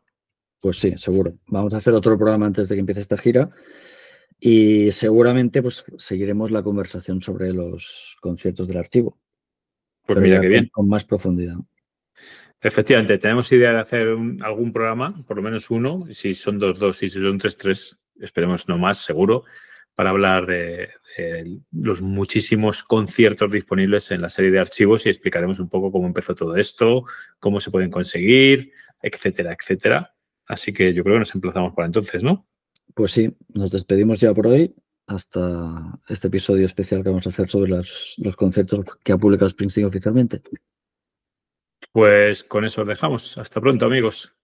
Pues 0.61 0.79
sí, 0.79 0.93
seguro. 0.97 1.33
Vamos 1.47 1.73
a 1.73 1.77
hacer 1.77 1.93
otro 1.93 2.17
programa 2.17 2.45
antes 2.45 2.69
de 2.69 2.75
que 2.75 2.79
empiece 2.79 3.01
esta 3.01 3.17
gira 3.17 3.49
y 4.39 4.91
seguramente 4.91 5.61
pues 5.61 5.83
seguiremos 5.97 6.51
la 6.51 6.61
conversación 6.63 7.21
sobre 7.21 7.51
los 7.51 8.15
conciertos 8.21 8.67
del 8.67 8.77
archivo. 8.77 9.17
Pues 10.05 10.19
mira 10.19 10.39
qué 10.39 10.47
bien. 10.47 10.69
Con 10.71 10.87
más 10.87 11.03
profundidad. 11.03 11.55
Efectivamente, 12.61 13.17
tenemos 13.17 13.51
idea 13.51 13.71
de 13.73 13.79
hacer 13.79 14.07
algún 14.43 14.71
programa, 14.71 15.23
por 15.25 15.37
lo 15.37 15.41
menos 15.41 15.71
uno, 15.71 16.05
si 16.11 16.35
son 16.35 16.59
dos, 16.59 16.77
dos, 16.77 17.01
y 17.01 17.09
si 17.09 17.19
son 17.19 17.39
tres, 17.39 17.57
tres, 17.57 17.99
esperemos 18.19 18.67
no 18.67 18.77
más, 18.77 18.99
seguro, 18.99 19.45
para 19.95 20.11
hablar 20.11 20.45
de, 20.45 20.89
de, 21.17 21.59
los 21.71 22.01
muchísimos 22.01 22.83
conciertos 22.83 23.51
disponibles 23.51 24.11
en 24.11 24.21
la 24.21 24.29
serie 24.29 24.51
de 24.51 24.59
archivos 24.59 25.07
y 25.07 25.09
explicaremos 25.09 25.59
un 25.59 25.69
poco 25.69 25.91
cómo 25.91 26.05
empezó 26.05 26.35
todo 26.35 26.55
esto, 26.55 27.05
cómo 27.39 27.59
se 27.59 27.71
pueden 27.71 27.89
conseguir, 27.89 28.71
etcétera, 29.01 29.57
etcétera. 29.59 30.13
Así 30.51 30.73
que 30.73 30.93
yo 30.93 31.01
creo 31.03 31.15
que 31.15 31.19
nos 31.19 31.33
emplazamos 31.33 31.73
para 31.73 31.85
entonces, 31.85 32.21
¿no? 32.23 32.45
Pues 32.93 33.13
sí, 33.13 33.33
nos 33.53 33.71
despedimos 33.71 34.19
ya 34.19 34.33
por 34.33 34.47
hoy 34.47 34.75
hasta 35.07 35.97
este 36.09 36.27
episodio 36.27 36.65
especial 36.65 37.03
que 37.03 37.09
vamos 37.09 37.25
a 37.25 37.29
hacer 37.29 37.49
sobre 37.49 37.71
los, 37.71 38.15
los 38.17 38.35
conceptos 38.35 38.83
que 39.01 39.13
ha 39.13 39.17
publicado 39.17 39.49
Springsteen 39.49 39.87
oficialmente. 39.87 40.41
Pues 41.93 42.43
con 42.43 42.65
eso 42.65 42.81
os 42.81 42.87
dejamos. 42.87 43.37
Hasta 43.37 43.61
pronto, 43.61 43.85
amigos. 43.85 44.35